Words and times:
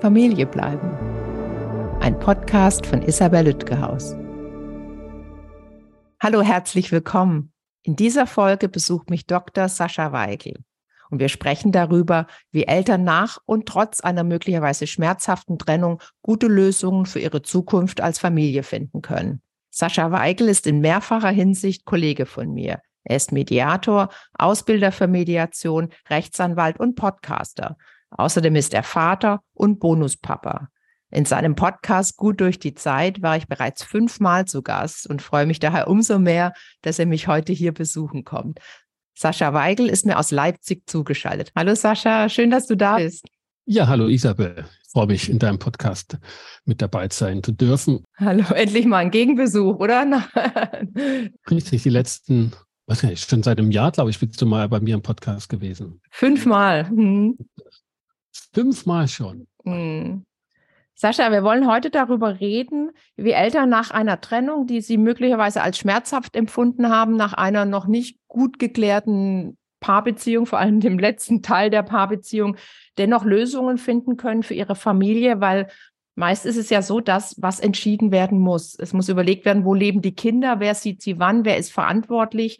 Familie 0.00 0.44
bleiben. 0.44 0.90
Ein 2.00 2.18
Podcast 2.20 2.84
von 2.84 3.00
Isabel 3.00 3.46
Lütgehaus. 3.46 4.14
Hallo, 6.20 6.42
herzlich 6.42 6.92
willkommen. 6.92 7.52
In 7.82 7.96
dieser 7.96 8.26
Folge 8.26 8.68
besucht 8.68 9.08
mich 9.08 9.26
Dr. 9.26 9.70
Sascha 9.70 10.12
Weigel. 10.12 10.58
Und 11.08 11.20
wir 11.20 11.30
sprechen 11.30 11.72
darüber, 11.72 12.26
wie 12.50 12.64
Eltern 12.64 13.04
nach 13.04 13.38
und 13.46 13.66
trotz 13.66 14.00
einer 14.00 14.22
möglicherweise 14.22 14.86
schmerzhaften 14.86 15.58
Trennung 15.58 16.02
gute 16.20 16.46
Lösungen 16.46 17.06
für 17.06 17.20
ihre 17.20 17.40
Zukunft 17.40 18.02
als 18.02 18.18
Familie 18.18 18.64
finden 18.64 19.00
können. 19.00 19.40
Sascha 19.70 20.10
Weigel 20.10 20.48
ist 20.48 20.66
in 20.66 20.80
mehrfacher 20.80 21.30
Hinsicht 21.30 21.86
Kollege 21.86 22.26
von 22.26 22.52
mir. 22.52 22.82
Er 23.04 23.16
ist 23.16 23.32
Mediator, 23.32 24.10
Ausbilder 24.34 24.92
für 24.92 25.06
Mediation, 25.06 25.88
Rechtsanwalt 26.10 26.78
und 26.80 26.96
Podcaster. 26.96 27.78
Außerdem 28.10 28.56
ist 28.56 28.74
er 28.74 28.82
Vater 28.82 29.40
und 29.54 29.80
Bonuspapa. 29.80 30.68
In 31.10 31.24
seinem 31.24 31.54
Podcast 31.54 32.16
Gut 32.16 32.40
durch 32.40 32.58
die 32.58 32.74
Zeit 32.74 33.22
war 33.22 33.36
ich 33.36 33.46
bereits 33.46 33.84
fünfmal 33.84 34.44
zu 34.44 34.62
Gast 34.62 35.08
und 35.08 35.22
freue 35.22 35.46
mich 35.46 35.60
daher 35.60 35.88
umso 35.88 36.18
mehr, 36.18 36.52
dass 36.82 36.98
er 36.98 37.06
mich 37.06 37.28
heute 37.28 37.52
hier 37.52 37.72
besuchen 37.72 38.24
kommt. 38.24 38.58
Sascha 39.14 39.54
Weigel 39.54 39.88
ist 39.88 40.04
mir 40.04 40.18
aus 40.18 40.30
Leipzig 40.30 40.82
zugeschaltet. 40.86 41.52
Hallo 41.56 41.74
Sascha, 41.74 42.28
schön, 42.28 42.50
dass 42.50 42.66
du 42.66 42.76
da 42.76 42.96
bist. 42.96 43.26
Ja, 43.64 43.86
hallo 43.86 44.08
Isabel. 44.08 44.66
Ich 44.84 44.90
freue 44.92 45.06
mich, 45.06 45.30
in 45.30 45.38
deinem 45.38 45.58
Podcast 45.58 46.18
mit 46.64 46.82
dabei 46.82 47.08
sein 47.10 47.42
zu 47.42 47.52
dürfen. 47.52 48.04
Hallo, 48.16 48.44
endlich 48.54 48.86
mal 48.86 48.98
ein 48.98 49.10
Gegenbesuch, 49.10 49.78
oder? 49.78 50.04
Richtig, 51.50 51.82
die 51.82 51.90
letzten, 51.90 52.52
was 52.86 53.02
nicht, 53.02 53.28
schon 53.28 53.42
seit 53.42 53.58
einem 53.58 53.70
Jahr, 53.70 53.92
glaube 53.92 54.10
ich, 54.10 54.18
bist 54.18 54.40
du 54.40 54.46
mal 54.46 54.68
bei 54.68 54.80
mir 54.80 54.94
im 54.94 55.02
Podcast 55.02 55.48
gewesen. 55.48 56.00
Fünfmal. 56.10 56.88
Hm. 56.88 57.38
Fünfmal 58.52 59.08
schon. 59.08 59.46
Hm. 59.64 60.24
Sascha, 60.94 61.30
wir 61.30 61.42
wollen 61.42 61.66
heute 61.66 61.90
darüber 61.90 62.40
reden, 62.40 62.90
wie 63.16 63.32
Eltern 63.32 63.68
nach 63.68 63.90
einer 63.90 64.20
Trennung, 64.22 64.66
die 64.66 64.80
sie 64.80 64.96
möglicherweise 64.96 65.62
als 65.62 65.76
schmerzhaft 65.76 66.34
empfunden 66.34 66.88
haben, 66.88 67.16
nach 67.16 67.34
einer 67.34 67.66
noch 67.66 67.86
nicht 67.86 68.18
gut 68.28 68.58
geklärten 68.58 69.58
Paarbeziehung, 69.80 70.46
vor 70.46 70.58
allem 70.58 70.80
dem 70.80 70.98
letzten 70.98 71.42
Teil 71.42 71.68
der 71.68 71.82
Paarbeziehung, 71.82 72.56
dennoch 72.96 73.24
Lösungen 73.24 73.76
finden 73.76 74.16
können 74.16 74.42
für 74.42 74.54
ihre 74.54 74.74
Familie, 74.74 75.40
weil 75.42 75.68
meist 76.14 76.46
ist 76.46 76.56
es 76.56 76.70
ja 76.70 76.80
so, 76.80 77.00
dass 77.00 77.36
was 77.38 77.60
entschieden 77.60 78.10
werden 78.10 78.38
muss. 78.38 78.74
Es 78.78 78.94
muss 78.94 79.10
überlegt 79.10 79.44
werden, 79.44 79.66
wo 79.66 79.74
leben 79.74 80.00
die 80.00 80.14
Kinder, 80.14 80.60
wer 80.60 80.74
sieht 80.74 81.02
sie 81.02 81.18
wann, 81.18 81.44
wer 81.44 81.58
ist 81.58 81.72
verantwortlich, 81.72 82.58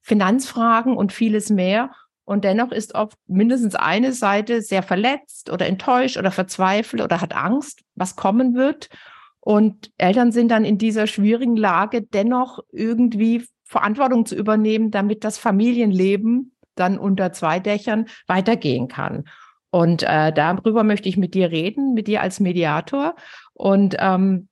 Finanzfragen 0.00 0.96
und 0.96 1.12
vieles 1.12 1.50
mehr. 1.50 1.90
Und 2.24 2.44
dennoch 2.44 2.72
ist 2.72 2.94
oft 2.94 3.18
mindestens 3.26 3.74
eine 3.74 4.12
Seite 4.12 4.62
sehr 4.62 4.82
verletzt 4.82 5.50
oder 5.50 5.66
enttäuscht 5.66 6.16
oder 6.16 6.30
verzweifelt 6.30 7.02
oder 7.02 7.20
hat 7.20 7.34
Angst, 7.34 7.82
was 7.94 8.16
kommen 8.16 8.54
wird. 8.54 8.88
Und 9.40 9.90
Eltern 9.98 10.32
sind 10.32 10.48
dann 10.48 10.64
in 10.64 10.78
dieser 10.78 11.06
schwierigen 11.06 11.56
Lage, 11.56 12.02
dennoch 12.02 12.60
irgendwie 12.72 13.44
Verantwortung 13.64 14.24
zu 14.24 14.36
übernehmen, 14.36 14.90
damit 14.90 15.22
das 15.22 15.36
Familienleben 15.36 16.54
dann 16.76 16.98
unter 16.98 17.32
zwei 17.32 17.60
Dächern 17.60 18.06
weitergehen 18.26 18.88
kann. 18.88 19.24
Und 19.70 20.02
äh, 20.02 20.32
darüber 20.32 20.84
möchte 20.84 21.08
ich 21.08 21.16
mit 21.16 21.34
dir 21.34 21.50
reden, 21.50 21.94
mit 21.94 22.06
dir 22.06 22.22
als 22.22 22.40
Mediator. 22.40 23.16
Und 23.52 23.96
ähm, 23.98 24.48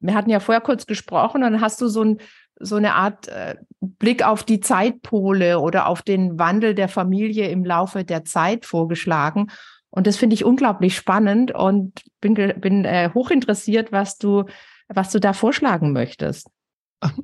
wir 0.00 0.14
hatten 0.14 0.30
ja 0.30 0.38
vorher 0.38 0.60
kurz 0.60 0.86
gesprochen, 0.86 1.42
und 1.42 1.52
dann 1.52 1.60
hast 1.60 1.80
du 1.80 1.88
so 1.88 2.02
ein 2.02 2.18
so 2.58 2.76
eine 2.76 2.94
Art 2.94 3.28
äh, 3.28 3.56
Blick 3.80 4.24
auf 4.24 4.42
die 4.42 4.60
Zeitpole 4.60 5.60
oder 5.60 5.86
auf 5.86 6.02
den 6.02 6.38
Wandel 6.38 6.74
der 6.74 6.88
Familie 6.88 7.48
im 7.48 7.64
Laufe 7.64 8.04
der 8.04 8.24
Zeit 8.24 8.64
vorgeschlagen. 8.64 9.50
Und 9.90 10.06
das 10.06 10.16
finde 10.16 10.34
ich 10.34 10.44
unglaublich 10.44 10.96
spannend 10.96 11.52
und 11.52 12.02
bin, 12.20 12.34
bin 12.34 12.84
äh, 12.84 13.10
hochinteressiert, 13.14 13.92
was 13.92 14.18
du, 14.18 14.44
was 14.88 15.10
du 15.10 15.20
da 15.20 15.32
vorschlagen 15.32 15.92
möchtest. 15.92 16.48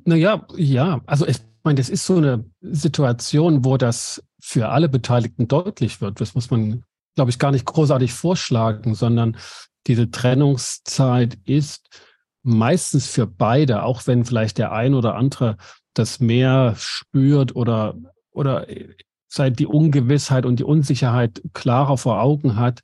Naja, 0.05 0.45
ja, 0.55 1.01
also 1.05 1.27
ich 1.27 1.37
meine, 1.63 1.77
das 1.77 1.89
ist 1.89 2.05
so 2.05 2.17
eine 2.17 2.45
Situation, 2.61 3.65
wo 3.65 3.77
das 3.77 4.23
für 4.39 4.69
alle 4.69 4.89
Beteiligten 4.89 5.47
deutlich 5.47 6.01
wird. 6.01 6.21
Das 6.21 6.35
muss 6.35 6.51
man, 6.51 6.83
glaube 7.15 7.31
ich, 7.31 7.39
gar 7.39 7.51
nicht 7.51 7.65
großartig 7.65 8.13
vorschlagen, 8.13 8.95
sondern 8.95 9.37
diese 9.87 10.11
Trennungszeit 10.11 11.37
ist 11.45 11.89
meistens 12.43 13.07
für 13.07 13.25
beide, 13.25 13.83
auch 13.83 14.05
wenn 14.05 14.25
vielleicht 14.25 14.57
der 14.57 14.71
ein 14.71 14.93
oder 14.93 15.15
andere 15.15 15.57
das 15.93 16.19
mehr 16.19 16.75
spürt 16.77 17.55
oder, 17.55 17.95
oder 18.31 18.67
seit 19.27 19.59
die 19.59 19.67
Ungewissheit 19.67 20.45
und 20.45 20.59
die 20.59 20.63
Unsicherheit 20.63 21.41
klarer 21.53 21.97
vor 21.97 22.21
Augen 22.21 22.55
hat, 22.55 22.81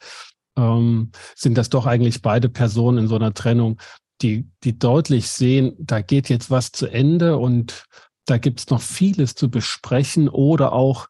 ähm, 0.57 1.11
sind 1.35 1.57
das 1.57 1.69
doch 1.69 1.85
eigentlich 1.85 2.21
beide 2.21 2.49
Personen 2.49 2.99
in 2.99 3.07
so 3.07 3.15
einer 3.15 3.33
Trennung, 3.33 3.79
die, 4.21 4.49
die 4.63 4.77
deutlich 4.77 5.29
sehen, 5.29 5.75
da 5.79 6.01
geht 6.01 6.29
jetzt 6.29 6.51
was 6.51 6.71
zu 6.71 6.87
Ende 6.87 7.37
und 7.37 7.85
da 8.25 8.37
gibt 8.37 8.59
es 8.59 8.69
noch 8.69 8.81
vieles 8.81 9.35
zu 9.35 9.49
besprechen 9.49 10.29
oder 10.29 10.73
auch 10.73 11.07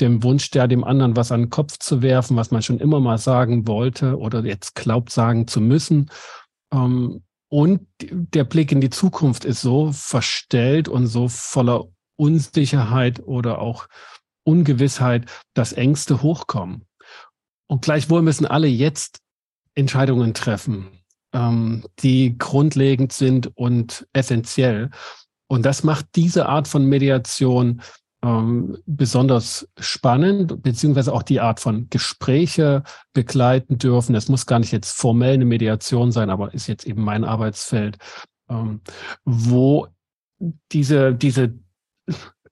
dem 0.00 0.22
Wunsch, 0.22 0.50
der 0.50 0.68
dem 0.68 0.84
anderen 0.84 1.16
was 1.16 1.32
an 1.32 1.42
den 1.42 1.50
Kopf 1.50 1.78
zu 1.78 2.02
werfen, 2.02 2.36
was 2.36 2.50
man 2.50 2.62
schon 2.62 2.78
immer 2.78 3.00
mal 3.00 3.18
sagen 3.18 3.66
wollte 3.66 4.18
oder 4.18 4.44
jetzt 4.44 4.74
glaubt 4.74 5.10
sagen 5.10 5.46
zu 5.46 5.60
müssen. 5.60 6.10
Ähm, 6.72 7.22
und 7.48 7.86
der 8.00 8.44
Blick 8.44 8.72
in 8.72 8.80
die 8.80 8.90
Zukunft 8.90 9.44
ist 9.44 9.60
so 9.60 9.92
verstellt 9.92 10.88
und 10.88 11.06
so 11.06 11.28
voller 11.28 11.86
Unsicherheit 12.16 13.20
oder 13.20 13.60
auch 13.60 13.88
Ungewissheit, 14.44 15.26
dass 15.54 15.72
Ängste 15.72 16.22
hochkommen. 16.22 16.86
Und 17.66 17.82
gleichwohl 17.82 18.22
müssen 18.22 18.46
alle 18.46 18.66
jetzt 18.66 19.20
Entscheidungen 19.74 20.34
treffen, 20.34 20.88
ähm, 21.32 21.84
die 22.00 22.36
grundlegend 22.36 23.12
sind 23.12 23.56
und 23.56 24.06
essentiell. 24.12 24.90
Und 25.48 25.64
das 25.64 25.84
macht 25.84 26.06
diese 26.16 26.46
Art 26.46 26.68
von 26.68 26.86
Mediation 26.86 27.82
ähm, 28.22 28.78
besonders 28.86 29.68
spannend, 29.78 30.62
beziehungsweise 30.62 31.12
auch 31.12 31.22
die 31.22 31.40
Art 31.40 31.60
von 31.60 31.88
Gespräche 31.88 32.82
begleiten 33.12 33.78
dürfen. 33.78 34.14
Es 34.14 34.28
muss 34.28 34.46
gar 34.46 34.58
nicht 34.58 34.72
jetzt 34.72 34.92
formell 34.92 35.34
eine 35.34 35.44
Mediation 35.44 36.10
sein, 36.10 36.30
aber 36.30 36.52
ist 36.52 36.66
jetzt 36.66 36.86
eben 36.86 37.02
mein 37.02 37.24
Arbeitsfeld, 37.24 37.98
ähm, 38.48 38.80
wo 39.24 39.86
diese, 40.72 41.14
diese 41.14 41.54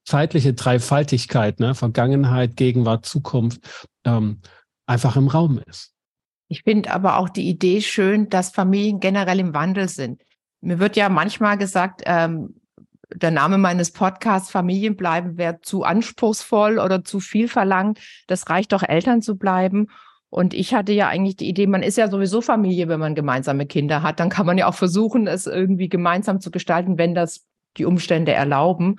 zeitliche 0.04 0.54
Dreifaltigkeit, 0.54 1.58
ne, 1.58 1.74
Vergangenheit, 1.74 2.56
Gegenwart, 2.56 3.04
Zukunft, 3.06 3.60
ähm, 4.04 4.40
einfach 4.86 5.16
im 5.16 5.28
Raum 5.28 5.60
ist. 5.66 5.92
Ich 6.48 6.62
finde 6.62 6.92
aber 6.92 7.18
auch 7.18 7.28
die 7.28 7.48
Idee 7.48 7.80
schön, 7.80 8.28
dass 8.28 8.50
Familien 8.50 9.00
generell 9.00 9.40
im 9.40 9.52
Wandel 9.52 9.88
sind. 9.88 10.22
Mir 10.60 10.78
wird 10.78 10.96
ja 10.96 11.08
manchmal 11.08 11.58
gesagt, 11.58 12.02
ähm, 12.06 12.60
der 13.14 13.30
Name 13.30 13.58
meines 13.58 13.92
Podcasts 13.92 14.50
Familien 14.50 14.96
bleiben 14.96 15.38
wäre 15.38 15.60
zu 15.60 15.84
anspruchsvoll 15.84 16.78
oder 16.78 17.04
zu 17.04 17.20
viel 17.20 17.48
verlangt. 17.48 18.00
Das 18.26 18.48
reicht 18.50 18.72
doch, 18.72 18.82
Eltern 18.82 19.22
zu 19.22 19.36
bleiben. 19.36 19.88
Und 20.28 20.54
ich 20.54 20.74
hatte 20.74 20.92
ja 20.92 21.08
eigentlich 21.08 21.36
die 21.36 21.48
Idee, 21.48 21.66
man 21.66 21.82
ist 21.82 21.96
ja 21.96 22.10
sowieso 22.10 22.40
Familie, 22.40 22.88
wenn 22.88 23.00
man 23.00 23.14
gemeinsame 23.14 23.66
Kinder 23.66 24.02
hat. 24.02 24.18
Dann 24.18 24.28
kann 24.28 24.46
man 24.46 24.58
ja 24.58 24.66
auch 24.66 24.74
versuchen, 24.74 25.28
es 25.28 25.46
irgendwie 25.46 25.88
gemeinsam 25.88 26.40
zu 26.40 26.50
gestalten, 26.50 26.98
wenn 26.98 27.14
das 27.14 27.46
die 27.76 27.84
Umstände 27.84 28.32
erlauben. 28.32 28.96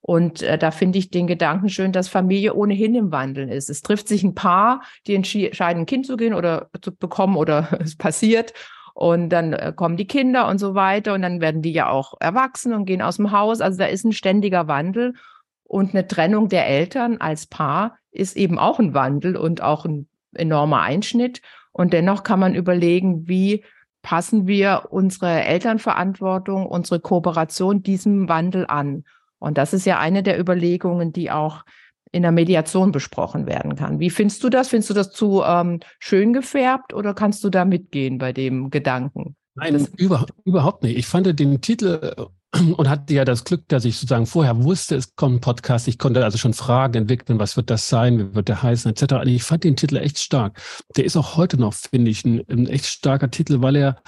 Und 0.00 0.42
äh, 0.42 0.56
da 0.56 0.70
finde 0.70 0.98
ich 0.98 1.10
den 1.10 1.26
Gedanken 1.26 1.68
schön, 1.68 1.92
dass 1.92 2.08
Familie 2.08 2.54
ohnehin 2.54 2.94
im 2.94 3.10
Wandeln 3.10 3.48
ist. 3.48 3.68
Es 3.68 3.82
trifft 3.82 4.08
sich 4.08 4.22
ein 4.22 4.34
Paar, 4.34 4.82
die 5.06 5.14
entscheiden, 5.14 5.82
ein 5.82 5.86
Kind 5.86 6.06
zu 6.06 6.16
gehen 6.16 6.34
oder 6.34 6.70
zu 6.80 6.94
bekommen 6.94 7.36
oder 7.36 7.68
es 7.80 7.96
passiert. 7.96 8.52
Und 9.00 9.28
dann 9.28 9.52
äh, 9.52 9.72
kommen 9.72 9.96
die 9.96 10.08
Kinder 10.08 10.48
und 10.48 10.58
so 10.58 10.74
weiter. 10.74 11.14
Und 11.14 11.22
dann 11.22 11.40
werden 11.40 11.62
die 11.62 11.70
ja 11.70 11.88
auch 11.88 12.14
erwachsen 12.18 12.72
und 12.72 12.84
gehen 12.84 13.00
aus 13.00 13.14
dem 13.14 13.30
Haus. 13.30 13.60
Also 13.60 13.78
da 13.78 13.84
ist 13.84 14.04
ein 14.04 14.10
ständiger 14.10 14.66
Wandel. 14.66 15.14
Und 15.62 15.94
eine 15.94 16.08
Trennung 16.08 16.48
der 16.48 16.66
Eltern 16.66 17.18
als 17.18 17.46
Paar 17.46 17.96
ist 18.10 18.36
eben 18.36 18.58
auch 18.58 18.80
ein 18.80 18.94
Wandel 18.94 19.36
und 19.36 19.62
auch 19.62 19.84
ein 19.84 20.08
enormer 20.34 20.80
Einschnitt. 20.80 21.42
Und 21.70 21.92
dennoch 21.92 22.24
kann 22.24 22.40
man 22.40 22.56
überlegen, 22.56 23.28
wie 23.28 23.64
passen 24.02 24.48
wir 24.48 24.88
unsere 24.90 25.44
Elternverantwortung, 25.44 26.66
unsere 26.66 26.98
Kooperation 26.98 27.84
diesem 27.84 28.28
Wandel 28.28 28.66
an. 28.66 29.04
Und 29.38 29.58
das 29.58 29.74
ist 29.74 29.86
ja 29.86 30.00
eine 30.00 30.24
der 30.24 30.40
Überlegungen, 30.40 31.12
die 31.12 31.30
auch 31.30 31.62
in 32.12 32.22
der 32.22 32.32
Mediation 32.32 32.92
besprochen 32.92 33.46
werden 33.46 33.76
kann. 33.76 34.00
Wie 34.00 34.10
findest 34.10 34.42
du 34.44 34.48
das? 34.48 34.68
Findest 34.68 34.90
du 34.90 34.94
das 34.94 35.10
zu 35.10 35.42
ähm, 35.44 35.80
schön 35.98 36.32
gefärbt 36.32 36.94
oder 36.94 37.14
kannst 37.14 37.44
du 37.44 37.50
da 37.50 37.64
mitgehen 37.64 38.18
bei 38.18 38.32
dem 38.32 38.70
Gedanken? 38.70 39.36
Nein, 39.54 39.88
über, 39.96 40.26
überhaupt 40.44 40.82
nicht. 40.82 40.96
Ich 40.96 41.06
fand 41.06 41.26
den 41.38 41.60
Titel 41.60 42.14
äh, 42.16 42.60
und 42.76 42.88
hatte 42.88 43.12
ja 43.12 43.24
das 43.24 43.44
Glück, 43.44 43.68
dass 43.68 43.84
ich 43.84 43.96
sozusagen 43.96 44.26
vorher 44.26 44.62
wusste, 44.62 44.96
es 44.96 45.14
kommt 45.16 45.36
ein 45.36 45.40
Podcast. 45.40 45.88
Ich 45.88 45.98
konnte 45.98 46.24
also 46.24 46.38
schon 46.38 46.54
Fragen 46.54 46.94
entwickeln, 46.94 47.38
was 47.38 47.56
wird 47.56 47.70
das 47.70 47.88
sein, 47.88 48.18
wie 48.18 48.34
wird 48.34 48.48
der 48.48 48.62
heißen, 48.62 48.90
etc. 48.90 49.14
Und 49.14 49.28
ich 49.28 49.42
fand 49.42 49.64
den 49.64 49.76
Titel 49.76 49.96
echt 49.96 50.18
stark. 50.18 50.60
Der 50.96 51.04
ist 51.04 51.16
auch 51.16 51.36
heute 51.36 51.58
noch, 51.58 51.74
finde 51.74 52.10
ich, 52.10 52.24
ein, 52.24 52.42
ein 52.48 52.66
echt 52.66 52.86
starker 52.86 53.30
Titel, 53.30 53.60
weil 53.60 53.76
er 53.76 54.02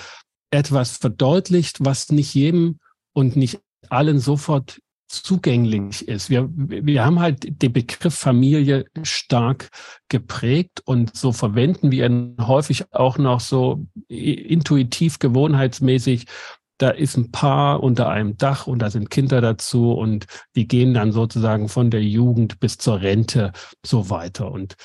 etwas 0.50 0.96
verdeutlicht, 0.96 1.84
was 1.84 2.10
nicht 2.10 2.34
jedem 2.34 2.78
und 3.12 3.36
nicht 3.36 3.60
allen 3.88 4.18
sofort 4.18 4.80
zugänglich 5.10 6.06
ist. 6.06 6.30
Wir, 6.30 6.48
wir 6.54 7.04
haben 7.04 7.20
halt 7.20 7.62
den 7.62 7.72
Begriff 7.72 8.14
Familie 8.14 8.84
stark 9.02 9.68
geprägt 10.08 10.82
und 10.84 11.16
so 11.16 11.32
verwenden 11.32 11.90
wir 11.90 12.06
ihn 12.06 12.36
häufig 12.40 12.92
auch 12.92 13.18
noch 13.18 13.40
so 13.40 13.86
intuitiv, 14.08 15.18
gewohnheitsmäßig. 15.18 16.26
Da 16.78 16.90
ist 16.90 17.16
ein 17.16 17.30
Paar 17.30 17.82
unter 17.82 18.08
einem 18.08 18.38
Dach 18.38 18.66
und 18.66 18.78
da 18.78 18.90
sind 18.90 19.10
Kinder 19.10 19.40
dazu 19.40 19.92
und 19.92 20.26
die 20.54 20.66
gehen 20.66 20.94
dann 20.94 21.12
sozusagen 21.12 21.68
von 21.68 21.90
der 21.90 22.02
Jugend 22.02 22.60
bis 22.60 22.78
zur 22.78 23.00
Rente 23.00 23.52
so 23.84 24.08
weiter. 24.10 24.50
Und 24.50 24.76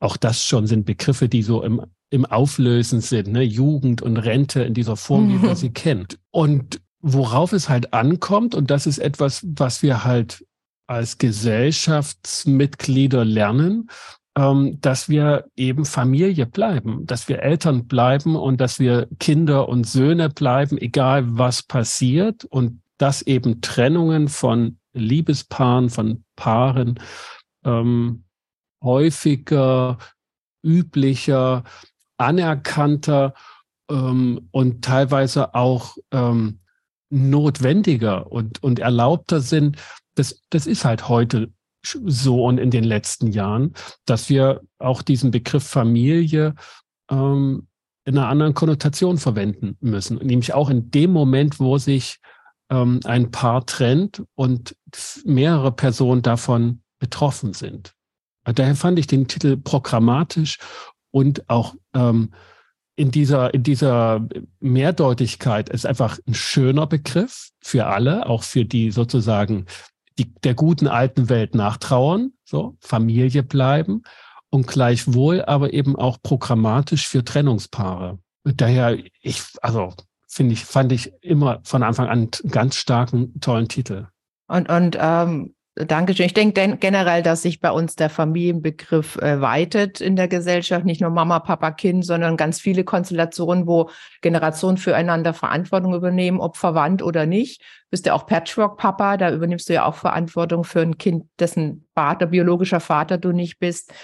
auch 0.00 0.16
das 0.16 0.44
schon 0.44 0.66
sind 0.66 0.86
Begriffe, 0.86 1.28
die 1.28 1.42
so 1.42 1.62
im, 1.62 1.84
im 2.10 2.24
Auflösen 2.24 3.00
sind, 3.00 3.28
ne? 3.28 3.42
Jugend 3.42 4.00
und 4.00 4.16
Rente 4.16 4.62
in 4.62 4.74
dieser 4.74 4.96
Form, 4.96 5.28
wie 5.28 5.44
man 5.46 5.56
sie 5.56 5.70
kennt. 5.70 6.18
Und 6.30 6.80
worauf 7.02 7.52
es 7.52 7.68
halt 7.68 7.92
ankommt, 7.92 8.54
und 8.54 8.70
das 8.70 8.86
ist 8.86 8.98
etwas, 8.98 9.44
was 9.44 9.82
wir 9.82 10.04
halt 10.04 10.46
als 10.86 11.18
Gesellschaftsmitglieder 11.18 13.24
lernen, 13.24 13.90
ähm, 14.36 14.78
dass 14.80 15.08
wir 15.08 15.46
eben 15.56 15.84
Familie 15.84 16.46
bleiben, 16.46 17.06
dass 17.06 17.28
wir 17.28 17.42
Eltern 17.42 17.86
bleiben 17.86 18.36
und 18.36 18.60
dass 18.60 18.78
wir 18.78 19.08
Kinder 19.18 19.68
und 19.68 19.86
Söhne 19.86 20.30
bleiben, 20.30 20.78
egal 20.78 21.38
was 21.38 21.62
passiert. 21.62 22.44
Und 22.44 22.82
dass 22.98 23.22
eben 23.22 23.60
Trennungen 23.60 24.28
von 24.28 24.78
Liebespaaren, 24.94 25.90
von 25.90 26.24
Paaren 26.36 27.00
ähm, 27.64 28.24
häufiger, 28.82 29.98
üblicher, 30.64 31.64
anerkannter 32.16 33.34
ähm, 33.90 34.48
und 34.52 34.84
teilweise 34.84 35.54
auch 35.54 35.96
ähm, 36.12 36.60
notwendiger 37.12 38.32
und, 38.32 38.62
und 38.62 38.78
erlaubter 38.78 39.40
sind, 39.40 39.76
das, 40.14 40.42
das 40.50 40.66
ist 40.66 40.84
halt 40.84 41.08
heute 41.08 41.52
so 41.84 42.44
und 42.44 42.58
in 42.58 42.70
den 42.70 42.84
letzten 42.84 43.28
Jahren, 43.28 43.74
dass 44.06 44.28
wir 44.28 44.60
auch 44.78 45.02
diesen 45.02 45.30
Begriff 45.30 45.66
Familie 45.66 46.54
ähm, 47.10 47.66
in 48.04 48.18
einer 48.18 48.28
anderen 48.28 48.54
Konnotation 48.54 49.18
verwenden 49.18 49.76
müssen. 49.80 50.16
Nämlich 50.18 50.54
auch 50.54 50.70
in 50.70 50.90
dem 50.90 51.12
Moment, 51.12 51.60
wo 51.60 51.78
sich 51.78 52.18
ähm, 52.70 53.00
ein 53.04 53.30
Paar 53.30 53.66
trennt 53.66 54.22
und 54.34 54.76
mehrere 55.24 55.72
Personen 55.72 56.22
davon 56.22 56.82
betroffen 56.98 57.52
sind. 57.52 57.94
Daher 58.44 58.74
fand 58.74 58.98
ich 58.98 59.06
den 59.06 59.28
Titel 59.28 59.56
programmatisch 59.56 60.58
und 61.10 61.48
auch 61.48 61.74
ähm, 61.94 62.32
in 62.94 63.10
dieser, 63.10 63.54
in 63.54 63.62
dieser 63.62 64.26
Mehrdeutigkeit 64.60 65.68
ist 65.68 65.86
einfach 65.86 66.18
ein 66.26 66.34
schöner 66.34 66.86
Begriff 66.86 67.50
für 67.60 67.86
alle, 67.86 68.26
auch 68.26 68.42
für 68.42 68.64
die 68.64 68.90
sozusagen 68.90 69.66
die, 70.18 70.32
der 70.44 70.54
guten 70.54 70.88
alten 70.88 71.28
Welt 71.28 71.54
nachtrauern, 71.54 72.32
so 72.44 72.76
Familie 72.80 73.42
bleiben 73.42 74.02
und 74.50 74.66
gleichwohl 74.66 75.42
aber 75.42 75.72
eben 75.72 75.96
auch 75.96 76.18
programmatisch 76.22 77.08
für 77.08 77.24
Trennungspaare. 77.24 78.18
Daher, 78.44 78.98
ich, 79.22 79.42
also 79.62 79.94
finde 80.28 80.52
ich, 80.54 80.64
fand 80.64 80.92
ich 80.92 81.12
immer 81.22 81.60
von 81.64 81.82
Anfang 81.82 82.08
an 82.08 82.28
einen 82.42 82.50
ganz 82.50 82.76
starken, 82.76 83.40
tollen 83.40 83.68
Titel. 83.68 84.08
Und, 84.48 84.68
und 84.68 84.98
ähm, 85.00 85.54
Dankeschön. 85.74 86.26
Ich 86.26 86.34
denke 86.34 86.76
generell, 86.76 87.22
dass 87.22 87.40
sich 87.40 87.62
bei 87.62 87.70
uns 87.70 87.96
der 87.96 88.10
Familienbegriff 88.10 89.16
äh, 89.16 89.40
weitet 89.40 90.02
in 90.02 90.16
der 90.16 90.28
Gesellschaft. 90.28 90.84
Nicht 90.84 91.00
nur 91.00 91.08
Mama, 91.08 91.38
Papa, 91.38 91.70
Kind, 91.70 92.04
sondern 92.04 92.36
ganz 92.36 92.60
viele 92.60 92.84
Konstellationen, 92.84 93.66
wo 93.66 93.88
Generationen 94.20 94.76
füreinander 94.76 95.32
Verantwortung 95.32 95.94
übernehmen, 95.94 96.40
ob 96.40 96.58
verwandt 96.58 97.02
oder 97.02 97.24
nicht. 97.24 97.62
Bist 97.88 98.04
ja 98.04 98.12
auch 98.12 98.26
Patchwork-Papa, 98.26 99.16
da 99.16 99.32
übernimmst 99.32 99.66
du 99.70 99.72
ja 99.72 99.86
auch 99.86 99.94
Verantwortung 99.94 100.64
für 100.64 100.82
ein 100.82 100.98
Kind, 100.98 101.24
dessen 101.38 101.88
Vater, 101.94 102.26
biologischer 102.26 102.80
Vater 102.80 103.16
du 103.16 103.32
nicht 103.32 103.58
bist. 103.58 103.94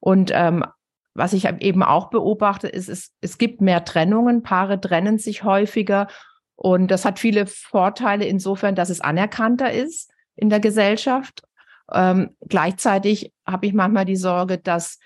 Und 0.00 0.30
ähm, 0.34 0.66
was 1.14 1.32
ich 1.32 1.46
eben 1.46 1.82
auch 1.82 2.10
beobachte, 2.10 2.68
ist, 2.68 2.90
es, 2.90 3.14
es 3.22 3.38
gibt 3.38 3.62
mehr 3.62 3.86
Trennungen. 3.86 4.42
Paare 4.42 4.78
trennen 4.78 5.16
sich 5.16 5.44
häufiger. 5.44 6.08
Und 6.56 6.90
das 6.90 7.06
hat 7.06 7.18
viele 7.18 7.46
Vorteile 7.46 8.26
insofern, 8.26 8.74
dass 8.74 8.90
es 8.90 9.00
anerkannter 9.00 9.72
ist 9.72 10.10
in 10.36 10.50
der 10.50 10.60
Gesellschaft. 10.60 11.42
Ähm, 11.92 12.30
gleichzeitig 12.46 13.32
habe 13.46 13.66
ich 13.66 13.72
manchmal 13.72 14.04
die 14.04 14.16
Sorge, 14.16 14.58
dass 14.58 14.98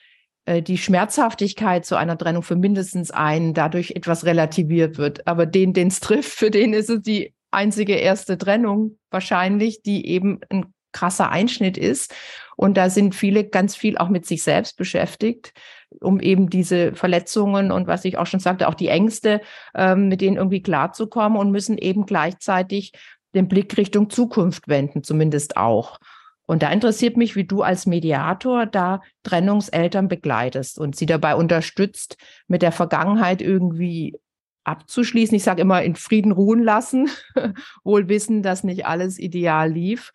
äh, 0.47 0.62
die 0.62 0.79
Schmerzhaftigkeit 0.79 1.85
zu 1.85 1.97
einer 1.97 2.19
Trennung 2.19 2.43
für 2.43 2.56
mindestens 2.56 3.11
einen 3.11 3.55
dadurch 3.55 3.93
etwas 3.93 4.25
relativiert 4.25 4.99
wird. 4.99 5.27
Aber 5.27 5.47
den, 5.47 5.73
den 5.73 5.88
es 5.88 6.00
trifft, 6.00 6.31
für 6.31 6.50
den 6.50 6.73
ist 6.73 6.91
es 6.91 7.03
die 7.03 7.35
einzige 7.50 7.94
erste 7.94 8.38
Trennung 8.38 8.99
wahrscheinlich, 9.11 9.82
die 9.82 10.06
eben 10.06 10.41
ein 10.50 10.73
krasser 10.93 11.31
Einschnitt 11.31 11.79
ist. 11.79 12.15
Und 12.56 12.77
da 12.77 12.91
sind 12.91 13.15
viele 13.15 13.44
ganz 13.44 13.77
viel 13.77 13.97
auch 13.97 14.09
mit 14.09 14.27
sich 14.27 14.43
selbst 14.43 14.77
beschäftigt, 14.77 15.53
um 16.00 16.21
eben 16.21 16.50
diese 16.50 16.94
Verletzungen 16.94 17.73
und 17.73 17.87
was 17.87 18.05
ich 18.05 18.19
auch 18.19 18.27
schon 18.27 18.41
sagte, 18.41 18.69
auch 18.69 18.75
die 18.75 18.88
Ängste, 18.88 19.41
ähm, 19.75 20.09
mit 20.09 20.21
denen 20.21 20.37
irgendwie 20.37 20.62
klarzukommen 20.62 21.38
und 21.38 21.50
müssen 21.50 21.79
eben 21.79 22.06
gleichzeitig 22.06 22.93
den 23.35 23.49
Blick 23.49 23.77
Richtung 23.77 24.11
Zukunft 24.11 24.69
wenden, 24.69 25.03
zumindest 25.03 25.56
auch. 25.56 25.99
Und 26.47 26.65
da 26.65 26.73
interessiert 26.73 27.17
mich, 27.17 27.37
wie 27.37 27.44
du 27.44 27.62
als 27.62 27.87
Mediator 27.87 28.67
da 28.67 29.03
Trennungseltern 29.23 30.09
begleitest 30.09 30.81
und 30.81 30.97
sie 30.97 31.06
dabei 31.06 31.37
unterstützt, 31.37 32.17
mit 32.49 32.62
der 32.62 32.73
Vergangenheit 32.73 33.41
irgendwie 33.41 34.19
abzuschließen. 34.65 35.37
Ich 35.37 35.44
sage 35.44 35.62
immer, 35.62 35.82
in 35.82 35.94
Frieden 35.94 36.32
ruhen 36.32 36.62
lassen, 36.62 37.09
wohl 37.85 38.09
wissen, 38.09 38.43
dass 38.43 38.65
nicht 38.65 38.85
alles 38.85 39.19
ideal 39.19 39.71
lief 39.71 40.12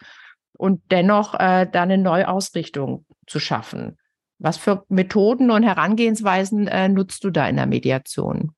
und 0.57 0.81
dennoch 0.91 1.35
äh, 1.35 1.67
da 1.71 1.83
eine 1.83 1.97
Neuausrichtung 1.97 3.05
zu 3.27 3.39
schaffen. 3.39 3.97
Was 4.37 4.57
für 4.57 4.83
Methoden 4.89 5.51
und 5.51 5.63
Herangehensweisen 5.63 6.67
äh, 6.67 6.89
nutzt 6.89 7.23
du 7.23 7.29
da 7.29 7.47
in 7.47 7.55
der 7.55 7.67
Mediation? 7.67 8.51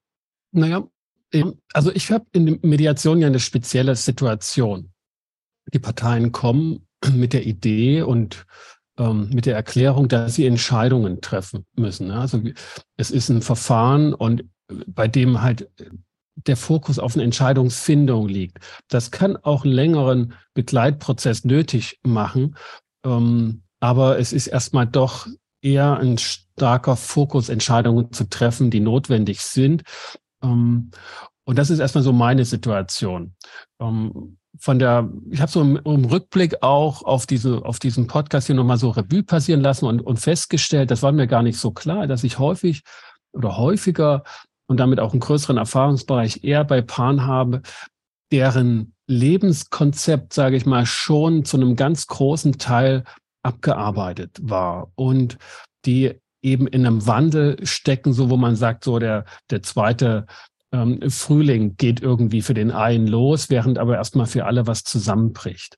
Naja, 0.52 0.88
also 1.74 1.92
ich 1.94 2.12
habe 2.12 2.26
in 2.32 2.46
der 2.46 2.58
Mediation 2.62 3.22
ja 3.22 3.28
eine 3.28 3.40
spezielle 3.40 3.96
Situation. 3.96 4.92
Die 5.74 5.80
Parteien 5.80 6.32
kommen 6.32 6.88
mit 7.14 7.34
der 7.34 7.46
Idee 7.46 8.02
und 8.02 8.46
ähm, 8.98 9.30
mit 9.30 9.46
der 9.46 9.56
Erklärung, 9.56 10.08
dass 10.08 10.36
sie 10.36 10.46
Entscheidungen 10.46 11.22
treffen 11.22 11.66
müssen. 11.76 12.12
Also 12.12 12.42
es 12.98 13.12
ist 13.12 13.30
ein 13.30 13.42
Verfahren 13.42 14.14
und 14.14 14.46
bei 14.88 15.08
dem 15.08 15.42
halt 15.42 15.70
der 16.36 16.58
Fokus 16.58 17.00
auf 17.00 17.16
eine 17.16 17.24
Entscheidungsfindung 17.24 18.28
liegt. 18.28 18.60
Das 18.90 19.12
kann 19.12 19.38
auch 19.38 19.64
einen 19.64 19.74
längeren 19.74 20.34
Begleitprozess 20.54 21.46
nötig 21.46 22.00
machen, 22.04 22.56
ähm, 23.06 23.64
aber 23.80 24.20
es 24.20 24.34
ist 24.34 24.48
erstmal 24.48 24.88
doch 24.88 25.28
eher 25.62 25.98
ein 25.98 26.18
starker 26.18 26.96
Fokus, 26.96 27.50
Entscheidungen 27.50 28.12
zu 28.12 28.30
treffen, 28.30 28.70
die 28.70 28.80
notwendig 28.80 29.42
sind. 29.42 29.84
Ähm, 30.44 30.92
und 31.46 31.58
das 31.58 31.70
ist 31.70 31.80
erstmal 31.80 32.04
so 32.04 32.14
meine 32.14 32.46
Situation. 32.46 33.34
Ähm, 33.82 34.38
von 34.60 34.80
der, 34.80 35.10
ich 35.30 35.40
habe 35.40 35.52
so 35.52 35.62
im, 35.62 35.78
im, 35.78 36.06
Rückblick 36.06 36.62
auch 36.62 37.04
auf 37.04 37.26
diese, 37.26 37.64
auf 37.64 37.80
diesen 37.80 38.08
Podcast 38.08 38.48
hier 38.48 38.56
nochmal 38.56 38.78
so 38.78 38.90
Revue 38.90 39.24
passieren 39.24 39.62
lassen 39.62 39.86
und, 39.86 40.02
und 40.02 40.20
festgestellt, 40.20 40.92
das 40.92 41.04
war 41.04 41.12
mir 41.12 41.28
gar 41.28 41.44
nicht 41.44 41.60
so 41.60 41.72
klar, 41.72 42.08
dass 42.08 42.24
ich 42.24 42.40
häufig 42.40 42.82
oder 43.34 43.58
häufiger 43.58 44.24
und 44.68 44.80
damit 44.80 45.00
auch 45.00 45.12
einen 45.12 45.20
größeren 45.20 45.58
Erfahrungsbereich 45.58 46.44
eher 46.44 46.64
bei 46.64 46.82
Paaren 46.82 47.26
habe, 47.26 47.62
deren 48.32 48.94
Lebenskonzept, 49.08 50.34
sage 50.34 50.58
ich 50.58 50.66
mal, 50.66 50.86
schon 50.86 51.46
zu 51.46 51.58
einem 51.58 51.76
ganz 51.76 52.08
großen 52.08 52.58
Teil 52.58 53.04
abgearbeitet 53.44 54.38
war 54.42 54.92
und 54.96 55.38
die 55.86 56.20
eben 56.42 56.68
in 56.68 56.86
einem 56.86 57.06
Wandel 57.08 57.66
stecken, 57.66 58.14
so 58.14 58.30
wo 58.30 58.38
man 58.38 58.56
sagt, 58.56 58.84
so 58.84 59.00
der, 59.00 59.26
der 59.50 59.64
zweite 59.64 60.26
ähm, 60.72 61.10
Frühling 61.10 61.78
geht 61.78 62.02
irgendwie 62.02 62.42
für 62.42 62.54
den 62.54 62.72
einen 62.72 63.08
los, 63.08 63.50
während 63.50 63.78
aber 63.78 63.96
erstmal 63.96 64.26
für 64.28 64.46
alle 64.46 64.68
was 64.68 64.84
zusammenbricht. 64.84 65.78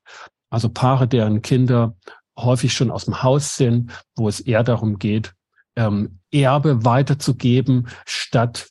Also 0.50 0.68
Paare, 0.68 1.06
deren 1.06 1.42
Kinder 1.42 1.96
häufig 2.38 2.72
schon 2.72 2.90
aus 2.90 3.04
dem 3.04 3.22
Haus 3.22 3.56
sind, 3.56 3.92
wo 4.16 4.28
es 4.28 4.40
eher 4.40 4.64
darum 4.64 4.98
geht, 4.98 5.34
ähm, 5.76 6.20
Erbe 6.32 6.84
weiterzugeben, 6.84 7.88
statt, 8.04 8.68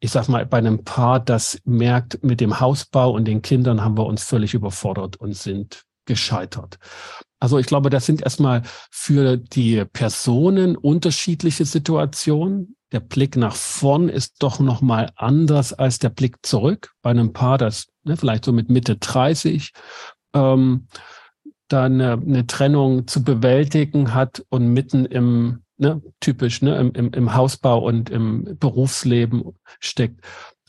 ich 0.00 0.10
sag 0.10 0.28
mal, 0.28 0.46
bei 0.46 0.58
einem 0.58 0.84
Paar, 0.84 1.20
das 1.20 1.60
merkt, 1.64 2.22
mit 2.22 2.40
dem 2.40 2.60
Hausbau 2.60 3.10
und 3.10 3.26
den 3.26 3.42
Kindern 3.42 3.82
haben 3.82 3.98
wir 3.98 4.06
uns 4.06 4.24
völlig 4.24 4.54
überfordert 4.54 5.16
und 5.16 5.34
sind 5.34 5.84
gescheitert. 6.06 6.78
Also 7.40 7.58
ich 7.58 7.66
glaube, 7.66 7.90
das 7.90 8.06
sind 8.06 8.22
erstmal 8.22 8.62
für 8.90 9.36
die 9.36 9.84
Personen 9.84 10.76
unterschiedliche 10.76 11.64
Situationen. 11.64 12.76
Der 12.90 13.00
Blick 13.00 13.36
nach 13.36 13.54
vorn 13.54 14.08
ist 14.08 14.42
doch 14.42 14.60
noch 14.60 14.80
mal 14.80 15.10
anders 15.16 15.72
als 15.72 15.98
der 15.98 16.08
Blick 16.08 16.38
zurück. 16.42 16.92
Bei 17.02 17.10
einem 17.10 17.32
Paar, 17.32 17.58
das 17.58 17.86
ne, 18.04 18.16
vielleicht 18.16 18.44
so 18.44 18.52
mit 18.52 18.70
Mitte 18.70 18.96
30 18.96 19.72
ähm, 20.34 20.88
dann 21.68 22.00
eine, 22.00 22.12
eine 22.12 22.46
Trennung 22.46 23.06
zu 23.06 23.22
bewältigen 23.22 24.14
hat 24.14 24.44
und 24.48 24.68
mitten 24.68 25.04
im 25.04 25.62
ne, 25.76 26.02
typisch 26.20 26.62
ne, 26.62 26.76
im, 26.76 26.92
im, 26.92 27.12
im 27.12 27.34
Hausbau 27.34 27.78
und 27.84 28.10
im 28.10 28.56
Berufsleben 28.58 29.44
steckt, 29.80 30.20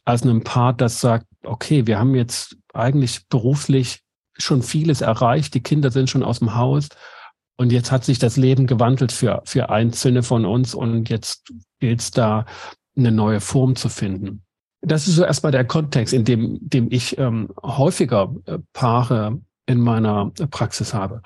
als 0.06 0.24
einem 0.24 0.44
Paar, 0.44 0.74
das 0.74 1.02
sagt, 1.02 1.26
okay, 1.44 1.88
wir 1.88 2.00
haben 2.00 2.16
jetzt 2.16 2.58
eigentlich 2.74 3.28
beruflich 3.28 4.02
schon 4.42 4.64
vieles 4.64 5.02
erreicht, 5.02 5.54
die 5.54 5.64
Kinder 5.64 5.92
sind 5.92 6.10
schon 6.10 6.24
aus 6.24 6.40
dem 6.40 6.56
Haus 6.56 6.90
und 7.58 7.72
jetzt 7.72 7.92
hat 7.92 8.06
sich 8.06 8.20
das 8.20 8.38
Leben 8.38 8.68
gewandelt 8.68 9.12
für, 9.12 9.42
für 9.46 9.70
Einzelne 9.70 10.24
von 10.24 10.46
uns 10.46 10.74
und 10.74 11.10
jetzt 11.10 11.52
gilt 11.80 12.00
es 12.00 12.12
da, 12.12 12.46
eine 12.96 13.12
neue 13.12 13.40
Form 13.40 13.76
zu 13.76 13.90
finden. 13.90 14.44
Das 14.82 15.08
ist 15.08 15.16
so 15.16 15.24
erstmal 15.24 15.52
der 15.52 15.66
Kontext, 15.66 16.14
in 16.14 16.24
dem, 16.24 16.58
dem 16.62 16.92
ich 16.92 17.18
ähm, 17.18 17.50
häufiger 17.62 18.34
äh, 18.46 18.60
Paare 18.74 19.42
in 19.66 19.80
meiner 19.80 20.32
Praxis 20.52 20.94
habe. 20.94 21.22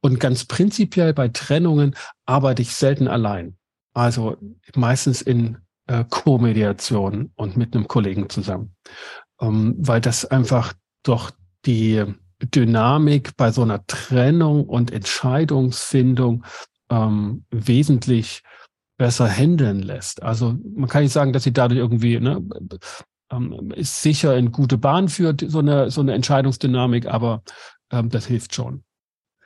Und 0.00 0.20
ganz 0.20 0.44
prinzipiell 0.44 1.14
bei 1.14 1.28
Trennungen 1.28 1.94
arbeite 2.26 2.62
ich 2.62 2.74
selten 2.74 3.08
allein. 3.08 3.56
Also 3.94 4.36
meistens 4.74 5.22
in 5.22 5.58
äh, 5.86 6.04
Co-Mediation 6.08 7.32
und 7.34 7.56
mit 7.56 7.74
einem 7.74 7.88
Kollegen 7.88 8.28
zusammen. 8.28 8.74
Ähm, 9.40 9.74
weil 9.78 10.00
das 10.00 10.24
einfach 10.24 10.74
doch 11.02 11.30
die 11.64 12.04
Dynamik 12.40 13.36
bei 13.36 13.50
so 13.50 13.62
einer 13.62 13.86
Trennung 13.86 14.64
und 14.64 14.92
Entscheidungsfindung 14.92 16.44
ähm, 16.90 17.44
wesentlich 17.50 18.42
besser 18.98 19.28
handeln 19.28 19.82
lässt. 19.82 20.22
Also 20.22 20.56
man 20.74 20.88
kann 20.88 21.02
nicht 21.02 21.12
sagen, 21.12 21.32
dass 21.32 21.44
sie 21.44 21.52
dadurch 21.52 21.78
irgendwie 21.78 22.18
ne, 22.18 22.42
ähm, 23.30 23.72
ist 23.74 24.02
sicher 24.02 24.36
in 24.36 24.52
gute 24.52 24.78
Bahn 24.78 25.08
führt, 25.08 25.44
so 25.46 25.58
eine, 25.58 25.90
so 25.90 26.00
eine 26.00 26.14
Entscheidungsdynamik, 26.14 27.06
aber 27.06 27.42
ähm, 27.90 28.08
das 28.08 28.26
hilft 28.26 28.54
schon. 28.54 28.84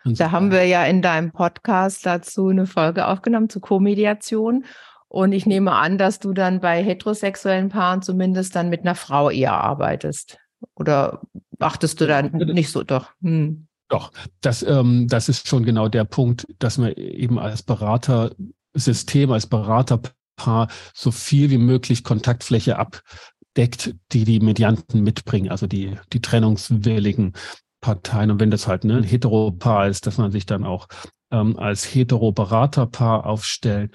Da 0.04 0.30
haben 0.30 0.50
wir 0.50 0.64
ja 0.64 0.84
in 0.84 1.02
deinem 1.02 1.30
Podcast 1.30 2.06
dazu 2.06 2.48
eine 2.48 2.66
Folge 2.66 3.06
aufgenommen 3.06 3.50
zu 3.50 3.60
Co-Mediation. 3.60 4.64
Und 5.08 5.32
ich 5.32 5.44
nehme 5.44 5.72
an, 5.72 5.98
dass 5.98 6.20
du 6.20 6.32
dann 6.32 6.60
bei 6.60 6.82
heterosexuellen 6.82 7.68
Paaren 7.68 8.00
zumindest 8.00 8.54
dann 8.56 8.70
mit 8.70 8.80
einer 8.80 8.94
Frau 8.94 9.28
eher 9.28 9.54
arbeitest. 9.54 10.38
Oder 10.74 11.22
achtest 11.58 12.00
du 12.00 12.06
dann 12.06 12.32
nicht 12.32 12.70
so? 12.70 12.82
Doch. 12.82 13.10
Hm. 13.22 13.66
Doch, 13.88 14.12
das, 14.40 14.62
ähm, 14.62 15.08
das 15.08 15.28
ist 15.28 15.48
schon 15.48 15.64
genau 15.64 15.88
der 15.88 16.04
Punkt, 16.04 16.46
dass 16.60 16.78
man 16.78 16.92
eben 16.92 17.38
als 17.40 17.64
Beratersystem, 17.64 19.32
als 19.32 19.48
Beraterpaar 19.48 20.68
so 20.94 21.10
viel 21.10 21.50
wie 21.50 21.58
möglich 21.58 22.04
Kontaktfläche 22.04 22.78
abdeckt, 22.78 23.96
die 24.12 24.24
die 24.24 24.38
Medianten 24.38 25.02
mitbringen, 25.02 25.50
also 25.50 25.66
die, 25.66 25.96
die 26.12 26.20
trennungswilligen 26.20 27.32
Parteien. 27.80 28.30
Und 28.30 28.38
wenn 28.40 28.52
das 28.52 28.68
halt 28.68 28.84
ne, 28.84 28.98
ein 28.98 29.02
Heteropaar 29.02 29.88
ist, 29.88 30.06
dass 30.06 30.18
man 30.18 30.30
sich 30.30 30.46
dann 30.46 30.64
auch 30.64 30.86
ähm, 31.30 31.58
als 31.58 31.84
Hetero-Beraterpaar 31.84 33.26
aufstellt. 33.26 33.92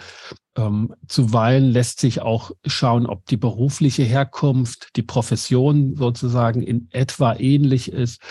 Ähm, 0.57 0.95
zuweilen 1.07 1.65
lässt 1.65 1.99
sich 1.99 2.21
auch 2.21 2.51
schauen, 2.65 3.05
ob 3.05 3.25
die 3.25 3.37
berufliche 3.37 4.03
Herkunft, 4.03 4.95
die 4.95 5.03
Profession 5.03 5.95
sozusagen 5.95 6.61
in 6.61 6.87
etwa 6.91 7.35
ähnlich 7.35 7.91
ist, 7.91 8.21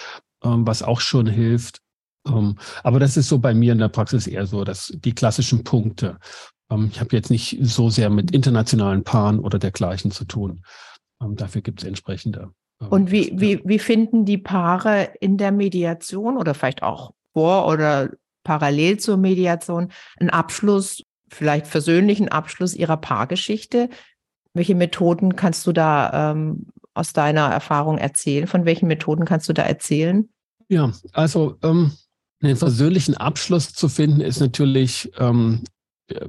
ähm, 0.43 0.67
was 0.67 0.83
auch 0.83 1.01
schon 1.01 1.27
hilft. 1.27 1.81
Ähm, 2.27 2.57
aber 2.83 2.99
das 2.99 3.17
ist 3.17 3.29
so 3.29 3.39
bei 3.39 3.55
mir 3.55 3.73
in 3.73 3.79
der 3.79 3.89
Praxis 3.89 4.27
eher 4.27 4.47
so, 4.47 4.65
dass 4.65 4.93
die 4.95 5.15
klassischen 5.15 5.65
Punkte. 5.65 6.19
Ähm, 6.71 6.89
ich 6.91 7.01
habe 7.01 7.15
jetzt 7.15 7.31
nicht 7.31 7.59
so 7.61 7.91
sehr 7.91 8.09
mit 8.09 8.31
internationalen 8.31 9.05
Paaren 9.05 9.39
oder 9.39 9.59
dergleichen 9.59 10.11
zu 10.11 10.25
tun. 10.25 10.63
Ähm, 11.23 11.37
dafür 11.37 11.61
gibt 11.61 11.83
es 11.83 11.89
entsprechende. 11.89 12.51
Und 12.91 13.11
wie, 13.11 13.33
wie, 13.35 13.63
wie 13.65 13.79
finden 13.79 14.25
die 14.25 14.39
Paare 14.39 15.11
in 15.21 15.39
der 15.39 15.53
Mediation 15.53 16.37
oder 16.37 16.55
vielleicht 16.55 16.83
auch 16.83 17.13
vor 17.33 17.67
oder 17.67 18.11
parallel 18.45 18.99
zur 18.99 19.17
Mediation 19.17 19.91
einen 20.21 20.31
Abschluss, 20.31 21.03
vielleicht 21.29 21.67
versöhnlichen 21.67 22.29
Abschluss 22.29 22.75
ihrer 22.75 22.97
Paargeschichte. 22.97 23.89
Welche 24.53 24.75
Methoden 24.75 25.35
kannst 25.35 25.67
du 25.67 25.73
da 25.73 26.33
ähm, 26.33 26.67
aus 26.95 27.13
deiner 27.13 27.49
Erfahrung 27.49 27.99
erzählen? 27.99 28.47
Von 28.47 28.65
welchen 28.65 28.87
Methoden 28.87 29.25
kannst 29.25 29.49
du 29.49 29.53
da 29.53 29.63
erzählen? 29.63 30.29
Ja, 30.69 30.93
also 31.13 31.57
ähm, 31.63 31.93
einen 32.41 32.57
versöhnlichen 32.57 33.17
Abschluss 33.17 33.73
zu 33.73 33.89
finden, 33.89 34.21
ist 34.21 34.41
natürlich 34.41 35.11
ähm, 35.19 35.65
äh, 36.09 36.27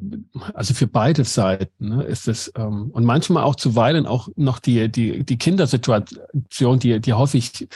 also 0.54 0.74
für 0.74 0.88
beide 0.88 1.24
Seiten 1.24 1.90
ne, 1.90 2.04
ist 2.04 2.28
es 2.28 2.52
ähm, 2.56 2.90
und 2.92 3.06
manchmal 3.06 3.44
auch 3.44 3.56
zuweilen 3.56 4.06
auch 4.06 4.30
noch 4.36 4.60
die 4.60 4.90
die 4.90 5.24
die 5.24 5.38
Kindersituation, 5.38 6.80
die 6.80 7.00
die 7.00 7.14
häufig 7.14 7.68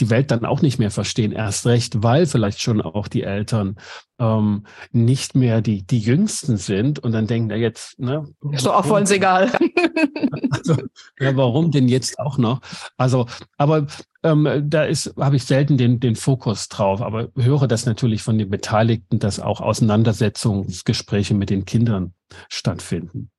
die 0.00 0.10
Welt 0.10 0.30
dann 0.30 0.44
auch 0.44 0.62
nicht 0.62 0.78
mehr 0.78 0.90
verstehen, 0.90 1.32
erst 1.32 1.66
recht, 1.66 2.02
weil 2.02 2.26
vielleicht 2.26 2.60
schon 2.60 2.80
auch 2.80 3.08
die 3.08 3.22
Eltern 3.22 3.76
ähm, 4.18 4.64
nicht 4.92 5.34
mehr 5.34 5.60
die, 5.60 5.82
die 5.82 5.98
Jüngsten 5.98 6.56
sind 6.56 6.98
und 6.98 7.12
dann 7.12 7.26
denken, 7.26 7.50
ja 7.50 7.56
jetzt, 7.56 7.98
ne? 7.98 8.28
Ist 8.52 8.66
doch 8.66 8.74
auch 8.74 8.84
voll 8.84 9.04
egal. 9.10 9.50
also, 10.50 10.76
ja, 11.18 11.36
warum 11.36 11.70
denn 11.70 11.88
jetzt 11.88 12.18
auch 12.18 12.38
noch? 12.38 12.60
Also, 12.96 13.26
aber 13.56 13.86
ähm, 14.22 14.64
da 14.68 14.84
ist, 14.84 15.14
habe 15.18 15.36
ich 15.36 15.44
selten 15.44 15.78
den, 15.78 16.00
den 16.00 16.16
Fokus 16.16 16.68
drauf, 16.68 17.02
aber 17.02 17.28
höre 17.36 17.68
das 17.68 17.86
natürlich 17.86 18.22
von 18.22 18.38
den 18.38 18.50
Beteiligten, 18.50 19.18
dass 19.18 19.40
auch 19.40 19.60
Auseinandersetzungsgespräche 19.60 21.34
mit 21.34 21.50
den 21.50 21.64
Kindern 21.64 22.14
stattfinden 22.48 23.30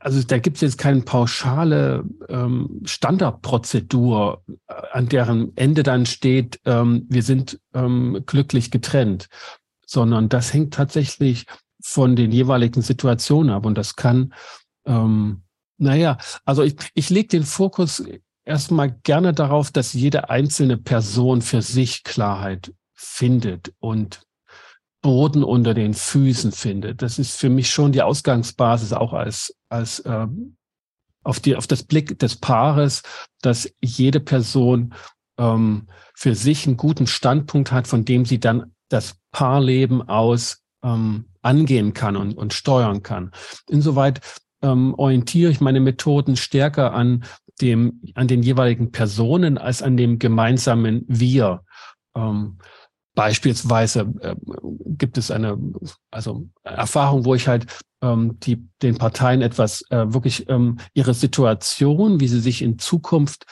also 0.00 0.22
da 0.22 0.38
gibt 0.38 0.56
es 0.56 0.60
jetzt 0.62 0.78
keine 0.78 1.02
pauschale 1.02 2.04
ähm, 2.28 2.80
Standardprozedur, 2.84 4.42
äh, 4.68 4.74
an 4.92 5.08
deren 5.08 5.56
Ende 5.56 5.82
dann 5.82 6.06
steht, 6.06 6.60
ähm, 6.64 7.06
wir 7.08 7.22
sind 7.22 7.60
ähm, 7.74 8.22
glücklich 8.26 8.70
getrennt, 8.70 9.28
sondern 9.86 10.28
das 10.28 10.52
hängt 10.52 10.74
tatsächlich 10.74 11.46
von 11.82 12.16
den 12.16 12.32
jeweiligen 12.32 12.82
Situationen 12.82 13.52
ab. 13.52 13.66
Und 13.66 13.76
das 13.76 13.96
kann, 13.96 14.34
ähm, 14.86 15.42
naja, 15.78 16.18
also 16.44 16.62
ich, 16.62 16.76
ich 16.94 17.10
lege 17.10 17.28
den 17.28 17.44
Fokus 17.44 18.02
erstmal 18.44 18.90
gerne 19.02 19.32
darauf, 19.32 19.70
dass 19.70 19.92
jede 19.92 20.30
einzelne 20.30 20.76
Person 20.76 21.42
für 21.42 21.62
sich 21.62 22.04
Klarheit 22.04 22.72
findet 22.94 23.72
und 23.78 24.22
Boden 25.00 25.44
unter 25.44 25.74
den 25.74 25.94
Füßen 25.94 26.52
findet. 26.52 27.02
Das 27.02 27.18
ist 27.18 27.36
für 27.36 27.50
mich 27.50 27.70
schon 27.70 27.92
die 27.92 28.02
Ausgangsbasis 28.02 28.92
auch 28.92 29.12
als, 29.12 29.54
als 29.68 30.00
äh, 30.00 30.26
auf, 31.22 31.40
die, 31.40 31.56
auf 31.56 31.66
das 31.66 31.82
Blick 31.82 32.18
des 32.18 32.36
Paares, 32.36 33.02
dass 33.40 33.70
jede 33.80 34.20
Person 34.20 34.94
ähm, 35.38 35.86
für 36.14 36.34
sich 36.34 36.66
einen 36.66 36.76
guten 36.76 37.06
Standpunkt 37.06 37.70
hat, 37.70 37.86
von 37.86 38.04
dem 38.04 38.24
sie 38.24 38.40
dann 38.40 38.74
das 38.88 39.16
Paarleben 39.30 40.08
aus 40.08 40.62
ähm, 40.82 41.26
angehen 41.42 41.92
kann 41.92 42.16
und, 42.16 42.36
und 42.36 42.52
steuern 42.52 43.02
kann. 43.02 43.30
Insoweit 43.68 44.20
ähm, 44.62 44.94
orientiere 44.94 45.50
ich 45.50 45.60
meine 45.60 45.80
Methoden 45.80 46.36
stärker 46.36 46.92
an 46.92 47.24
dem, 47.60 48.02
an 48.14 48.28
den 48.28 48.42
jeweiligen 48.42 48.90
Personen 48.92 49.58
als 49.58 49.82
an 49.82 49.96
dem 49.96 50.18
gemeinsamen 50.18 51.04
Wir. 51.08 51.62
Ähm, 52.16 52.58
Beispielsweise 53.18 54.14
äh, 54.20 54.36
gibt 54.86 55.18
es 55.18 55.32
eine 55.32 55.58
also 56.12 56.46
Erfahrung, 56.62 57.24
wo 57.24 57.34
ich 57.34 57.48
halt 57.48 57.66
ähm, 58.00 58.38
die, 58.38 58.68
den 58.80 58.96
Parteien 58.96 59.42
etwas 59.42 59.82
äh, 59.90 60.12
wirklich 60.14 60.48
ähm, 60.48 60.78
ihre 60.94 61.14
Situation, 61.14 62.20
wie 62.20 62.28
sie 62.28 62.38
sich 62.38 62.62
in 62.62 62.78
Zukunft 62.78 63.44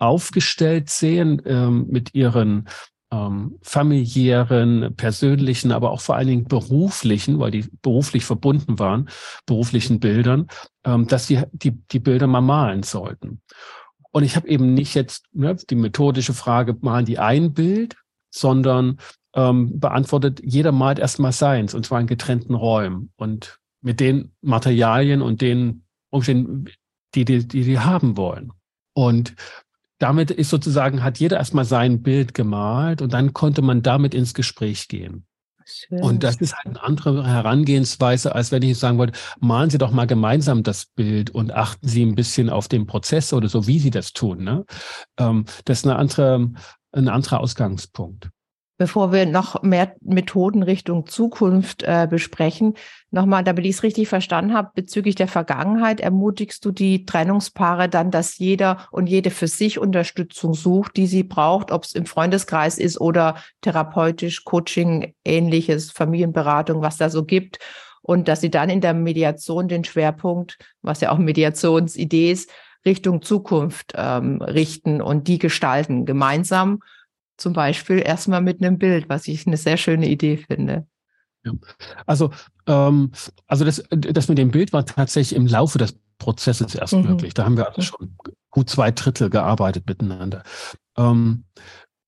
aufgestellt 0.00 0.90
sehen, 0.90 1.40
ähm, 1.46 1.86
mit 1.88 2.16
ihren 2.16 2.68
ähm, 3.12 3.60
familiären, 3.62 4.96
persönlichen, 4.96 5.70
aber 5.70 5.92
auch 5.92 6.00
vor 6.00 6.16
allen 6.16 6.26
Dingen 6.26 6.48
beruflichen, 6.48 7.38
weil 7.38 7.52
die 7.52 7.68
beruflich 7.80 8.24
verbunden 8.24 8.80
waren, 8.80 9.08
beruflichen 9.46 10.00
Bildern, 10.00 10.48
ähm, 10.84 11.06
dass 11.06 11.28
sie 11.28 11.42
die, 11.52 11.80
die 11.92 12.00
Bilder 12.00 12.26
mal 12.26 12.40
malen 12.40 12.82
sollten. 12.82 13.40
Und 14.10 14.24
ich 14.24 14.34
habe 14.34 14.48
eben 14.48 14.74
nicht 14.74 14.96
jetzt 14.96 15.26
ne, 15.32 15.54
die 15.54 15.76
methodische 15.76 16.34
Frage, 16.34 16.76
malen 16.80 17.06
die 17.06 17.20
ein 17.20 17.52
Bild, 17.54 17.94
sondern 18.32 18.98
ähm, 19.34 19.78
beantwortet, 19.78 20.40
jeder 20.44 20.72
malt 20.72 20.98
erstmal 20.98 21.32
seins, 21.32 21.74
und 21.74 21.86
zwar 21.86 22.00
in 22.00 22.06
getrennten 22.06 22.54
Räumen 22.54 23.12
und 23.16 23.58
mit 23.80 24.00
den 24.00 24.32
Materialien 24.42 25.22
und 25.22 25.40
den 25.40 25.84
Umständen, 26.10 26.66
die 27.14 27.24
die, 27.24 27.46
die, 27.46 27.64
die 27.64 27.78
haben 27.78 28.16
wollen. 28.16 28.52
Und 28.94 29.34
damit 29.98 30.30
ist 30.30 30.50
sozusagen, 30.50 31.02
hat 31.02 31.18
jeder 31.18 31.36
erstmal 31.36 31.64
sein 31.64 32.02
Bild 32.02 32.34
gemalt 32.34 33.02
und 33.02 33.12
dann 33.12 33.32
konnte 33.32 33.62
man 33.62 33.82
damit 33.82 34.14
ins 34.14 34.34
Gespräch 34.34 34.88
gehen. 34.88 35.26
Schön. 35.64 36.02
Und 36.02 36.24
das 36.24 36.36
ist 36.36 36.54
halt 36.54 36.66
eine 36.66 36.82
andere 36.82 37.26
Herangehensweise, 37.26 38.34
als 38.34 38.50
wenn 38.50 38.62
ich 38.62 38.78
sagen 38.78 38.98
wollte, 38.98 39.18
malen 39.40 39.70
Sie 39.70 39.78
doch 39.78 39.92
mal 39.92 40.06
gemeinsam 40.06 40.62
das 40.62 40.86
Bild 40.86 41.30
und 41.30 41.52
achten 41.52 41.86
Sie 41.86 42.04
ein 42.04 42.14
bisschen 42.14 42.50
auf 42.50 42.68
den 42.68 42.86
Prozess 42.86 43.32
oder 43.32 43.48
so, 43.48 43.66
wie 43.66 43.78
Sie 43.78 43.90
das 43.90 44.12
tun. 44.12 44.42
Ne? 44.42 44.64
Ähm, 45.18 45.44
das 45.64 45.78
ist 45.78 45.86
eine 45.86 45.96
andere, 45.96 46.50
ein 46.92 47.08
anderer 47.08 47.40
Ausgangspunkt. 47.40 48.30
Bevor 48.78 49.12
wir 49.12 49.26
noch 49.26 49.62
mehr 49.62 49.94
Methoden 50.00 50.62
Richtung 50.62 51.06
Zukunft 51.06 51.84
äh, 51.84 52.08
besprechen, 52.10 52.74
nochmal, 53.10 53.44
damit 53.44 53.64
ich 53.64 53.76
es 53.76 53.82
richtig 53.82 54.08
verstanden 54.08 54.54
habe, 54.54 54.70
bezüglich 54.74 55.14
der 55.14 55.28
Vergangenheit 55.28 56.00
ermutigst 56.00 56.64
du 56.64 56.72
die 56.72 57.04
Trennungspaare 57.04 57.88
dann, 57.88 58.10
dass 58.10 58.38
jeder 58.38 58.88
und 58.90 59.06
jede 59.06 59.30
für 59.30 59.46
sich 59.46 59.78
Unterstützung 59.78 60.54
sucht, 60.54 60.96
die 60.96 61.06
sie 61.06 61.22
braucht, 61.22 61.70
ob 61.70 61.84
es 61.84 61.92
im 61.92 62.06
Freundeskreis 62.06 62.78
ist 62.78 63.00
oder 63.00 63.36
therapeutisch, 63.60 64.42
Coaching, 64.42 65.14
ähnliches, 65.24 65.92
Familienberatung, 65.92 66.82
was 66.82 66.96
da 66.96 67.08
so 67.08 67.24
gibt. 67.24 67.58
Und 68.00 68.26
dass 68.26 68.40
sie 68.40 68.50
dann 68.50 68.68
in 68.68 68.80
der 68.80 68.94
Mediation 68.94 69.68
den 69.68 69.84
Schwerpunkt, 69.84 70.58
was 70.80 71.00
ja 71.02 71.12
auch 71.12 71.18
Mediationsidee 71.18 72.32
ist, 72.32 72.50
Richtung 72.84 73.22
Zukunft 73.22 73.92
ähm, 73.94 74.42
richten 74.42 75.00
und 75.00 75.28
die 75.28 75.38
gestalten, 75.38 76.04
gemeinsam 76.04 76.80
zum 77.36 77.52
Beispiel 77.52 77.98
erstmal 77.98 78.40
mit 78.40 78.62
einem 78.62 78.78
Bild, 78.78 79.08
was 79.08 79.26
ich 79.28 79.46
eine 79.46 79.56
sehr 79.56 79.76
schöne 79.76 80.08
Idee 80.08 80.36
finde. 80.36 80.86
Ja. 81.44 81.52
Also, 82.06 82.30
ähm, 82.66 83.10
also 83.46 83.64
das, 83.64 83.82
das 83.90 84.28
mit 84.28 84.38
dem 84.38 84.50
Bild 84.50 84.72
war 84.72 84.86
tatsächlich 84.86 85.36
im 85.36 85.46
Laufe 85.46 85.78
des 85.78 85.98
Prozesses 86.18 86.74
erst 86.74 86.94
mhm. 86.94 87.02
möglich. 87.02 87.34
Da 87.34 87.44
haben 87.44 87.56
wir 87.56 87.68
also 87.68 87.82
schon 87.82 88.16
gut 88.50 88.70
zwei 88.70 88.92
Drittel 88.92 89.28
gearbeitet 89.28 89.86
miteinander. 89.86 90.44
Ähm, 90.96 91.44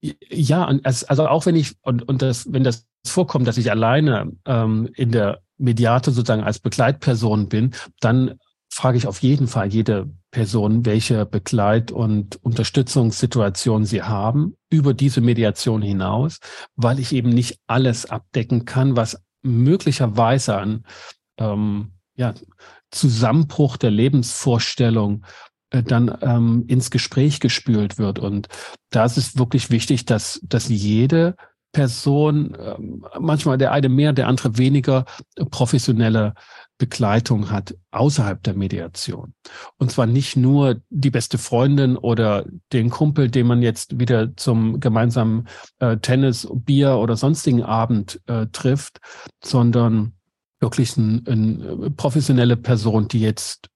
ja, 0.00 0.66
also 0.82 1.26
auch 1.26 1.46
wenn 1.46 1.56
ich, 1.56 1.74
und, 1.82 2.06
und 2.06 2.22
das, 2.22 2.52
wenn 2.52 2.62
das 2.62 2.86
vorkommt, 3.06 3.48
dass 3.48 3.56
ich 3.56 3.70
alleine 3.70 4.30
ähm, 4.44 4.88
in 4.94 5.10
der 5.10 5.40
Mediate 5.56 6.10
sozusagen 6.10 6.44
als 6.44 6.58
Begleitperson 6.58 7.48
bin, 7.48 7.74
dann 8.00 8.38
frage 8.74 8.98
ich 8.98 9.06
auf 9.06 9.22
jeden 9.22 9.46
Fall 9.46 9.72
jede 9.72 10.10
Person, 10.32 10.84
welche 10.84 11.26
Begleit- 11.26 11.92
und 11.92 12.42
Unterstützungssituation 12.44 13.84
sie 13.84 14.02
haben 14.02 14.56
über 14.68 14.94
diese 14.94 15.20
Mediation 15.20 15.80
hinaus, 15.80 16.40
weil 16.74 16.98
ich 16.98 17.12
eben 17.12 17.30
nicht 17.30 17.60
alles 17.68 18.06
abdecken 18.06 18.64
kann, 18.64 18.96
was 18.96 19.22
möglicherweise 19.42 20.56
an 20.56 20.84
ähm, 21.38 21.92
ja, 22.16 22.34
Zusammenbruch 22.90 23.76
der 23.76 23.92
Lebensvorstellung 23.92 25.24
äh, 25.70 25.84
dann 25.84 26.18
ähm, 26.20 26.64
ins 26.66 26.90
Gespräch 26.90 27.38
gespült 27.38 27.98
wird. 27.98 28.18
Und 28.18 28.48
da 28.90 29.04
ist 29.04 29.18
es 29.18 29.38
wirklich 29.38 29.70
wichtig, 29.70 30.04
dass, 30.04 30.40
dass 30.42 30.68
jede 30.68 31.36
Person, 31.70 32.54
äh, 32.54 32.76
manchmal 33.20 33.58
der 33.58 33.70
eine 33.70 33.88
mehr, 33.88 34.12
der 34.12 34.26
andere 34.26 34.58
weniger 34.58 35.04
professionelle 35.50 36.34
Begleitung 36.78 37.50
hat 37.50 37.76
außerhalb 37.92 38.42
der 38.42 38.54
Mediation. 38.54 39.34
Und 39.78 39.92
zwar 39.92 40.06
nicht 40.06 40.36
nur 40.36 40.80
die 40.90 41.10
beste 41.10 41.38
Freundin 41.38 41.96
oder 41.96 42.44
den 42.72 42.90
Kumpel, 42.90 43.30
den 43.30 43.46
man 43.46 43.62
jetzt 43.62 44.00
wieder 44.00 44.36
zum 44.36 44.80
gemeinsamen 44.80 45.48
äh, 45.78 45.96
Tennis, 45.98 46.48
Bier 46.52 46.96
oder 46.96 47.16
sonstigen 47.16 47.62
Abend 47.62 48.20
äh, 48.26 48.46
trifft, 48.48 49.00
sondern 49.42 50.14
wirklich 50.60 50.96
eine 50.96 51.22
ein 51.28 51.94
professionelle 51.96 52.56
Person, 52.56 53.06
die 53.08 53.20
jetzt 53.20 53.68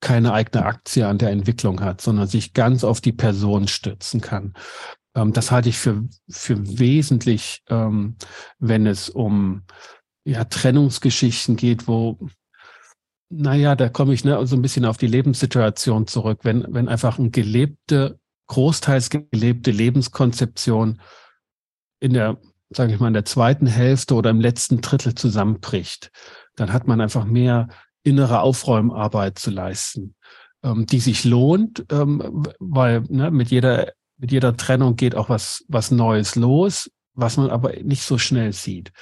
keine 0.00 0.32
eigene 0.32 0.64
Aktie 0.64 1.06
an 1.06 1.18
der 1.18 1.30
Entwicklung 1.30 1.80
hat, 1.80 2.00
sondern 2.00 2.28
sich 2.28 2.52
ganz 2.52 2.84
auf 2.84 3.00
die 3.00 3.12
Person 3.12 3.66
stützen 3.68 4.20
kann. 4.20 4.54
Ähm, 5.14 5.32
das 5.32 5.50
halte 5.50 5.68
ich 5.68 5.78
für, 5.78 6.04
für 6.28 6.78
wesentlich, 6.78 7.62
ähm, 7.68 8.16
wenn 8.58 8.86
es 8.86 9.08
um 9.08 9.62
ja, 10.26 10.44
Trennungsgeschichten 10.44 11.56
geht, 11.56 11.86
wo, 11.86 12.18
naja, 13.30 13.76
da 13.76 13.88
komme 13.88 14.12
ich 14.12 14.24
ne, 14.24 14.44
so 14.46 14.56
ein 14.56 14.62
bisschen 14.62 14.84
auf 14.84 14.96
die 14.96 15.06
Lebenssituation 15.06 16.08
zurück, 16.08 16.40
wenn, 16.42 16.66
wenn 16.68 16.88
einfach 16.88 17.18
ein 17.18 17.30
gelebte, 17.30 18.18
großteils 18.48 19.10
gelebte 19.10 19.70
Lebenskonzeption 19.70 21.00
in 22.00 22.12
der, 22.12 22.38
sage 22.70 22.92
ich 22.92 23.00
mal, 23.00 23.06
in 23.06 23.14
der 23.14 23.24
zweiten 23.24 23.66
Hälfte 23.68 24.14
oder 24.14 24.30
im 24.30 24.40
letzten 24.40 24.80
Drittel 24.80 25.14
zusammenbricht, 25.14 26.10
dann 26.56 26.72
hat 26.72 26.88
man 26.88 27.00
einfach 27.00 27.24
mehr 27.24 27.68
innere 28.02 28.40
Aufräumarbeit 28.40 29.38
zu 29.38 29.50
leisten, 29.50 30.16
ähm, 30.64 30.86
die 30.86 31.00
sich 31.00 31.24
lohnt, 31.24 31.86
ähm, 31.90 32.44
weil 32.58 33.02
ne, 33.08 33.30
mit 33.30 33.50
jeder 33.50 33.92
mit 34.18 34.32
jeder 34.32 34.56
Trennung 34.56 34.96
geht 34.96 35.14
auch 35.14 35.28
was 35.28 35.64
was 35.68 35.90
Neues 35.90 36.34
los, 36.36 36.90
was 37.14 37.36
man 37.36 37.50
aber 37.50 37.74
nicht 37.82 38.02
so 38.02 38.18
schnell 38.18 38.52
sieht. 38.52 38.92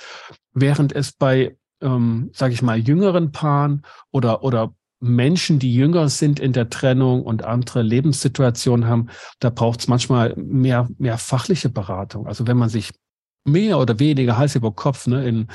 Während 0.54 0.92
es 0.92 1.12
bei, 1.12 1.56
ähm, 1.82 2.30
sage 2.32 2.54
ich 2.54 2.62
mal, 2.62 2.78
jüngeren 2.78 3.32
Paaren 3.32 3.82
oder 4.10 4.42
oder 4.42 4.74
Menschen, 5.00 5.58
die 5.58 5.74
jünger 5.74 6.08
sind 6.08 6.40
in 6.40 6.52
der 6.52 6.70
Trennung 6.70 7.22
und 7.24 7.44
andere 7.44 7.82
Lebenssituationen 7.82 8.88
haben, 8.88 9.08
da 9.38 9.50
braucht 9.50 9.80
es 9.80 9.88
manchmal 9.88 10.34
mehr, 10.36 10.88
mehr 10.96 11.18
fachliche 11.18 11.68
Beratung. 11.68 12.26
Also 12.26 12.46
wenn 12.46 12.56
man 12.56 12.70
sich 12.70 12.92
mehr 13.44 13.78
oder 13.78 13.98
weniger 13.98 14.38
Hals 14.38 14.54
über 14.54 14.72
Kopf 14.72 15.06
ne, 15.06 15.26
in 15.28 15.48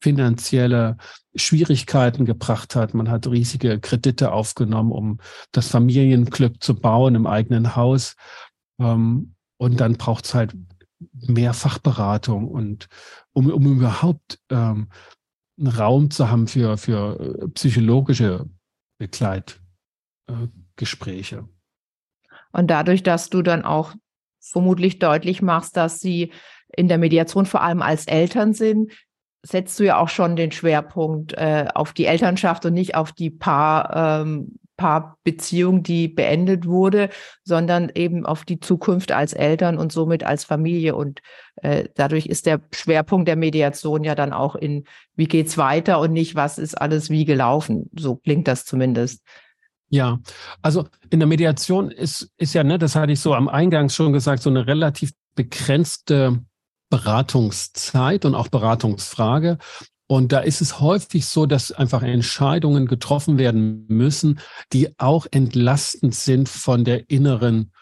finanzielle 0.00 0.98
Schwierigkeiten 1.34 2.26
gebracht 2.26 2.76
hat. 2.76 2.92
Man 2.92 3.10
hat 3.10 3.26
riesige 3.26 3.80
Kredite 3.80 4.32
aufgenommen, 4.32 4.92
um 4.92 5.18
das 5.50 5.68
Familienglück 5.68 6.62
zu 6.62 6.74
bauen 6.74 7.14
im 7.14 7.26
eigenen 7.26 7.74
Haus. 7.74 8.14
Ähm, 8.78 9.34
und 9.56 9.80
dann 9.80 9.94
braucht 9.94 10.26
es 10.26 10.34
halt 10.34 10.54
mehr 11.12 11.54
Fachberatung 11.54 12.48
und 12.48 12.88
um, 13.32 13.50
um 13.50 13.78
überhaupt 13.78 14.38
ähm, 14.50 14.88
einen 15.58 15.68
Raum 15.68 16.10
zu 16.10 16.30
haben 16.30 16.46
für, 16.46 16.76
für 16.76 17.18
äh, 17.20 17.48
psychologische 17.48 18.46
Begleitgespräche. 18.98 21.36
Äh, 21.36 21.42
und 22.52 22.68
dadurch, 22.68 23.02
dass 23.02 23.30
du 23.30 23.42
dann 23.42 23.64
auch 23.64 23.94
vermutlich 24.40 24.98
deutlich 24.98 25.42
machst, 25.42 25.76
dass 25.76 26.00
sie 26.00 26.32
in 26.76 26.88
der 26.88 26.98
Mediation 26.98 27.46
vor 27.46 27.62
allem 27.62 27.82
als 27.82 28.06
Eltern 28.06 28.52
sind, 28.52 28.92
setzt 29.42 29.78
du 29.78 29.84
ja 29.84 29.98
auch 29.98 30.08
schon 30.08 30.36
den 30.36 30.52
Schwerpunkt 30.52 31.34
äh, 31.34 31.66
auf 31.74 31.92
die 31.92 32.06
Elternschaft 32.06 32.64
und 32.64 32.74
nicht 32.74 32.94
auf 32.94 33.12
die 33.12 33.30
Paar, 33.30 34.22
ähm, 34.22 34.58
Paarbeziehung, 34.76 35.82
die 35.82 36.08
beendet 36.08 36.66
wurde, 36.66 37.10
sondern 37.44 37.90
eben 37.94 38.26
auf 38.26 38.44
die 38.44 38.60
Zukunft 38.60 39.12
als 39.12 39.32
Eltern 39.32 39.78
und 39.78 39.92
somit 39.92 40.24
als 40.24 40.44
Familie. 40.44 40.96
Und 40.96 41.20
äh, 41.56 41.88
dadurch 41.94 42.26
ist 42.26 42.46
der 42.46 42.60
Schwerpunkt 42.72 43.28
der 43.28 43.36
Mediation 43.36 44.04
ja 44.04 44.14
dann 44.14 44.32
auch 44.32 44.56
in, 44.56 44.84
wie 45.14 45.26
geht's 45.26 45.56
weiter 45.58 46.00
und 46.00 46.12
nicht, 46.12 46.34
was 46.34 46.58
ist 46.58 46.80
alles 46.80 47.10
wie 47.10 47.24
gelaufen. 47.24 47.90
So 47.96 48.16
klingt 48.16 48.48
das 48.48 48.64
zumindest. 48.64 49.22
Ja, 49.88 50.18
also 50.62 50.88
in 51.10 51.20
der 51.20 51.28
Mediation 51.28 51.90
ist, 51.90 52.32
ist 52.36 52.54
ja, 52.54 52.64
ne, 52.64 52.78
das 52.78 52.96
hatte 52.96 53.12
ich 53.12 53.20
so 53.20 53.34
am 53.34 53.48
Eingang 53.48 53.90
schon 53.90 54.12
gesagt, 54.12 54.42
so 54.42 54.50
eine 54.50 54.66
relativ 54.66 55.12
begrenzte 55.36 56.40
Beratungszeit 56.90 58.24
und 58.24 58.34
auch 58.34 58.48
Beratungsfrage. 58.48 59.58
Und 60.06 60.32
da 60.32 60.40
ist 60.40 60.60
es 60.60 60.80
häufig 60.80 61.26
so, 61.26 61.46
dass 61.46 61.72
einfach 61.72 62.02
Entscheidungen 62.02 62.86
getroffen 62.86 63.38
werden 63.38 63.86
müssen, 63.88 64.40
die 64.72 64.98
auch 64.98 65.26
entlastend 65.30 66.14
sind 66.14 66.48
von 66.48 66.84
der 66.84 67.08
inneren 67.08 67.72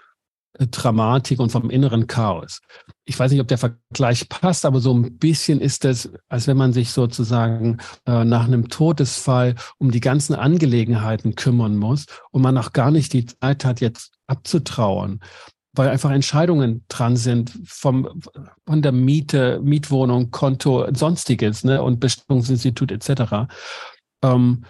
äh, 0.59 0.69
Dramatik 0.69 1.41
und 1.41 1.51
vom 1.51 1.69
inneren 1.69 2.07
Chaos. 2.07 2.61
Ich 3.05 3.19
weiß 3.19 3.33
nicht, 3.33 3.41
ob 3.41 3.49
der 3.49 3.59
Vergleich 3.59 4.29
passt, 4.29 4.65
aber 4.65 4.81
so 4.81 4.95
ein 4.95 5.19
bisschen 5.19 5.61
ist 5.61 5.85
es, 5.85 6.13
als 6.29 6.47
wenn 6.47 6.57
man 6.57 6.73
sich 6.73 6.93
sozusagen 6.93 7.79
äh, 8.07 8.25
nach 8.25 8.45
einem 8.45 8.69
Todesfall 8.69 9.57
um 9.79 9.91
die 9.91 10.01
ganzen 10.01 10.35
Angelegenheiten 10.35 11.35
kümmern 11.35 11.77
muss 11.77 12.07
und 12.31 12.43
man 12.43 12.57
auch 12.57 12.73
gar 12.73 12.93
nicht 12.93 13.13
die 13.13 13.27
Zeit 13.27 13.65
hat, 13.65 13.81
jetzt 13.81 14.13
abzutrauern 14.29 15.21
weil 15.75 15.89
einfach 15.89 16.11
Entscheidungen 16.11 16.85
dran 16.89 17.17
sind 17.17 17.59
vom, 17.65 18.21
von 18.67 18.83
der 18.83 18.93
Miete, 18.93 19.61
Mietwohnung, 19.63 20.31
Konto, 20.31 20.87
sonstiges, 20.95 21.65
ne, 21.65 21.83
und 21.83 21.99
Bestimmungsinstitut 21.99 22.93
etc. 22.93 23.53
Ähm, 24.23 24.65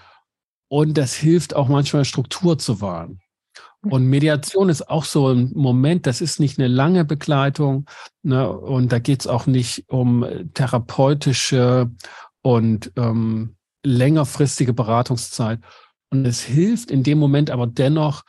und 0.68 0.96
das 0.96 1.14
hilft 1.14 1.54
auch 1.54 1.68
manchmal 1.68 2.04
Struktur 2.04 2.58
zu 2.58 2.80
wahren. 2.80 3.20
Und 3.84 4.06
Mediation 4.06 4.68
ist 4.68 4.88
auch 4.88 5.04
so 5.04 5.28
ein 5.28 5.50
Moment, 5.54 6.06
das 6.06 6.20
ist 6.20 6.38
nicht 6.38 6.58
eine 6.58 6.68
lange 6.68 7.04
Begleitung, 7.04 7.86
ne, 8.22 8.48
und 8.48 8.92
da 8.92 9.00
geht 9.00 9.22
es 9.22 9.26
auch 9.26 9.46
nicht 9.46 9.84
um 9.88 10.24
therapeutische 10.54 11.90
und 12.42 12.92
ähm, 12.96 13.56
längerfristige 13.84 14.72
Beratungszeit. 14.72 15.58
Und 16.10 16.26
es 16.26 16.42
hilft 16.42 16.92
in 16.92 17.02
dem 17.02 17.18
Moment 17.18 17.50
aber 17.50 17.66
dennoch, 17.66 18.22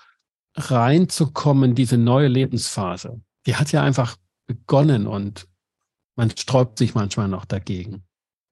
reinzukommen, 0.56 1.76
diese 1.76 1.98
neue 1.98 2.28
Lebensphase, 2.28 3.22
die 3.46 3.56
hat 3.56 3.72
ja 3.72 3.84
einfach 3.84 4.18
begonnen 4.48 5.08
und 5.08 5.48
man 6.16 6.30
sträubt 6.32 6.78
sich 6.78 6.96
manchmal 6.96 7.28
noch 7.28 7.46
dagegen. 7.46 8.04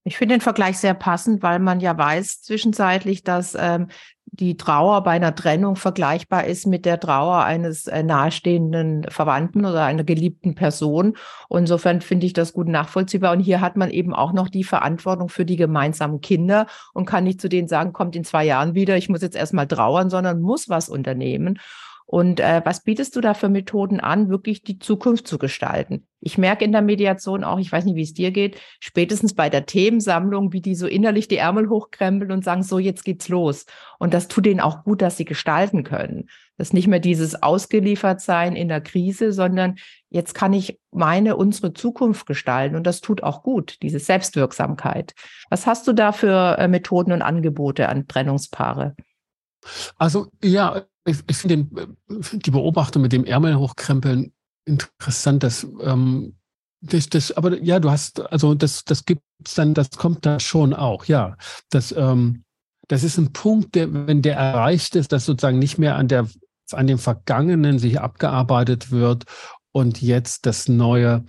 Ich 0.04 0.18
finde 0.18 0.36
den 0.36 0.42
Vergleich 0.42 0.80
sehr 0.80 0.96
passend, 0.96 1.44
weil 1.44 1.60
man 1.60 1.80
ja 1.80 1.96
weiß 1.96 2.42
zwischenzeitlich, 2.42 3.24
dass 3.24 3.56
ähm, 3.60 3.88
die 4.26 4.56
Trauer 4.56 5.04
bei 5.04 5.12
einer 5.12 5.36
Trennung 5.36 5.76
vergleichbar 5.76 6.46
ist 6.46 6.66
mit 6.66 6.86
der 6.86 7.00
Trauer 7.00 7.44
eines 7.44 7.86
äh, 7.88 8.02
nahestehenden 8.02 9.06
Verwandten 9.10 9.66
oder 9.66 9.84
einer 9.84 10.06
geliebten 10.06 10.56
Person. 10.56 11.18
Und 11.50 11.60
insofern 11.62 12.02
finde 12.02 12.26
ich 12.26 12.34
das 12.34 12.54
gut 12.54 12.68
nachvollziehbar. 12.68 13.34
Und 13.34 13.42
hier 13.42 13.60
hat 13.60 13.76
man 13.76 13.92
eben 13.92 14.16
auch 14.16 14.32
noch 14.32 14.48
die 14.48 14.64
Verantwortung 14.64 15.28
für 15.28 15.46
die 15.46 15.58
gemeinsamen 15.58 16.22
Kinder 16.22 16.66
und 16.94 17.06
kann 17.06 17.26
nicht 17.26 17.42
zu 17.42 17.50
denen 17.50 17.68
sagen, 17.68 17.94
kommt 17.94 18.16
in 18.16 18.24
zwei 18.24 18.46
Jahren 18.46 18.74
wieder, 18.74 18.96
ich 18.96 19.10
muss 19.10 19.22
jetzt 19.22 19.36
erstmal 19.36 19.68
trauern, 19.68 20.10
sondern 20.10 20.42
muss 20.42 20.70
was 20.70 20.88
unternehmen. 20.88 21.60
Und 22.06 22.40
äh, 22.42 22.62
was 22.66 22.84
bietest 22.84 23.16
du 23.16 23.22
da 23.22 23.34
für 23.34 23.48
Methoden 23.48 24.00
an, 24.02 24.30
wirklich 24.30 24.64
die 24.64 24.80
Zukunft 24.80 25.28
zu 25.28 25.38
gestalten? 25.38 26.08
Ich 26.20 26.38
merke 26.38 26.66
in 26.66 26.72
der 26.72 26.82
Mediation 26.82 27.44
auch, 27.44 27.58
ich 27.58 27.72
weiß 27.72 27.86
nicht, 27.86 27.96
wie 27.96 28.04
es 28.04 28.14
dir 28.14 28.32
geht, 28.32 28.60
spätestens 28.80 29.34
bei 29.34 29.50
der 29.50 29.66
Themensammlung, 29.66 30.52
wie 30.52 30.62
die 30.62 30.76
so 30.76 30.88
innerlich 30.88 31.30
die 31.30 31.38
Ärmel 31.38 31.70
hochkrempeln 31.70 32.32
und 32.32 32.44
sagen, 32.44 32.64
so, 32.64 32.80
jetzt 32.80 33.06
geht's 33.06 33.30
los. 33.30 33.66
Und 33.98 34.14
das 34.14 34.28
tut 34.28 34.46
denen 34.46 34.60
auch 34.60 34.84
gut, 34.84 35.02
dass 35.02 35.18
sie 35.18 35.26
gestalten 35.26 35.84
können. 35.84 36.28
Das 36.58 36.68
ist 36.68 36.74
nicht 36.74 36.88
mehr 36.88 37.00
dieses 37.00 37.42
Ausgeliefertsein 37.42 38.56
in 38.56 38.68
der 38.68 38.82
Krise, 38.82 39.32
sondern 39.32 39.78
jetzt 40.10 40.36
kann 40.36 40.54
ich 40.54 40.80
meine, 40.92 41.38
unsere 41.38 41.74
Zukunft 41.74 42.28
gestalten. 42.28 42.76
Und 42.76 42.86
das 42.86 43.02
tut 43.02 43.24
auch 43.24 43.42
gut, 43.42 43.78
diese 43.82 44.00
Selbstwirksamkeit. 44.00 45.16
Was 45.50 45.66
hast 45.66 45.88
du 45.88 45.94
da 45.94 46.12
für 46.12 46.58
äh, 46.60 46.68
Methoden 46.68 47.14
und 47.14 47.22
Angebote 47.22 47.90
an 47.90 48.08
Trennungspaare? 48.08 48.96
Also 49.98 50.28
ja, 50.44 50.84
ich, 51.06 51.18
ich 51.28 51.38
finde 51.38 51.88
die 52.34 52.52
Beobachtung 52.52 53.02
mit 53.02 53.12
dem 53.12 53.26
Ärmel 53.26 53.58
hochkrempeln 53.58 54.34
interessant, 54.66 55.44
dass 55.44 55.68
ähm, 55.82 56.36
das, 56.82 57.10
das, 57.10 57.32
aber 57.32 57.62
ja, 57.62 57.80
du 57.80 57.92
hast, 57.92 58.20
also 58.32 58.56
das, 58.56 58.84
das 58.84 59.06
gibt's 59.06 59.56
dann, 59.56 59.74
das 59.74 59.92
kommt 59.92 60.26
da 60.26 60.40
schon 60.40 60.74
auch, 60.74 61.06
ja. 61.06 61.38
Das, 61.70 61.92
ähm, 61.92 62.44
das 62.88 63.04
ist 63.04 63.18
ein 63.18 63.34
Punkt, 63.34 63.76
der, 63.76 64.08
wenn 64.08 64.22
der 64.22 64.36
erreicht 64.36 64.96
ist, 64.96 65.12
dass 65.12 65.26
sozusagen 65.26 65.60
nicht 65.60 65.78
mehr 65.78 65.96
an 65.96 66.08
der, 66.08 66.28
an 66.72 66.88
dem 66.88 66.98
Vergangenen 66.98 67.80
sich 67.80 68.00
abgearbeitet 68.00 68.92
wird 68.92 69.26
und 69.72 70.02
jetzt 70.02 70.46
das 70.46 70.68
Neue 70.68 71.24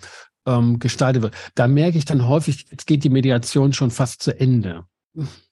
ähm, 0.46 0.78
gestaltet 0.78 1.22
wird. 1.22 1.34
Da 1.54 1.68
merke 1.68 1.98
ich 1.98 2.04
dann 2.04 2.26
häufig, 2.26 2.66
jetzt 2.70 2.86
geht 2.86 3.04
die 3.04 3.10
Mediation 3.10 3.72
schon 3.72 3.90
fast 3.90 4.22
zu 4.22 4.38
Ende. 4.38 4.84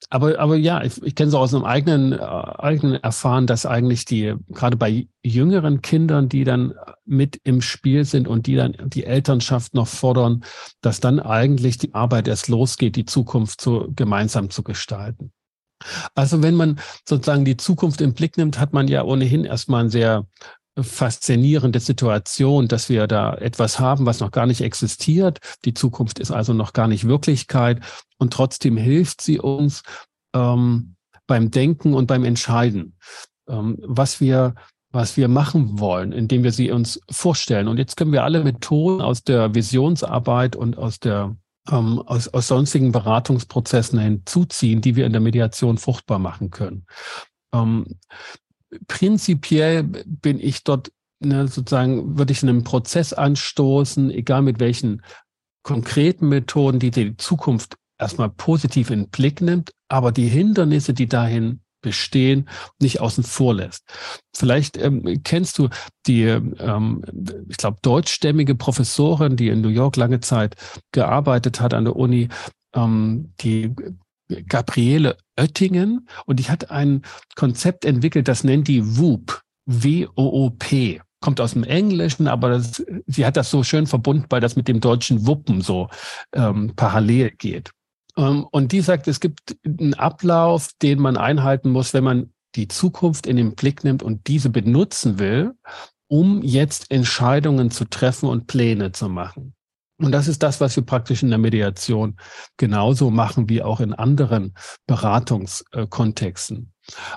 Aber, 0.08 0.38
aber 0.38 0.56
ja, 0.56 0.82
ich, 0.82 1.02
ich 1.02 1.14
kenne 1.14 1.30
so 1.30 1.38
aus 1.38 1.54
einem 1.54 1.64
eigenen, 1.64 2.12
äh, 2.12 2.18
eigenen 2.18 2.94
Erfahren, 2.94 3.46
dass 3.46 3.66
eigentlich 3.66 4.04
die, 4.06 4.34
gerade 4.48 4.76
bei 4.76 5.06
jüngeren 5.22 5.82
Kindern, 5.82 6.28
die 6.28 6.44
dann 6.44 6.74
mit 7.04 7.40
im 7.44 7.60
Spiel 7.60 8.04
sind 8.04 8.26
und 8.26 8.46
die 8.46 8.56
dann 8.56 8.74
die 8.86 9.04
Elternschaft 9.04 9.74
noch 9.74 9.86
fordern, 9.86 10.44
dass 10.80 11.00
dann 11.00 11.20
eigentlich 11.20 11.76
die 11.78 11.94
Arbeit 11.94 12.26
erst 12.26 12.48
losgeht, 12.48 12.96
die 12.96 13.04
Zukunft 13.04 13.60
zu, 13.60 13.92
gemeinsam 13.94 14.50
zu 14.50 14.62
gestalten. 14.62 15.32
Also 16.14 16.42
wenn 16.42 16.54
man 16.54 16.78
sozusagen 17.08 17.44
die 17.44 17.56
Zukunft 17.56 18.00
im 18.00 18.14
Blick 18.14 18.36
nimmt, 18.36 18.58
hat 18.58 18.72
man 18.72 18.88
ja 18.88 19.02
ohnehin 19.02 19.44
erstmal 19.44 19.84
ein 19.84 19.90
sehr 19.90 20.26
faszinierende 20.78 21.80
Situation, 21.80 22.68
dass 22.68 22.88
wir 22.88 23.06
da 23.06 23.35
etwas 23.35 23.78
haben, 23.80 24.06
was 24.06 24.20
noch 24.20 24.30
gar 24.30 24.46
nicht 24.46 24.61
existiert. 24.61 25.40
Die 25.64 25.74
Zukunft 25.74 26.18
ist 26.18 26.30
also 26.30 26.52
noch 26.52 26.72
gar 26.72 26.88
nicht 26.88 27.06
Wirklichkeit 27.06 27.80
und 28.18 28.33
trotzdem 28.33 28.76
hilft 28.76 29.20
sie 29.20 29.40
uns 29.40 29.83
ähm, 30.35 30.96
beim 31.26 31.50
Denken 31.50 31.94
und 31.94 32.06
beim 32.06 32.24
Entscheiden, 32.24 32.96
ähm, 33.48 33.78
was 33.80 34.20
wir 34.20 34.54
was 34.92 35.16
wir 35.16 35.28
machen 35.28 35.78
wollen, 35.78 36.11
indem 36.11 36.42
wir 36.42 36.50
sie 36.50 36.72
uns 36.72 37.00
vorstellen. 37.09 37.68
Und 37.68 37.78
jetzt 37.78 37.96
können 37.96 38.11
wir 38.11 38.24
alle 38.24 38.42
Methoden 38.42 39.00
aus 39.00 39.22
der 39.22 39.54
Visionsarbeit 39.54 40.56
und 40.56 40.76
aus 40.78 40.98
der 40.98 41.37
ähm, 41.70 42.00
aus, 42.00 42.28
aus 42.28 42.48
sonstigen 42.48 42.90
Beratungsprozessen 42.90 43.98
hinzuziehen, 43.98 44.80
die 44.80 44.96
wir 44.96 45.06
in 45.06 45.12
der 45.12 45.20
Mediation 45.20 45.78
fruchtbar 45.78 46.18
machen 46.18 46.50
können. 46.50 46.87
Ähm, 47.54 47.87
prinzipiell 48.87 49.83
bin 49.83 50.38
ich 50.40 50.64
dort 50.64 50.92
ne, 51.20 51.48
sozusagen, 51.48 52.18
würde 52.18 52.33
ich 52.33 52.42
einen 52.42 52.64
Prozess 52.64 53.12
anstoßen, 53.12 54.11
egal 54.11 54.42
mit 54.42 54.61
welchen 54.61 55.02
konkreten 55.62 56.28
Methoden, 56.28 56.78
die 56.78 56.90
die 56.90 57.16
Zukunft 57.16 57.76
erstmal 57.98 58.30
positiv 58.30 58.90
in 58.90 59.00
den 59.00 59.11
Blick 59.11 59.40
nimmt, 59.40 59.72
aber 59.88 60.12
die 60.12 60.28
Hindernisse, 60.28 60.94
die 60.94 61.06
dahin 61.06 61.61
bestehen, 61.83 62.48
nicht 62.80 63.00
außen 63.00 63.24
vor 63.24 63.54
lässt. 63.54 63.85
Vielleicht 64.35 64.76
ähm, 64.76 65.22
kennst 65.24 65.59
du 65.59 65.68
die, 66.06 66.24
ähm, 66.24 67.02
ich 67.48 67.56
glaube, 67.56 67.78
deutschstämmige 67.83 68.54
Professorin, 68.54 69.37
die 69.37 69.48
in 69.48 69.61
New 69.61 69.68
York 69.68 69.96
lange 69.96 70.20
Zeit 70.20 70.56
gearbeitet 70.92 71.61
hat 71.61 71.74
an 71.74 71.85
der 71.85 71.96
Uni, 71.96 72.28
ähm, 72.74 73.33
die 73.40 73.74
Gabriele 74.48 75.16
Oettingen 75.38 76.08
und 76.26 76.38
die 76.38 76.48
hat 76.48 76.70
ein 76.70 77.02
Konzept 77.36 77.84
entwickelt, 77.84 78.28
das 78.28 78.44
nennt 78.44 78.68
die 78.68 78.98
WOOP, 78.98 79.40
W-O-O-P. 79.66 81.00
Kommt 81.22 81.40
aus 81.40 81.52
dem 81.52 81.64
Englischen, 81.64 82.28
aber 82.28 82.48
das, 82.50 82.82
sie 83.06 83.26
hat 83.26 83.36
das 83.36 83.50
so 83.50 83.62
schön 83.62 83.86
verbunden, 83.86 84.24
weil 84.30 84.40
das 84.40 84.56
mit 84.56 84.68
dem 84.68 84.80
deutschen 84.80 85.26
Wuppen 85.26 85.60
so 85.60 85.88
ähm, 86.32 86.72
parallel 86.76 87.32
geht. 87.32 87.72
Ähm, 88.16 88.46
und 88.50 88.72
die 88.72 88.80
sagt, 88.80 89.06
es 89.06 89.20
gibt 89.20 89.56
einen 89.66 89.94
Ablauf, 89.94 90.70
den 90.80 90.98
man 90.98 91.16
einhalten 91.16 91.70
muss, 91.70 91.92
wenn 91.92 92.04
man 92.04 92.32
die 92.54 92.68
Zukunft 92.68 93.26
in 93.26 93.36
den 93.36 93.54
Blick 93.54 93.84
nimmt 93.84 94.02
und 94.02 94.26
diese 94.28 94.50
benutzen 94.50 95.18
will, 95.18 95.54
um 96.08 96.42
jetzt 96.42 96.90
Entscheidungen 96.90 97.70
zu 97.70 97.84
treffen 97.84 98.28
und 98.28 98.46
Pläne 98.46 98.92
zu 98.92 99.08
machen. 99.08 99.54
Und 100.00 100.12
das 100.12 100.28
ist 100.28 100.42
das, 100.42 100.60
was 100.60 100.76
wir 100.76 100.84
praktisch 100.84 101.22
in 101.22 101.28
der 101.28 101.38
Mediation 101.38 102.16
genauso 102.56 103.10
machen 103.10 103.48
wie 103.48 103.62
auch 103.62 103.80
in 103.80 103.92
anderen 103.92 104.54
Beratungskontexten. 104.86 106.72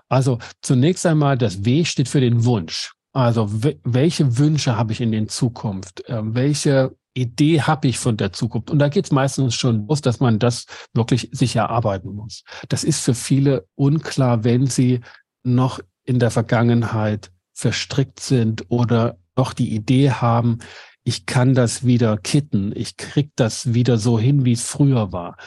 Also 0.09 0.39
zunächst 0.61 1.05
einmal, 1.05 1.37
das 1.37 1.65
W 1.65 1.85
steht 1.85 2.09
für 2.09 2.21
den 2.21 2.45
Wunsch. 2.45 2.93
Also 3.13 3.47
welche 3.83 4.37
Wünsche 4.37 4.75
habe 4.75 4.91
ich 4.91 4.99
in 4.99 5.11
den 5.11 5.29
Zukunft? 5.29 6.03
Ähm, 6.07 6.33
welche 6.33 6.95
Idee 7.13 7.61
habe 7.61 7.87
ich 7.87 7.99
von 7.99 8.17
der 8.17 8.33
Zukunft? 8.33 8.71
Und 8.71 8.79
da 8.79 8.89
geht 8.89 9.05
es 9.05 9.11
meistens 9.11 9.53
schon 9.53 9.87
los, 9.87 10.01
dass 10.01 10.19
man 10.19 10.39
das 10.39 10.65
wirklich 10.93 11.29
sich 11.31 11.55
erarbeiten 11.55 12.13
muss. 12.13 12.43
Das 12.69 12.83
ist 12.83 13.01
für 13.01 13.13
viele 13.13 13.67
unklar, 13.75 14.43
wenn 14.43 14.65
sie 14.65 15.01
noch 15.43 15.79
in 16.05 16.19
der 16.19 16.31
Vergangenheit 16.31 17.31
verstrickt 17.53 18.19
sind 18.19 18.65
oder 18.69 19.17
noch 19.37 19.53
die 19.53 19.73
Idee 19.73 20.11
haben, 20.11 20.59
ich 21.03 21.25
kann 21.25 21.53
das 21.53 21.85
wieder 21.85 22.17
kitten, 22.17 22.71
ich 22.75 22.97
krieg 22.97 23.31
das 23.35 23.73
wieder 23.73 23.97
so 23.97 24.17
hin, 24.17 24.45
wie 24.45 24.53
es 24.53 24.63
früher 24.63 25.11
war. 25.11 25.37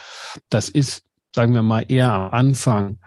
Das 0.51 0.69
ist, 0.69 1.05
sagen 1.35 1.55
wir 1.55 1.63
mal, 1.63 1.85
eher 1.89 2.13
am 2.13 2.31
Anfang 2.31 2.99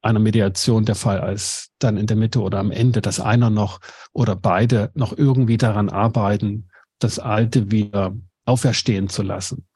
einer 0.00 0.18
Mediation 0.18 0.84
der 0.84 0.94
Fall 0.94 1.20
als 1.20 1.70
dann 1.78 1.96
in 1.96 2.06
der 2.06 2.16
Mitte 2.16 2.40
oder 2.40 2.58
am 2.58 2.70
Ende, 2.70 3.02
dass 3.02 3.20
einer 3.20 3.50
noch 3.50 3.80
oder 4.12 4.36
beide 4.36 4.90
noch 4.94 5.16
irgendwie 5.16 5.56
daran 5.56 5.88
arbeiten, 5.88 6.68
das 6.98 7.18
Alte 7.18 7.70
wieder 7.70 8.16
auferstehen 8.44 9.08
zu 9.08 9.22
lassen. 9.22 9.66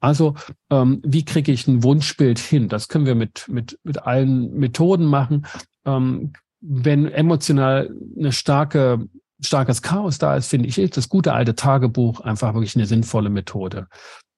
Also, 0.00 0.34
ähm, 0.70 1.00
wie 1.04 1.24
kriege 1.24 1.50
ich 1.50 1.66
ein 1.66 1.82
Wunschbild 1.82 2.38
hin? 2.38 2.68
Das 2.68 2.88
können 2.88 3.06
wir 3.06 3.14
mit, 3.14 3.48
mit, 3.48 3.78
mit 3.84 4.02
allen 4.02 4.52
Methoden 4.54 5.06
machen. 5.06 5.46
Ähm, 5.86 6.34
wenn 6.60 7.10
emotional 7.10 7.90
eine 8.16 8.32
starke 8.32 9.08
starkes 9.44 9.82
Chaos 9.82 10.18
da 10.18 10.36
ist, 10.36 10.48
finde 10.48 10.68
ich, 10.68 10.78
ist 10.78 10.96
das 10.96 11.08
gute 11.08 11.32
alte 11.32 11.54
Tagebuch 11.54 12.20
einfach 12.20 12.54
wirklich 12.54 12.76
eine 12.76 12.86
sinnvolle 12.86 13.30
Methode. 13.30 13.88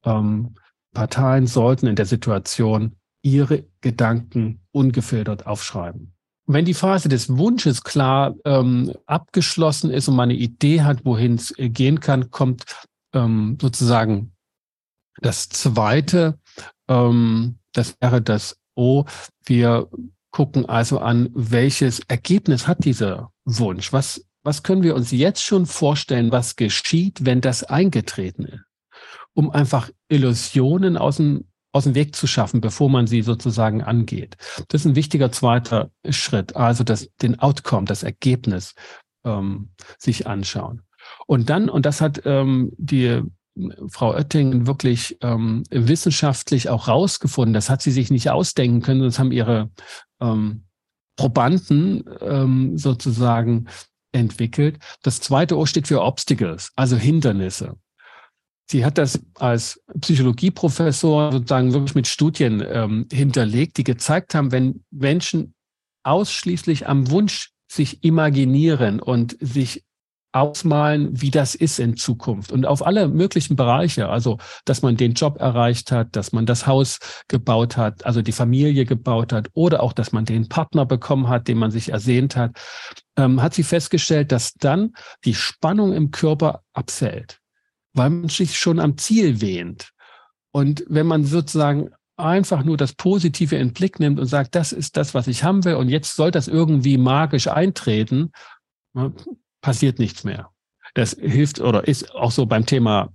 Ähm, 0.05 0.55
Parteien 0.93 1.47
sollten 1.47 1.87
in 1.87 1.97
der 1.97 2.07
Situation 2.07 2.97
ihre 3.23 3.65
Gedanken 3.81 4.61
ungefiltert 4.73 5.47
aufschreiben. 5.47 6.13
Wenn 6.47 6.65
die 6.65 6.75
Phase 6.75 7.09
des 7.09 7.37
Wunsches 7.37 7.83
klar 7.83 8.35
ähm, 8.45 8.93
abgeschlossen 9.07 9.91
ist 9.91 10.09
und 10.09 10.15
man 10.15 10.31
eine 10.31 10.39
Idee 10.39 10.83
hat, 10.83 11.05
wohin 11.05 11.35
es 11.35 11.57
äh, 11.59 11.69
gehen 11.69 11.99
kann, 11.99 12.31
kommt 12.31 12.65
ähm, 13.13 13.59
sozusagen 13.61 14.33
das 15.21 15.49
Zweite, 15.49 16.39
ähm, 16.89 17.59
das 17.73 17.97
wäre 18.01 18.23
das 18.23 18.59
O. 18.77 19.05
Wir 19.45 19.89
gucken 20.31 20.67
also 20.67 20.99
an, 20.99 21.31
welches 21.35 22.01
Ergebnis 22.09 22.69
hat 22.69 22.85
dieser 22.85 23.33
Wunsch? 23.45 23.93
Was 23.93 24.25
was 24.47 24.63
können 24.63 24.85
wir 24.85 24.95
uns 24.95 25.11
jetzt 25.11 25.43
schon 25.43 25.67
vorstellen, 25.67 26.31
was 26.31 26.55
geschieht, 26.55 27.25
wenn 27.27 27.41
das 27.41 27.65
eingetreten 27.65 28.45
ist? 28.45 28.61
Um 29.35 29.51
einfach 29.51 29.91
Illusionen 30.09 30.97
aus 30.97 31.17
dem, 31.17 31.49
aus 31.73 31.83
dem 31.83 31.97
Weg 31.97 32.15
zu 32.15 32.29
schaffen, 32.29 32.61
bevor 32.61 32.89
man 32.89 33.09
sie 33.09 33.23
sozusagen 33.23 33.83
angeht. 33.83 34.37
Das 34.69 34.83
ist 34.83 34.87
ein 34.87 34.95
wichtiger 34.95 35.33
zweiter 35.33 35.91
Schritt, 36.09 36.55
also 36.55 36.85
das, 36.85 37.11
den 37.21 37.41
Outcome, 37.41 37.87
das 37.87 38.05
Ergebnis 38.05 38.75
ähm, 39.25 39.71
sich 39.99 40.29
anschauen. 40.29 40.83
Und 41.27 41.51
dann, 41.51 41.69
und 41.69 41.85
das 41.85 42.01
hat 42.01 42.23
ähm, 42.25 42.71
die 42.79 43.23
Frau 43.89 44.15
Oettingen 44.15 44.69
wirklich 44.69 45.19
ähm, 45.23 45.65
wissenschaftlich 45.71 46.69
auch 46.69 46.87
rausgefunden, 46.87 47.53
das 47.53 47.69
hat 47.69 47.83
sie 47.83 47.91
sich 47.91 48.13
nicht 48.13 48.31
ausdenken 48.31 48.81
können, 48.81 49.03
das 49.03 49.19
haben 49.19 49.33
ihre 49.33 49.71
ähm, 50.21 50.67
Probanden 51.17 52.05
ähm, 52.21 52.79
sozusagen 52.79 53.67
entwickelt. 54.17 54.79
Das 55.03 55.21
zweite 55.21 55.57
O 55.57 55.67
steht 55.67 55.87
für 55.87 56.03
Obstacles, 56.03 56.73
also 56.77 56.97
Hindernisse. 56.97 57.77
Sie 58.69 58.85
hat 58.85 58.99
das 58.99 59.21
als 59.35 59.81
Psychologieprofessor 60.01 61.31
sozusagen 61.31 61.73
wirklich 61.73 61.95
mit 61.95 62.09
Studien 62.09 62.65
ähm, 62.69 63.07
hinterlegt, 63.13 63.77
die 63.77 63.85
gezeigt 63.85 64.35
haben, 64.35 64.51
wenn 64.51 64.85
Menschen 64.91 65.55
ausschließlich 66.03 66.89
am 66.89 67.11
Wunsch 67.11 67.51
sich 67.71 68.03
imaginieren 68.03 69.01
und 69.01 69.37
sich 69.41 69.85
ausmalen, 70.37 71.21
wie 71.21 71.31
das 71.31 71.55
ist 71.55 71.79
in 71.79 71.97
Zukunft 71.97 72.53
und 72.53 72.67
auf 72.67 72.87
alle 72.87 73.09
möglichen 73.09 73.57
Bereiche. 73.57 74.09
Also, 74.09 74.39
dass 74.65 74.83
man 74.83 74.97
den 74.97 75.15
Job 75.15 75.41
erreicht 75.41 75.91
hat, 75.91 76.15
dass 76.15 76.33
man 76.33 76.47
das 76.47 76.67
Haus 76.67 76.99
gebaut 77.29 77.77
hat, 77.77 78.05
also 78.05 78.23
die 78.23 78.33
Familie 78.33 78.85
gebaut 78.85 79.33
hat 79.33 79.49
oder 79.55 79.83
auch, 79.83 79.93
dass 79.93 80.13
man 80.13 80.25
den 80.25 80.49
Partner 80.49 80.85
bekommen 80.85 81.29
hat, 81.29 81.49
den 81.49 81.59
man 81.59 81.71
sich 81.71 81.91
ersehnt 81.91 82.37
hat, 82.37 82.57
ähm, 83.17 83.43
hat 83.43 83.55
sie 83.55 83.63
festgestellt, 83.63 84.31
dass 84.31 84.53
dann 84.55 84.93
die 85.25 85.35
Spannung 85.35 85.93
im 85.95 86.11
Körper 86.11 86.63
abfällt, 86.75 87.41
weil 87.95 88.11
man 88.11 88.29
sich 88.29 88.59
schon 88.59 88.79
am 88.79 88.99
Ziel 88.99 89.41
wähnt. 89.41 89.91
Und 90.53 90.85
wenn 90.89 91.07
man 91.07 91.25
sozusagen 91.25 91.91
einfach 92.19 92.65
nur 92.65 92.77
das 92.77 92.95
Positive 92.95 93.57
in 93.57 93.69
den 93.69 93.75
Blick 93.75 94.01
nimmt 94.01 94.19
und 94.21 94.27
sagt, 94.27 94.55
das 94.55 94.73
ist 94.73 94.97
das, 94.97 95.15
was 95.15 95.29
ich 95.29 95.45
haben 95.45 95.65
will 95.65 95.75
und 95.75 95.89
jetzt 95.89 96.15
soll 96.15 96.31
das 96.31 96.49
irgendwie 96.49 96.99
magisch 96.99 97.49
eintreten, 97.49 98.33
passiert 99.67 99.99
nichts 99.99 100.23
mehr. 100.23 100.51
Das 100.95 101.17
hilft 101.21 101.59
oder 101.59 101.89
ist 101.89 102.15
auch 102.15 102.31
so 102.31 102.47
beim 102.47 102.67
Thema 102.67 103.13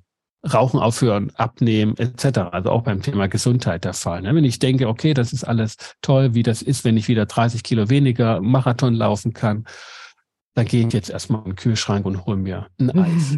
Rauchen 0.53 0.81
aufhören, 0.81 1.31
abnehmen 1.35 1.95
etc. 1.97 2.39
Also 2.51 2.71
auch 2.71 2.83
beim 2.83 3.01
Thema 3.01 3.27
Gesundheit 3.27 3.85
der 3.85 3.93
Fall. 3.93 4.21
Ne? 4.21 4.35
Wenn 4.35 4.43
ich 4.43 4.59
denke, 4.59 4.89
okay, 4.89 5.13
das 5.13 5.31
ist 5.31 5.45
alles 5.45 5.77
toll, 6.01 6.33
wie 6.33 6.43
das 6.43 6.61
ist, 6.61 6.83
wenn 6.83 6.97
ich 6.97 7.07
wieder 7.07 7.25
30 7.25 7.63
Kilo 7.63 7.89
weniger 7.89 8.41
Marathon 8.41 8.93
laufen 8.95 9.31
kann, 9.31 9.63
dann 10.53 10.65
gehe 10.65 10.85
ich 10.85 10.91
jetzt 10.93 11.09
erstmal 11.09 11.39
in 11.43 11.51
den 11.51 11.55
Kühlschrank 11.55 12.05
und 12.05 12.25
hole 12.25 12.35
mir 12.35 12.67
ein 12.77 12.91
Eis. 12.99 13.37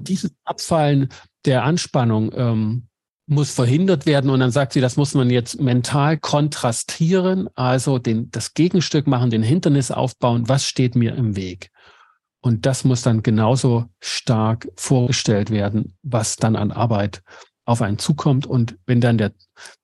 dieses 0.00 0.32
Abfallen 0.46 1.10
der 1.44 1.64
Anspannung 1.64 2.32
ähm, 2.34 2.88
muss 3.26 3.52
verhindert 3.52 4.06
werden. 4.06 4.30
Und 4.30 4.40
dann 4.40 4.50
sagt 4.50 4.72
sie, 4.72 4.80
das 4.80 4.96
muss 4.96 5.12
man 5.12 5.28
jetzt 5.28 5.60
mental 5.60 6.16
kontrastieren, 6.16 7.50
also 7.54 7.98
den, 7.98 8.30
das 8.30 8.54
Gegenstück 8.54 9.06
machen, 9.06 9.28
den 9.28 9.42
Hindernis 9.42 9.90
aufbauen. 9.90 10.48
Was 10.48 10.64
steht 10.64 10.96
mir 10.96 11.14
im 11.16 11.36
Weg? 11.36 11.70
Und 12.40 12.66
das 12.66 12.84
muss 12.84 13.02
dann 13.02 13.22
genauso 13.22 13.86
stark 14.00 14.68
vorgestellt 14.76 15.50
werden, 15.50 15.96
was 16.02 16.36
dann 16.36 16.56
an 16.56 16.70
Arbeit 16.70 17.22
auf 17.64 17.82
einen 17.82 17.98
zukommt. 17.98 18.46
Und 18.46 18.78
wenn 18.86 19.00
dann 19.00 19.18
der 19.18 19.32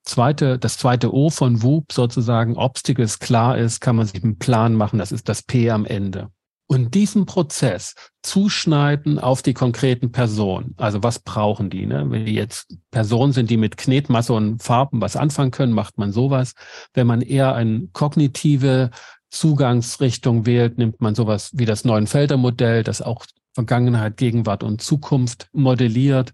zweite, 0.05 0.59
das 0.59 0.79
zweite 0.79 1.13
O 1.13 1.31
von 1.31 1.63
WUP 1.63 1.93
sozusagen 1.93 2.57
Obstacles 2.57 3.19
klar 3.19 3.59
ist, 3.59 3.81
kann 3.81 3.97
man 3.97 4.07
sich 4.07 4.23
einen 4.23 4.39
Plan 4.39 4.75
machen. 4.75 4.99
Das 4.99 5.13
ist 5.13 5.29
das 5.29 5.43
P 5.43 5.71
am 5.71 5.85
Ende. 5.85 6.31
Und 6.69 6.95
diesen 6.95 7.27
Prozess 7.27 7.95
zuschneiden 8.23 9.19
auf 9.19 9.43
die 9.43 9.53
konkreten 9.53 10.11
Personen. 10.11 10.75
Also 10.79 11.03
was 11.03 11.19
brauchen 11.19 11.69
die? 11.69 11.85
Ne? 11.85 12.07
Wenn 12.09 12.25
die 12.25 12.35
jetzt 12.35 12.79
Personen 12.91 13.33
sind, 13.33 13.51
die 13.51 13.59
mit 13.59 13.77
Knetmasse 13.77 14.33
und 14.33 14.63
Farben 14.63 15.01
was 15.01 15.17
anfangen 15.17 15.51
können, 15.51 15.75
macht 15.75 15.99
man 15.99 16.13
sowas. 16.13 16.55
Wenn 16.95 17.07
man 17.07 17.21
eher 17.21 17.55
eine 17.55 17.89
kognitive 17.93 18.91
Zugangsrichtung 19.33 20.45
wählt, 20.47 20.79
nimmt 20.79 21.01
man 21.01 21.15
sowas 21.15 21.51
wie 21.55 21.65
das 21.65 21.85
Neuenfelder 21.85 22.37
Modell, 22.37 22.85
das 22.85 23.01
auch 23.01 23.25
Vergangenheit, 23.55 24.19
Gegenwart 24.19 24.63
und 24.63 24.83
Zukunft 24.83 25.49
modelliert. 25.53 26.33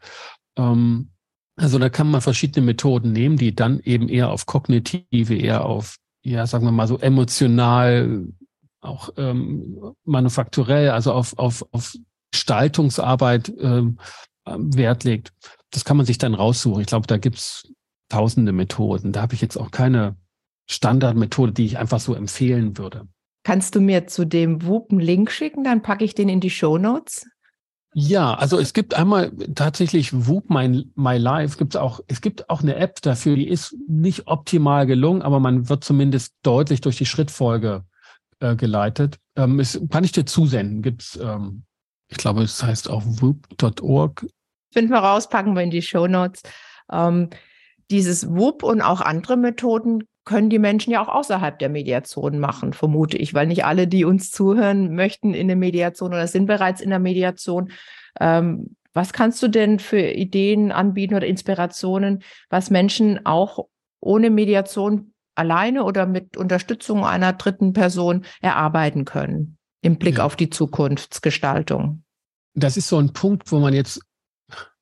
Ähm, 0.57 1.11
also 1.57 1.79
da 1.79 1.89
kann 1.89 2.11
man 2.11 2.21
verschiedene 2.21 2.67
Methoden 2.67 3.13
nehmen, 3.13 3.37
die 3.37 3.55
dann 3.55 3.81
eben 3.81 4.09
eher 4.09 4.31
auf 4.31 4.47
kognitive, 4.47 5.35
eher 5.35 5.65
auf, 5.65 5.97
ja, 6.23 6.47
sagen 6.47 6.65
wir 6.65 6.73
mal 6.73 6.89
so 6.89 6.99
emotional, 6.99 8.27
auch 8.81 9.11
ähm, 9.17 9.95
manufakturell, 10.05 10.91
also 10.91 11.13
auf, 11.13 11.39
auf, 11.39 11.65
auf 11.73 11.97
Gestaltungsarbeit 12.33 13.53
ähm, 13.61 13.99
Wert 14.45 15.05
legt. 15.05 15.33
Das 15.71 15.85
kann 15.85 15.97
man 15.97 16.07
sich 16.07 16.19
dann 16.19 16.35
raussuchen. 16.35 16.81
Ich 16.81 16.87
glaube, 16.87 17.07
da 17.07 17.17
gibt's 17.17 17.73
tausende 18.09 18.53
Methoden. 18.53 19.13
Da 19.13 19.23
habe 19.23 19.35
ich 19.35 19.41
jetzt 19.41 19.57
auch 19.57 19.71
keine 19.71 20.17
Standardmethode, 20.71 21.53
die 21.53 21.65
ich 21.65 21.79
einfach 21.79 22.01
so 22.01 22.15
empfehlen 22.15 22.79
würde. 22.79 23.09
Kannst 23.45 23.75
du 23.75 23.81
mir 23.81 24.07
zu 24.07 24.27
dem 24.27 24.67
WUP 24.67 24.91
einen 24.91 25.01
Link 25.01 25.31
schicken? 25.31 25.65
Dann 25.65 25.83
packe 25.83 26.05
ich 26.05 26.15
den 26.15 26.29
in 26.29 26.41
die 26.41 26.51
Show 26.51 26.79
Notes. 26.79 27.27
Ja, 27.95 28.35
also 28.35 28.59
es 28.59 28.75
gibt 28.75 28.95
einmal 28.95 29.33
tatsächlich 29.55 30.13
Whoop 30.13 30.51
My, 30.51 30.87
My 30.95 31.17
Life, 31.17 31.57
gibt's 31.57 31.75
auch, 31.75 32.01
es 32.07 32.21
gibt 32.21 32.51
auch 32.51 32.63
eine 32.63 32.77
App 32.77 33.01
dafür, 33.01 33.35
die 33.35 33.49
ist 33.49 33.75
nicht 33.89 34.27
optimal 34.27 34.87
gelungen, 34.87 35.23
aber 35.23 35.41
man 35.41 35.69
wird 35.69 35.83
zumindest 35.83 36.35
deutlich 36.43 36.83
durch 36.83 36.99
die 36.99 37.07
Schrittfolge 37.07 37.85
äh, 38.41 38.57
geleitet. 38.57 39.17
Ähm, 39.37 39.59
es, 39.59 39.81
kann 39.91 40.05
ich 40.05 40.13
dir 40.13 40.27
zusenden, 40.27 40.83
gibt's, 40.83 41.19
ähm, 41.21 41.65
ich 42.09 42.19
glaube, 42.19 42.43
es 42.43 42.63
heißt 42.63 42.91
auch 42.91 43.03
whoop.org. 43.05 44.27
Finden 44.73 44.93
wir 44.93 44.99
raus, 44.99 45.29
packen 45.29 45.57
wir 45.57 45.63
in 45.63 45.71
die 45.71 45.83
Show 45.83 46.07
Notes. 46.07 46.43
Ähm, 46.93 47.31
dieses 47.91 48.29
Whoop 48.29 48.63
und 48.63 48.83
auch 48.83 49.01
andere 49.01 49.39
Methoden 49.39 50.05
können 50.29 50.51
die 50.51 50.59
Menschen 50.59 50.93
ja 50.93 51.03
auch 51.03 51.09
außerhalb 51.09 51.59
der 51.59 51.71
Mediation 51.71 52.39
machen, 52.39 52.75
vermute 52.75 53.17
ich, 53.17 53.33
weil 53.33 53.47
nicht 53.47 53.65
alle, 53.65 53.89
die 53.89 54.05
uns 54.05 54.31
zuhören, 54.31 54.95
möchten 54.95 55.33
in 55.33 55.49
der 55.49 55.57
Mediation 55.57 56.13
oder 56.13 56.27
sind 56.27 56.45
bereits 56.45 56.83
in 56.83 56.91
der 56.91 56.99
Mediation. 56.99 57.73
Ähm, 58.21 58.77
was 58.93 59.15
kannst 59.15 59.43
du 59.43 59.49
denn 59.49 59.79
für 59.79 60.01
Ideen 60.01 60.71
anbieten 60.71 61.15
oder 61.15 61.27
Inspirationen, 61.27 62.23
was 62.51 62.69
Menschen 62.69 63.25
auch 63.25 63.69
ohne 64.01 64.29
Mediation 64.29 65.15
alleine 65.35 65.85
oder 65.85 66.05
mit 66.05 66.37
Unterstützung 66.37 67.07
einer 67.07 67.33
dritten 67.33 67.73
Person 67.73 68.27
erarbeiten 68.43 69.07
können 69.07 69.57
im 69.81 69.97
Blick 69.97 70.19
ja. 70.19 70.25
auf 70.25 70.37
die 70.37 70.51
Zukunftsgestaltung? 70.51 72.03
Das 72.53 72.77
ist 72.77 72.89
so 72.89 72.99
ein 72.99 73.15
Punkt, 73.15 73.51
wo 73.51 73.61
man 73.61 73.73
jetzt 73.73 74.03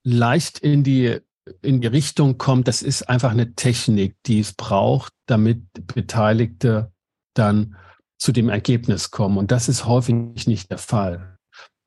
leicht 0.02 0.58
in 0.58 0.82
die 0.82 1.20
in 1.62 1.80
die 1.80 1.86
Richtung 1.86 2.38
kommt, 2.38 2.68
das 2.68 2.82
ist 2.82 3.08
einfach 3.08 3.30
eine 3.30 3.54
Technik, 3.54 4.16
die 4.26 4.40
es 4.40 4.52
braucht, 4.52 5.12
damit 5.26 5.62
Beteiligte 5.94 6.92
dann 7.34 7.76
zu 8.18 8.32
dem 8.32 8.48
Ergebnis 8.48 9.10
kommen. 9.10 9.36
Und 9.36 9.50
das 9.50 9.68
ist 9.68 9.86
häufig 9.86 10.46
nicht 10.46 10.70
der 10.70 10.78
Fall. 10.78 11.38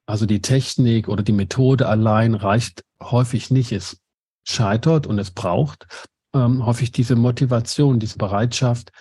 Also 0.06 0.26
die 0.26 0.42
Technik 0.42 1.08
oder 1.08 1.24
die 1.24 1.34
Methode 1.34 1.88
allein 1.88 2.36
reicht 2.36 2.84
häufig 3.02 3.52
nicht. 3.52 3.72
Es 3.72 4.02
scheitert 4.48 5.08
und 5.08 5.20
es 5.20 5.32
braucht 5.32 5.88
ähm, 6.34 6.66
häufig 6.66 6.92
diese 6.92 7.16
Motivation, 7.16 8.00
diese 8.00 8.18
Bereitschaft. 8.18 8.92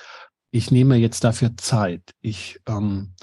Ich 0.51 0.71
nehme 0.71 0.97
jetzt 0.97 1.25
dafür 1.25 1.57
Zeit. 1.57 2.03
Ich 2.21 2.61
ähm, 2.67 3.15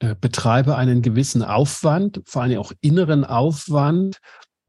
äh, 0.00 0.14
betreibe 0.20 0.76
einen 0.76 1.02
gewissen 1.02 1.42
Aufwand, 1.42 2.22
vor 2.26 2.42
allem 2.42 2.58
auch 2.58 2.72
inneren 2.80 3.24
Aufwand, 3.24 4.18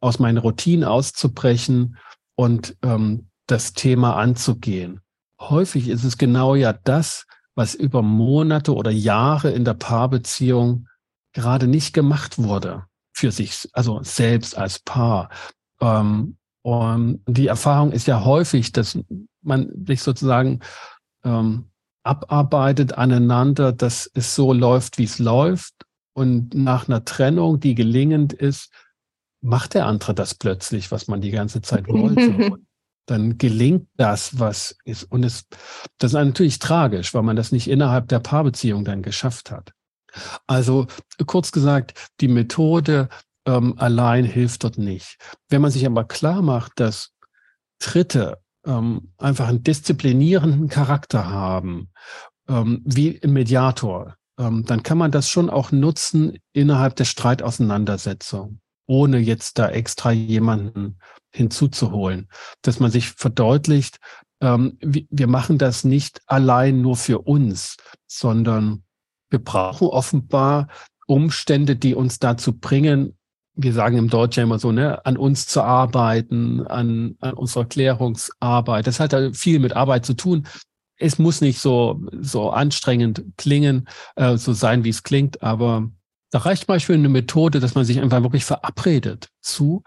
aus 0.02 0.20
meinen 0.20 0.38
Routinen 0.38 0.84
auszubrechen 0.84 1.98
und 2.36 2.76
ähm, 2.82 3.28
das 3.48 3.74
Thema 3.74 4.18
anzugehen. 4.18 5.00
Häufig 5.40 5.88
ist 5.88 6.04
es 6.04 6.18
genau 6.18 6.56
ja 6.56 6.74
das, 6.74 7.26
was 7.56 7.76
über 7.76 8.02
Monate 8.02 8.74
oder 8.76 8.92
Jahre 8.92 9.52
in 9.52 9.66
der 9.66 9.74
Paarbeziehung 9.74 10.88
gerade 11.34 11.68
nicht 11.68 11.94
gemacht 11.94 12.38
wurde 12.38 12.86
für 13.14 13.32
sich, 13.32 13.70
also 13.74 14.02
selbst 14.04 14.58
als 14.58 14.80
Paar. 14.80 15.30
Ähm, 15.80 16.38
und 16.64 17.22
die 17.28 17.48
Erfahrung 17.48 17.92
ist 17.92 18.08
ja 18.08 18.24
häufig, 18.24 18.72
dass 18.72 18.98
man 19.42 19.72
sich 19.86 20.02
sozusagen 20.02 20.60
ähm, 21.24 21.70
abarbeitet 22.04 22.94
aneinander, 22.98 23.72
dass 23.72 24.10
es 24.14 24.36
so 24.36 24.54
läuft, 24.54 24.98
wie 24.98 25.04
es 25.04 25.20
läuft. 25.20 25.74
Und 26.14 26.54
nach 26.54 26.88
einer 26.88 27.06
Trennung, 27.06 27.60
die 27.60 27.76
gelingend 27.76 28.34
ist, 28.34 28.72
macht 29.41 29.73
der 29.73 29.86
andere 29.86 30.13
das 30.13 30.36
plötzlich, 30.36 30.91
was 30.91 31.08
man 31.08 31.21
die 31.21 31.32
ganze 31.32 31.62
Zeit 31.62 31.88
wollte. 31.88 32.58
dann 33.08 33.38
gelingt 33.38 33.88
das, 33.97 34.39
was 34.39 34.77
ist. 34.86 35.04
Und 35.04 35.23
es, 35.23 35.45
das 35.97 36.12
ist 36.12 36.13
natürlich 36.13 36.60
tragisch, 36.60 37.13
weil 37.13 37.23
man 37.23 37.36
das 37.36 37.51
nicht 37.51 37.67
innerhalb 37.67 38.08
der 38.08 38.19
Paarbeziehung 38.19 38.86
dann 38.86 39.01
geschafft 39.01 39.51
hat. 39.51 39.73
Also 40.47 40.88
kurz 41.25 41.51
gesagt, 41.51 41.93
die 42.19 42.27
Methode 42.27 43.10
ähm, 43.45 43.75
allein 43.77 44.23
hilft 44.23 44.63
dort 44.63 44.77
nicht. 44.77 45.17
Wenn 45.49 45.62
man 45.62 45.71
sich 45.71 45.86
aber 45.86 46.04
klar 46.04 46.41
macht, 46.41 46.73
dass 46.80 47.12
Dritte 47.80 48.39
ähm, 48.65 49.13
einfach 49.17 49.47
einen 49.47 49.63
disziplinierenden 49.63 50.69
Charakter 50.69 51.30
haben, 51.30 51.89
ähm, 52.47 52.82
wie 52.86 53.10
im 53.10 53.34
Mediator, 53.34 54.15
ähm, 54.38 54.65
dann 54.65 54.84
kann 54.84 54.97
man 54.97 55.12
das 55.12 55.30
schon 55.30 55.49
auch 55.49 55.71
nutzen 55.71 56.38
innerhalb 56.54 56.95
der 56.95 57.06
Streitauseinandersetzung 57.06 58.61
ohne 58.91 59.19
jetzt 59.19 59.58
da 59.58 59.69
extra 59.69 60.12
jemanden 60.12 60.97
hinzuzuholen. 61.34 62.27
Dass 62.62 62.82
man 62.82 62.91
sich 62.91 63.10
verdeutlicht, 63.12 63.99
ähm, 64.41 64.77
wir 64.82 65.27
machen 65.27 65.58
das 65.58 65.86
nicht 65.86 66.21
allein 66.25 66.82
nur 66.82 66.97
für 66.97 67.19
uns, 67.19 67.77
sondern 68.06 68.84
wir 69.30 69.39
brauchen 69.39 69.88
offenbar 69.88 70.67
Umstände, 71.08 71.77
die 71.77 71.95
uns 71.95 72.19
dazu 72.19 72.51
bringen, 72.51 73.17
wir 73.56 73.71
sagen 73.71 73.97
im 73.97 74.10
Deutsch 74.10 74.36
ja 74.36 74.43
immer 74.43 74.60
so, 74.60 74.73
ne, 74.73 75.06
an 75.06 75.15
uns 75.15 75.47
zu 75.47 75.62
arbeiten, 75.62 76.67
an, 76.67 77.15
an 77.21 77.34
unserer 77.34 77.65
Klärungsarbeit. 77.65 78.88
Das 78.88 78.99
hat 78.99 79.13
ja 79.13 79.32
viel 79.32 79.60
mit 79.60 79.73
Arbeit 79.73 80.06
zu 80.06 80.15
tun. 80.15 80.47
Es 80.97 81.17
muss 81.17 81.39
nicht 81.39 81.60
so, 81.60 82.01
so 82.19 82.49
anstrengend 82.49 83.23
klingen, 83.38 83.88
äh, 84.17 84.36
so 84.36 84.51
sein, 84.51 84.84
wie 84.84 84.89
es 84.89 85.04
klingt, 85.04 85.41
aber 85.43 85.89
da 86.32 86.39
reicht 86.39 86.67
manchmal 86.67 86.98
eine 86.98 87.10
Methode, 87.10 87.60
dass 87.60 87.76
man 87.76 87.86
sich 87.86 88.02
einfach 88.02 88.24
wirklich 88.24 88.46
verabredet 88.46 89.30
zu 89.41 89.84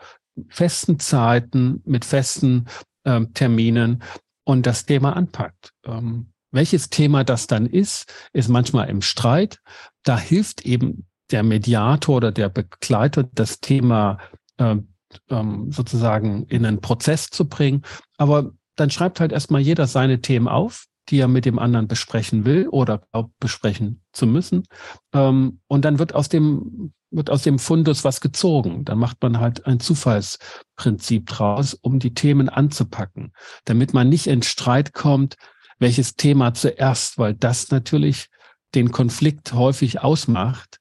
festen 0.48 0.98
Zeiten, 0.98 1.82
mit 1.84 2.04
festen 2.04 2.66
ähm, 3.04 3.32
Terminen 3.34 4.02
und 4.44 4.66
das 4.66 4.84
Thema 4.84 5.16
anpackt. 5.16 5.72
Ähm, 5.84 6.32
welches 6.52 6.90
Thema 6.90 7.24
das 7.24 7.46
dann 7.46 7.66
ist, 7.66 8.12
ist 8.32 8.48
manchmal 8.48 8.88
im 8.88 9.02
Streit. 9.02 9.58
Da 10.04 10.18
hilft 10.18 10.62
eben 10.62 11.06
der 11.30 11.42
Mediator 11.42 12.16
oder 12.16 12.30
der 12.30 12.48
Begleiter, 12.48 13.24
das 13.32 13.60
Thema 13.60 14.18
ähm, 14.58 14.88
ähm, 15.30 15.72
sozusagen 15.72 16.44
in 16.46 16.66
einen 16.66 16.80
Prozess 16.80 17.30
zu 17.30 17.48
bringen. 17.48 17.82
Aber 18.18 18.52
dann 18.76 18.90
schreibt 18.90 19.20
halt 19.20 19.32
erstmal 19.32 19.60
jeder 19.60 19.86
seine 19.86 20.20
Themen 20.20 20.48
auf 20.48 20.86
die 21.08 21.18
er 21.18 21.28
mit 21.28 21.44
dem 21.44 21.58
anderen 21.58 21.88
besprechen 21.88 22.44
will 22.44 22.68
oder 22.68 22.98
glaubt 22.98 23.32
besprechen 23.40 24.02
zu 24.12 24.26
müssen. 24.26 24.64
Ähm, 25.12 25.60
und 25.66 25.84
dann 25.84 25.98
wird 25.98 26.14
aus 26.14 26.28
dem 26.28 26.92
wird 27.10 27.30
aus 27.30 27.42
dem 27.42 27.58
Fundus 27.58 28.04
was 28.04 28.20
gezogen. 28.20 28.84
Dann 28.84 28.98
macht 28.98 29.22
man 29.22 29.38
halt 29.38 29.66
ein 29.66 29.78
Zufallsprinzip 29.78 31.26
draus, 31.26 31.74
um 31.74 32.00
die 32.00 32.12
Themen 32.12 32.48
anzupacken, 32.48 33.32
damit 33.64 33.94
man 33.94 34.08
nicht 34.08 34.26
in 34.26 34.42
Streit 34.42 34.92
kommt, 34.92 35.36
welches 35.78 36.16
Thema 36.16 36.54
zuerst, 36.54 37.18
weil 37.18 37.34
das 37.34 37.70
natürlich 37.70 38.30
den 38.74 38.90
Konflikt 38.90 39.52
häufig 39.52 40.00
ausmacht, 40.00 40.80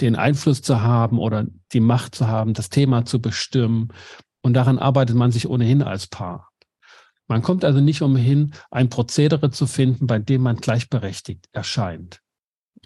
den 0.00 0.16
Einfluss 0.16 0.62
zu 0.62 0.80
haben 0.80 1.18
oder 1.18 1.46
die 1.72 1.80
Macht 1.80 2.14
zu 2.14 2.26
haben, 2.26 2.54
das 2.54 2.70
Thema 2.70 3.04
zu 3.04 3.20
bestimmen. 3.20 3.92
Und 4.42 4.54
daran 4.54 4.78
arbeitet 4.78 5.16
man 5.16 5.32
sich 5.32 5.48
ohnehin 5.48 5.82
als 5.82 6.06
Paar. 6.06 6.51
Man 7.28 7.42
kommt 7.42 7.64
also 7.64 7.80
nicht 7.80 8.02
umhin, 8.02 8.52
ein 8.70 8.88
Prozedere 8.88 9.50
zu 9.50 9.66
finden, 9.66 10.06
bei 10.06 10.18
dem 10.18 10.42
man 10.42 10.56
gleichberechtigt 10.56 11.48
erscheint. 11.52 12.20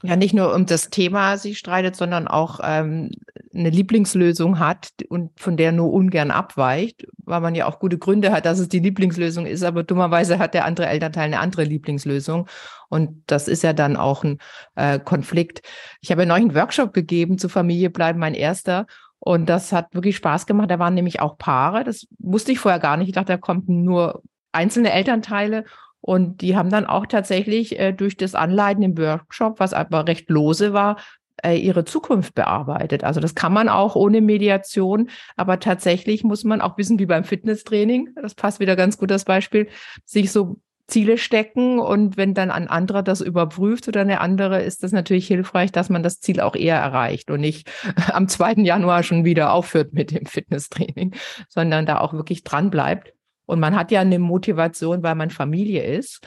ja 0.03 0.17
nicht 0.17 0.35
nur 0.35 0.55
um 0.55 0.67
das 0.67 0.91
Thema 0.91 1.39
sich 1.39 1.59
streitet, 1.59 1.97
sondern 1.97 2.29
auch 2.29 2.61
ähm, 2.63 3.11
eine 3.55 3.71
Lieblingslösung 3.71 4.59
hat 4.59 4.91
und 5.09 5.31
von 5.41 5.57
der 5.57 5.73
nur 5.73 5.93
ungern 5.93 6.31
abweicht, 6.31 7.07
weil 7.25 7.41
man 7.41 7.55
ja 7.55 7.67
auch 7.67 7.79
gute 7.79 7.99
Gründe 7.99 8.31
hat, 8.31 8.45
dass 8.45 8.59
es 8.59 8.69
die 8.69 8.81
Lieblingslösung 8.81 9.47
ist, 9.47 9.63
aber 9.65 9.83
dummerweise 9.83 10.39
hat 10.39 10.55
der 10.55 10.67
andere 10.67 10.87
Elternteil 10.87 11.25
eine 11.25 11.41
andere 11.41 11.65
Lieblingslösung 11.65 12.47
und 12.89 13.23
das 13.27 13.49
ist 13.49 13.63
ja 13.63 13.73
dann 13.73 13.97
auch 13.97 14.23
ein 14.23 14.39
äh, 14.75 14.99
Konflikt. 14.99 15.63
Ich 16.01 16.11
habe 16.11 16.23
ja 16.23 16.27
neulich 16.27 16.45
einen 16.45 16.55
Workshop 16.55 16.93
gegeben 16.93 17.39
zu 17.39 17.49
Familie 17.49 17.91
bleiben, 17.91 18.19
mein 18.19 18.35
erster 18.35 18.87
und 19.19 19.49
das 19.49 19.73
hat 19.73 19.95
wirklich 19.95 20.17
Spaß 20.17 20.47
gemacht. 20.47 20.71
Da 20.71 20.79
waren 20.79 20.95
nämlich 20.95 21.21
auch 21.21 21.39
Paare, 21.39 21.85
das 21.85 22.07
wusste 22.19 22.53
ich 22.53 22.59
vorher 22.59 22.81
gar 22.81 22.97
nicht. 22.97 23.09
Ich 23.09 23.15
dachte, 23.15 23.33
da 23.33 23.39
kommen 23.39 23.65
nur 23.67 24.23
einzelne 24.53 24.93
Elternteile 24.93 25.65
und 26.01 26.41
die 26.41 26.57
haben 26.57 26.71
dann 26.71 26.87
auch 26.87 27.07
tatsächlich 27.07 27.79
äh, 27.79 27.93
durch 27.93 28.17
das 28.17 28.35
Anleiten 28.35 28.83
im 28.83 28.97
Workshop, 28.97 29.59
was 29.59 29.73
aber 29.73 30.07
recht 30.07 30.31
lose 30.31 30.73
war, 30.73 30.97
äh, 31.43 31.57
ihre 31.57 31.85
Zukunft 31.85 32.35
bearbeitet. 32.35 33.05
Also 33.05 33.21
das 33.21 33.35
kann 33.35 33.53
man 33.53 33.69
auch 33.69 33.97
ohne 33.97 34.21
Mediation, 34.21 35.11
aber 35.37 35.61
tatsächlich 35.61 36.25
muss 36.25 36.45
man 36.45 36.61
auch 36.61 36.79
wissen, 36.79 36.99
wie 36.99 37.07
beim 37.07 37.25
Fitnesstraining, 37.25 38.11
das 38.21 38.35
passt 38.35 38.61
wieder 38.61 38.77
ganz 38.77 38.99
gut 38.99 39.11
das 39.11 39.25
Beispiel, 39.25 39.69
sich 40.05 40.33
so 40.33 40.61
Ziele 40.87 41.19
stecken 41.19 41.79
und 41.79 42.17
wenn 42.17 42.35
dann 42.35 42.51
ein 42.51 42.69
anderer 42.69 43.03
das 43.03 43.21
überprüft 43.21 43.89
oder 43.89 44.03
eine 44.03 44.21
andere, 44.21 44.63
ist 44.63 44.83
das 44.83 44.93
natürlich 44.93 45.27
hilfreich, 45.27 45.73
dass 45.73 45.89
man 45.89 46.03
das 46.03 46.21
Ziel 46.21 46.41
auch 46.41 46.55
eher 46.55 46.77
erreicht 46.77 47.31
und 47.31 47.41
nicht 47.41 47.71
am 48.13 48.29
2. 48.29 48.63
Januar 48.63 49.03
schon 49.03 49.25
wieder 49.25 49.53
aufhört 49.53 49.93
mit 49.93 50.13
dem 50.13 50.27
Fitnesstraining, 50.27 51.15
sondern 51.49 51.87
da 51.87 52.01
auch 52.01 52.13
wirklich 52.13 52.45
dran 52.45 52.71
bleibt. 52.71 53.13
Und 53.47 53.61
man 53.61 53.77
hat 53.77 53.91
ja 53.91 54.01
eine 54.01 54.19
Motivation, 54.19 55.03
weil 55.03 55.15
man 55.15 55.31
Familie 55.31 55.85
ist. 55.85 56.21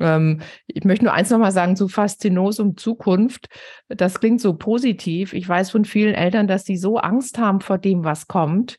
Ähm, 0.00 0.40
ich 0.66 0.84
möchte 0.84 1.04
nur 1.04 1.14
eins 1.14 1.30
nochmal 1.30 1.52
sagen 1.52 1.76
zu 1.76 1.88
Faszinosum 1.88 2.76
Zukunft. 2.76 3.48
Das 3.88 4.20
klingt 4.20 4.40
so 4.40 4.54
positiv. 4.54 5.32
Ich 5.32 5.48
weiß 5.48 5.70
von 5.70 5.84
vielen 5.84 6.14
Eltern, 6.14 6.46
dass 6.46 6.64
sie 6.64 6.76
so 6.76 6.98
Angst 6.98 7.38
haben 7.38 7.60
vor 7.60 7.78
dem, 7.78 8.04
was 8.04 8.28
kommt. 8.28 8.76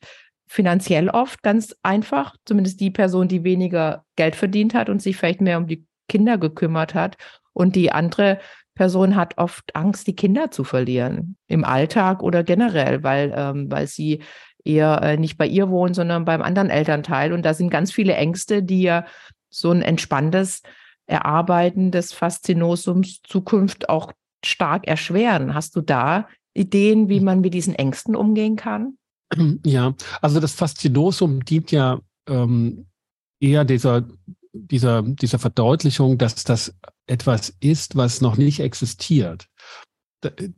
Finanziell 0.51 1.09
oft 1.09 1.43
ganz 1.43 1.75
einfach. 1.83 2.35
Zumindest 2.43 2.79
die 2.79 2.89
Person, 2.89 3.27
die 3.27 3.43
weniger 3.43 4.03
Geld 4.15 4.35
verdient 4.35 4.73
hat 4.73 4.89
und 4.89 4.99
sich 4.99 5.15
vielleicht 5.15 5.41
mehr 5.41 5.59
um 5.59 5.67
die 5.67 5.85
Kinder 6.07 6.39
gekümmert 6.39 6.95
hat. 6.95 7.17
Und 7.53 7.75
die 7.75 7.91
andere 7.91 8.39
Person 8.73 9.15
hat 9.15 9.37
oft 9.37 9.75
Angst, 9.75 10.07
die 10.07 10.15
Kinder 10.15 10.49
zu 10.49 10.63
verlieren 10.63 11.37
im 11.47 11.63
Alltag 11.63 12.23
oder 12.23 12.43
generell, 12.43 13.03
weil, 13.03 13.31
ähm, 13.35 13.69
weil 13.69 13.85
sie 13.85 14.23
eher 14.63 15.01
äh, 15.03 15.17
nicht 15.17 15.37
bei 15.37 15.45
ihr 15.45 15.69
wohnen, 15.69 15.93
sondern 15.93 16.25
beim 16.25 16.41
anderen 16.41 16.69
Elternteil. 16.69 17.31
Und 17.31 17.45
da 17.45 17.53
sind 17.53 17.69
ganz 17.69 17.91
viele 17.91 18.15
Ängste, 18.15 18.63
die 18.63 18.81
ja 18.81 19.05
so 19.49 19.71
ein 19.71 19.81
entspanntes 19.81 20.63
Erarbeiten 21.05 21.91
des 21.91 22.13
Faszinosums 22.13 23.21
Zukunft 23.21 23.89
auch 23.89 24.13
stark 24.43 24.87
erschweren. 24.87 25.53
Hast 25.53 25.75
du 25.75 25.81
da 25.81 26.27
Ideen, 26.53 27.09
wie 27.09 27.19
man 27.19 27.41
mit 27.41 27.53
diesen 27.53 27.75
Ängsten 27.75 28.15
umgehen 28.15 28.55
kann? 28.55 28.98
Ja, 29.65 29.93
also 30.21 30.39
das 30.39 30.53
Faszinosum 30.53 31.45
dient 31.45 31.71
ja 31.71 32.01
ähm, 32.27 32.87
eher 33.39 33.63
dieser, 33.65 34.07
dieser, 34.53 35.03
dieser 35.03 35.39
Verdeutlichung, 35.39 36.17
dass 36.17 36.43
das 36.43 36.73
etwas 37.05 37.53
ist, 37.59 37.95
was 37.95 38.21
noch 38.21 38.37
nicht 38.37 38.59
existiert, 38.59 39.47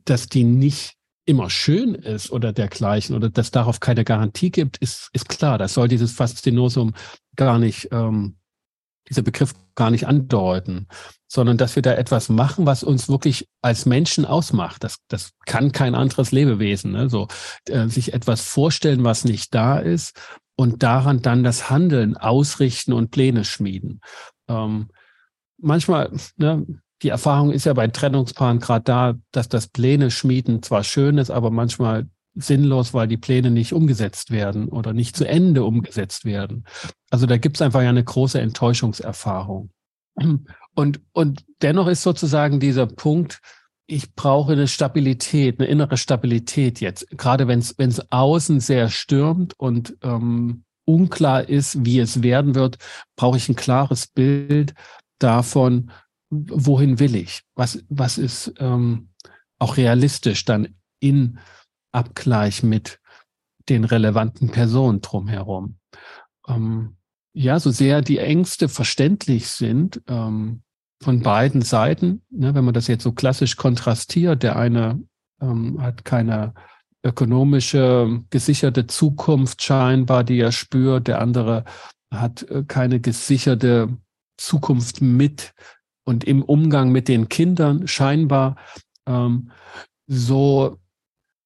dass 0.04 0.26
die 0.26 0.44
nicht 0.44 0.94
immer 1.24 1.50
schön 1.50 1.94
ist 1.94 2.30
oder 2.30 2.52
dergleichen 2.52 3.14
oder 3.14 3.30
dass 3.30 3.50
darauf 3.50 3.80
keine 3.80 4.04
Garantie 4.04 4.50
gibt, 4.50 4.78
ist, 4.78 5.08
ist 5.12 5.28
klar. 5.28 5.56
Das 5.58 5.74
soll 5.74 5.88
dieses 5.88 6.12
Faszinosum 6.12 6.94
gar 7.36 7.58
nicht, 7.58 7.88
ähm, 7.92 8.36
dieser 9.08 9.22
Begriff 9.22 9.54
gar 9.74 9.90
nicht 9.90 10.06
andeuten, 10.06 10.86
sondern 11.26 11.56
dass 11.56 11.76
wir 11.76 11.82
da 11.82 11.94
etwas 11.94 12.28
machen, 12.28 12.66
was 12.66 12.84
uns 12.84 13.08
wirklich 13.08 13.48
als 13.62 13.86
Menschen 13.86 14.24
ausmacht. 14.24 14.84
Das, 14.84 14.96
das 15.08 15.32
kann 15.46 15.72
kein 15.72 15.94
anderes 15.94 16.30
Lebewesen. 16.32 16.92
Ne? 16.92 17.08
So, 17.08 17.28
äh, 17.68 17.88
sich 17.88 18.12
etwas 18.12 18.42
vorstellen, 18.42 19.04
was 19.04 19.24
nicht 19.24 19.54
da 19.54 19.78
ist 19.78 20.20
und 20.56 20.82
daran 20.82 21.22
dann 21.22 21.42
das 21.42 21.70
Handeln 21.70 22.16
ausrichten 22.16 22.92
und 22.92 23.10
Pläne 23.10 23.44
schmieden. 23.44 24.00
Ähm, 24.48 24.90
manchmal, 25.58 26.12
ne, 26.36 26.66
die 27.02 27.08
Erfahrung 27.08 27.50
ist 27.50 27.64
ja 27.64 27.72
bei 27.72 27.88
Trennungspaaren 27.88 28.60
gerade 28.60 28.84
da, 28.84 29.14
dass 29.32 29.48
das 29.48 29.66
Pläne 29.66 30.10
schmieden 30.10 30.62
zwar 30.62 30.84
schön 30.84 31.18
ist, 31.18 31.30
aber 31.30 31.50
manchmal 31.50 32.06
sinnlos, 32.34 32.94
weil 32.94 33.08
die 33.08 33.16
Pläne 33.16 33.50
nicht 33.50 33.72
umgesetzt 33.72 34.30
werden 34.30 34.68
oder 34.68 34.92
nicht 34.92 35.16
zu 35.16 35.26
Ende 35.26 35.64
umgesetzt 35.64 36.24
werden. 36.24 36.64
Also 37.10 37.26
da 37.26 37.36
gibt 37.36 37.56
es 37.56 37.62
einfach 37.62 37.82
ja 37.82 37.90
eine 37.90 38.04
große 38.04 38.40
Enttäuschungserfahrung. 38.40 39.70
Und, 40.74 41.00
und 41.12 41.44
dennoch 41.60 41.86
ist 41.86 42.02
sozusagen 42.02 42.60
dieser 42.60 42.86
Punkt, 42.86 43.40
ich 43.86 44.14
brauche 44.14 44.52
eine 44.52 44.68
Stabilität, 44.68 45.58
eine 45.58 45.68
innere 45.68 45.96
Stabilität 45.96 46.80
jetzt, 46.80 47.06
gerade 47.10 47.48
wenn 47.48 47.58
es 47.58 48.12
außen 48.12 48.60
sehr 48.60 48.88
stürmt 48.88 49.58
und 49.58 49.96
ähm, 50.02 50.64
unklar 50.84 51.48
ist, 51.48 51.84
wie 51.84 51.98
es 51.98 52.22
werden 52.22 52.54
wird, 52.54 52.78
brauche 53.16 53.36
ich 53.36 53.48
ein 53.48 53.56
klares 53.56 54.06
Bild 54.06 54.74
davon, 55.18 55.90
wohin 56.30 56.98
will 56.98 57.14
ich? 57.14 57.42
Was, 57.54 57.84
was 57.88 58.18
ist 58.18 58.54
ähm, 58.58 59.10
auch 59.58 59.76
realistisch 59.76 60.44
dann 60.44 60.74
in 60.98 61.38
Abgleich 61.92 62.62
mit 62.62 62.98
den 63.68 63.84
relevanten 63.84 64.50
Personen 64.50 65.00
drumherum? 65.00 65.76
Ähm, 66.48 66.96
ja, 67.34 67.58
so 67.60 67.70
sehr 67.70 68.02
die 68.02 68.18
Ängste 68.18 68.68
verständlich 68.68 69.48
sind 69.48 70.02
ähm, 70.08 70.62
von 71.02 71.20
beiden 71.20 71.62
Seiten, 71.62 72.22
ne, 72.30 72.54
wenn 72.54 72.64
man 72.64 72.74
das 72.74 72.86
jetzt 72.86 73.04
so 73.04 73.12
klassisch 73.12 73.56
kontrastiert, 73.56 74.42
der 74.42 74.56
eine 74.56 75.02
ähm, 75.40 75.80
hat 75.82 76.04
keine 76.04 76.54
ökonomische 77.02 78.22
gesicherte 78.30 78.86
Zukunft 78.86 79.62
scheinbar, 79.62 80.24
die 80.24 80.38
er 80.38 80.52
spürt, 80.52 81.08
der 81.08 81.20
andere 81.20 81.64
hat 82.12 82.42
äh, 82.50 82.64
keine 82.66 83.00
gesicherte 83.00 83.88
Zukunft 84.36 85.00
mit 85.00 85.52
und 86.04 86.24
im 86.24 86.42
Umgang 86.42 86.92
mit 86.92 87.08
den 87.08 87.28
Kindern 87.28 87.88
scheinbar 87.88 88.56
ähm, 89.06 89.50
so, 90.06 90.78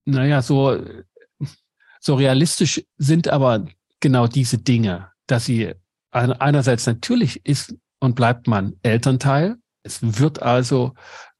naja, 0.06 0.40
so, 0.40 0.80
so 2.00 2.14
realistisch 2.14 2.82
sind 2.96 3.28
aber 3.28 3.66
genau 4.00 4.26
diese 4.26 4.58
Dinge, 4.58 5.10
dass 5.26 5.44
sie 5.44 5.74
einerseits 6.10 6.86
natürlich 6.86 7.44
ist 7.44 7.74
und 8.00 8.14
bleibt 8.14 8.46
man 8.46 8.74
Elternteil. 8.82 9.56
Es 9.82 10.20
wird 10.20 10.40
also 10.42 10.94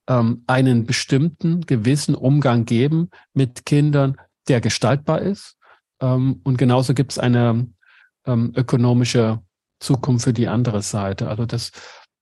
ähm, 0.09 0.45
einen 0.47 0.85
bestimmten 0.85 1.63
gewissen 1.63 2.15
Umgang 2.15 2.65
geben 2.65 3.11
mit 3.33 3.65
Kindern, 3.65 4.17
der 4.49 4.61
gestaltbar 4.61 5.21
ist. 5.23 5.57
Ähm, 6.01 6.41
und 6.45 6.59
genauso 6.59 6.95
gibt 6.95 7.13
es 7.13 7.19
eine 7.19 7.69
ähm, 8.27 8.53
ökonomische 8.55 9.41
Zukunft 9.81 10.25
für 10.25 10.33
die 10.33 10.49
andere 10.49 10.83
Seite. 10.83 11.29
Also 11.29 11.47
das 11.47 11.71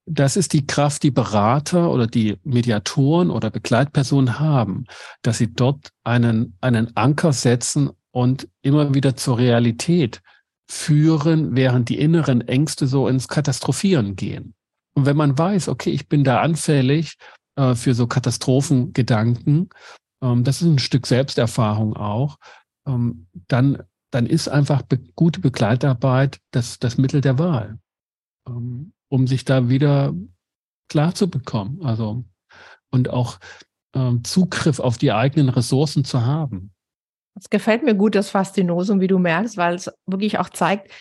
das 0.07 0.37
ist 0.37 0.53
die 0.53 0.67
Kraft, 0.67 1.03
die 1.03 1.11
Berater 1.11 1.91
oder 1.91 2.07
die 2.07 2.37
Mediatoren 2.45 3.31
oder 3.31 3.51
Begleitpersonen 3.51 4.39
haben, 4.39 4.85
dass 5.23 5.39
sie 5.39 5.53
dort 5.53 5.91
einen, 6.05 6.57
einen 6.61 6.95
Anker 6.97 7.33
setzen 7.33 7.91
und 8.11 8.49
immer 8.63 8.95
wieder 8.95 9.17
zur 9.17 9.39
Realität 9.39 10.23
führen, 10.71 11.57
während 11.57 11.89
die 11.89 11.99
inneren 11.99 12.43
Ängste 12.43 12.87
so 12.87 13.09
ins 13.09 13.29
Katastrophieren 13.29 14.17
gehen. 14.17 14.55
Und 14.95 15.07
wenn 15.07 15.17
man 15.17 15.37
weiß, 15.37 15.69
okay, 15.69 15.91
ich 15.91 16.09
bin 16.09 16.25
da 16.25 16.41
anfällig 16.41 17.17
äh, 17.57 17.75
für 17.75 17.95
so 17.95 18.07
Katastrophengedanken, 18.07 19.71
ähm, 20.23 20.45
das 20.45 20.63
ist 20.63 20.69
ein 20.69 20.79
Stück 20.79 21.07
Selbsterfahrung 21.07 21.97
auch, 21.97 22.39
ähm, 22.87 23.27
dann, 23.49 23.83
dann 24.11 24.27
ist 24.27 24.49
einfach 24.49 24.83
be 24.83 24.99
gute 25.15 25.41
Begleitarbeit 25.41 26.41
das, 26.51 26.79
das 26.79 26.99
Mittel 26.99 27.21
der 27.21 27.39
Wahl. 27.39 27.79
Ähm, 28.49 28.94
um 29.09 29.27
sich 29.27 29.45
da 29.45 29.69
wieder 29.69 30.15
klar 30.89 31.15
zu 31.15 31.29
bekommen. 31.29 31.81
Also 31.83 32.25
und 32.91 33.11
auch 33.11 33.39
ähm, 33.95 34.23
Zugriff 34.25 34.79
auf 34.79 34.99
die 34.99 35.13
eigenen 35.13 35.49
Ressourcen 35.49 36.05
zu 36.05 36.25
haben. 36.25 36.73
Es 37.37 37.51
gefällt 37.51 37.83
mir 37.83 37.95
gut, 37.95 38.15
das 38.15 38.31
Faszinosum, 38.31 39.01
wie 39.01 39.09
du 39.09 39.19
merkst, 39.19 39.57
weil 39.57 39.75
es 39.75 39.91
wirklich 40.07 40.39
auch 40.39 40.49
zeigt, 40.49 40.93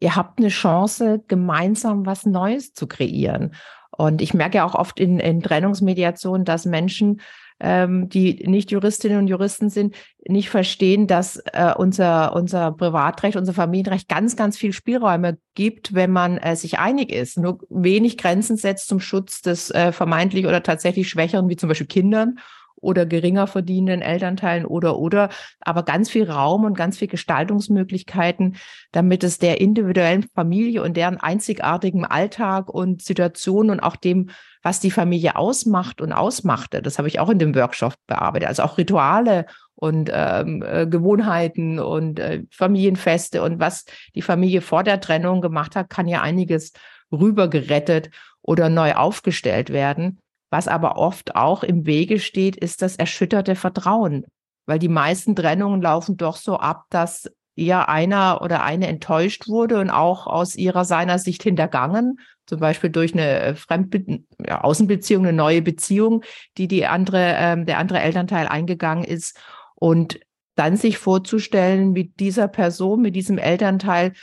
ihr 0.00 0.16
habt 0.16 0.38
eine 0.38 0.48
Chance, 0.48 1.22
gemeinsam 1.28 2.06
was 2.06 2.24
Neues 2.24 2.72
zu 2.72 2.86
kreieren. 2.86 3.54
Und 3.90 4.22
ich 4.22 4.32
merke 4.32 4.58
ja 4.58 4.64
auch 4.64 4.74
oft 4.74 5.00
in, 5.00 5.18
in 5.18 5.42
Trennungsmediationen, 5.42 6.44
dass 6.44 6.64
Menschen 6.64 7.20
ähm, 7.60 8.08
die 8.08 8.44
nicht 8.46 8.70
Juristinnen 8.70 9.18
und 9.18 9.26
Juristen 9.28 9.70
sind, 9.70 9.94
nicht 10.26 10.50
verstehen, 10.50 11.06
dass 11.06 11.42
äh, 11.52 11.72
unser, 11.76 12.34
unser 12.34 12.72
Privatrecht, 12.72 13.36
unser 13.36 13.54
Familienrecht 13.54 14.08
ganz, 14.08 14.36
ganz 14.36 14.56
viel 14.56 14.72
Spielräume 14.72 15.38
gibt, 15.54 15.94
wenn 15.94 16.10
man 16.10 16.38
äh, 16.38 16.56
sich 16.56 16.78
einig 16.78 17.12
ist, 17.12 17.38
nur 17.38 17.58
wenig 17.68 18.18
Grenzen 18.18 18.56
setzt 18.56 18.88
zum 18.88 19.00
Schutz 19.00 19.42
des 19.42 19.70
äh, 19.70 19.92
vermeintlich 19.92 20.46
oder 20.46 20.62
tatsächlich 20.62 21.08
Schwächeren, 21.08 21.48
wie 21.48 21.56
zum 21.56 21.68
Beispiel 21.68 21.86
Kindern 21.86 22.38
oder 22.80 23.06
geringer 23.06 23.46
verdienenden 23.46 24.02
Elternteilen 24.02 24.64
oder 24.64 24.98
oder, 24.98 25.30
aber 25.60 25.82
ganz 25.82 26.10
viel 26.10 26.30
Raum 26.30 26.64
und 26.64 26.76
ganz 26.76 26.98
viel 26.98 27.08
Gestaltungsmöglichkeiten, 27.08 28.56
damit 28.92 29.24
es 29.24 29.38
der 29.38 29.60
individuellen 29.60 30.28
Familie 30.34 30.82
und 30.82 30.96
deren 30.96 31.18
einzigartigem 31.18 32.04
Alltag 32.04 32.68
und 32.68 33.02
Situation 33.02 33.70
und 33.70 33.80
auch 33.80 33.96
dem 33.96 34.30
was 34.62 34.80
die 34.80 34.90
Familie 34.90 35.36
ausmacht 35.36 36.00
und 36.00 36.12
ausmachte. 36.12 36.82
Das 36.82 36.98
habe 36.98 37.08
ich 37.08 37.20
auch 37.20 37.30
in 37.30 37.38
dem 37.38 37.54
Workshop 37.54 37.94
bearbeitet. 38.06 38.48
Also 38.48 38.62
auch 38.62 38.78
Rituale 38.78 39.46
und 39.74 40.10
ähm, 40.12 40.62
äh, 40.66 40.86
Gewohnheiten 40.86 41.78
und 41.78 42.18
äh, 42.18 42.44
Familienfeste 42.50 43.42
und 43.42 43.60
was 43.60 43.84
die 44.14 44.22
Familie 44.22 44.60
vor 44.60 44.82
der 44.82 45.00
Trennung 45.00 45.40
gemacht 45.40 45.76
hat, 45.76 45.88
kann 45.88 46.08
ja 46.08 46.20
einiges 46.20 46.72
rübergerettet 47.12 48.10
oder 48.42 48.68
neu 48.68 48.94
aufgestellt 48.94 49.70
werden. 49.70 50.18
Was 50.50 50.66
aber 50.66 50.96
oft 50.96 51.36
auch 51.36 51.62
im 51.62 51.86
Wege 51.86 52.18
steht, 52.18 52.56
ist 52.56 52.82
das 52.82 52.96
erschütterte 52.96 53.54
Vertrauen, 53.54 54.24
weil 54.66 54.78
die 54.78 54.88
meisten 54.88 55.36
Trennungen 55.36 55.82
laufen 55.82 56.16
doch 56.16 56.36
so 56.36 56.56
ab, 56.56 56.84
dass 56.90 57.30
eher 57.54 57.88
einer 57.88 58.40
oder 58.40 58.62
eine 58.62 58.86
enttäuscht 58.86 59.48
wurde 59.48 59.78
und 59.78 59.90
auch 59.90 60.26
aus 60.26 60.56
ihrer 60.56 60.84
seiner 60.84 61.18
Sicht 61.18 61.42
hintergangen, 61.42 62.18
zum 62.48 62.60
Beispiel 62.60 62.90
durch 62.90 63.12
eine 63.12 63.40
äh, 63.40 63.54
Fremdbe 63.54 64.22
ja, 64.44 64.62
Außenbeziehung, 64.62 65.26
eine 65.26 65.36
neue 65.36 65.62
Beziehung, 65.62 66.24
die 66.56 66.66
die 66.66 66.86
andere, 66.86 67.34
ähm, 67.36 67.66
der 67.66 67.78
andere 67.78 68.00
Elternteil 68.00 68.48
eingegangen 68.48 69.04
ist 69.04 69.38
und 69.74 70.18
dann 70.56 70.76
sich 70.76 70.98
vorzustellen, 70.98 71.92
mit 71.92 72.18
dieser 72.18 72.48
Person, 72.48 73.02
mit 73.02 73.14
diesem 73.14 73.38
Elternteil 73.38 74.14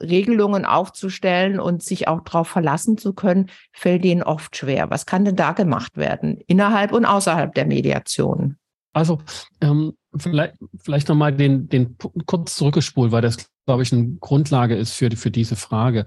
Regelungen 0.00 0.64
aufzustellen 0.64 1.58
und 1.60 1.82
sich 1.82 2.08
auch 2.08 2.20
darauf 2.20 2.48
verlassen 2.48 2.98
zu 2.98 3.14
können, 3.14 3.50
fällt 3.72 4.04
ihnen 4.04 4.22
oft 4.22 4.56
schwer. 4.56 4.90
Was 4.90 5.06
kann 5.06 5.24
denn 5.24 5.36
da 5.36 5.52
gemacht 5.52 5.96
werden, 5.96 6.38
innerhalb 6.46 6.92
und 6.92 7.04
außerhalb 7.04 7.54
der 7.54 7.66
Mediation? 7.66 8.56
Also 8.92 9.20
ähm, 9.60 9.94
vielleicht, 10.16 10.54
vielleicht 10.80 11.08
nochmal 11.08 11.34
den, 11.34 11.68
den 11.68 11.96
kurz 12.26 12.56
zurückgespult, 12.56 13.12
weil 13.12 13.22
das, 13.22 13.48
glaube 13.66 13.82
ich, 13.82 13.92
eine 13.92 14.16
Grundlage 14.20 14.76
ist 14.76 14.92
für, 14.92 15.10
für 15.12 15.30
diese 15.30 15.56
Frage. 15.56 16.04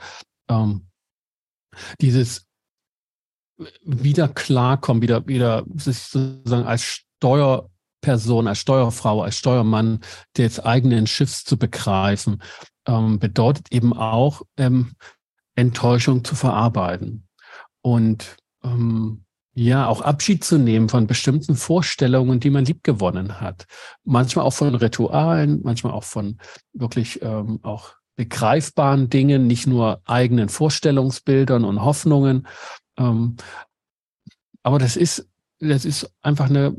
Ähm, 0.50 0.88
dieses 2.00 2.48
wieder 3.84 4.28
klarkommen, 4.28 5.02
wieder, 5.02 5.28
wieder 5.28 5.64
sich 5.76 6.00
sozusagen 6.00 6.66
als 6.66 7.04
Steuerperson, 7.20 8.48
als 8.48 8.60
Steuerfrau, 8.60 9.22
als 9.22 9.38
Steuermann 9.38 10.00
des 10.38 10.60
eigenen 10.60 11.08
Schiffs 11.08 11.44
zu 11.44 11.58
begreifen, 11.58 12.42
ähm, 12.88 13.20
bedeutet 13.20 13.72
eben 13.72 13.94
auch, 13.94 14.42
ähm, 14.58 14.94
Enttäuschung 15.56 16.24
zu 16.24 16.36
verarbeiten. 16.36 17.28
Und 17.82 18.38
ähm, 18.64 19.26
ja, 19.54 19.88
auch 19.88 20.02
Abschied 20.02 20.44
zu 20.44 20.58
nehmen 20.58 20.88
von 20.88 21.08
bestimmten 21.08 21.56
Vorstellungen, 21.56 22.40
die 22.40 22.50
man 22.50 22.64
liebgewonnen 22.64 23.42
hat. 23.42 23.66
Manchmal 24.04 24.46
auch 24.46 24.54
von 24.54 24.74
Ritualen, 24.74 25.60
manchmal 25.64 25.92
auch 25.92 26.06
von 26.06 26.38
wirklich 26.74 27.22
ähm, 27.22 27.60
auch 27.64 27.96
begreifbaren 28.16 29.10
Dingen, 29.10 29.48
nicht 29.48 29.68
nur 29.68 30.02
eigenen 30.06 30.50
Vorstellungsbildern 30.50 31.64
und 31.64 31.84
Hoffnungen. 31.84 32.48
Ähm, 32.98 33.38
aber 34.64 34.80
das 34.80 34.96
ist, 34.96 35.28
das 35.60 35.86
ist 35.86 36.12
einfach 36.22 36.50
eine, 36.50 36.76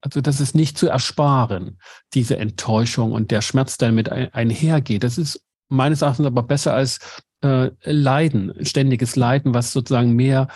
also 0.00 0.20
das 0.20 0.40
ist 0.40 0.54
nicht 0.54 0.78
zu 0.78 0.88
ersparen, 0.88 1.78
diese 2.14 2.38
Enttäuschung 2.38 3.12
und 3.12 3.30
der 3.30 3.42
Schmerz, 3.42 3.78
der 3.78 3.88
damit 3.88 4.10
einhergeht. 4.10 5.04
Das 5.04 5.18
ist 5.18 5.42
meines 5.68 6.02
Erachtens 6.02 6.26
aber 6.26 6.42
besser 6.42 6.74
als 6.74 7.22
äh, 7.42 7.70
Leiden, 7.84 8.52
ständiges 8.64 9.16
Leiden, 9.16 9.54
was 9.54 9.72
sozusagen 9.72 10.14
mehr 10.14 10.48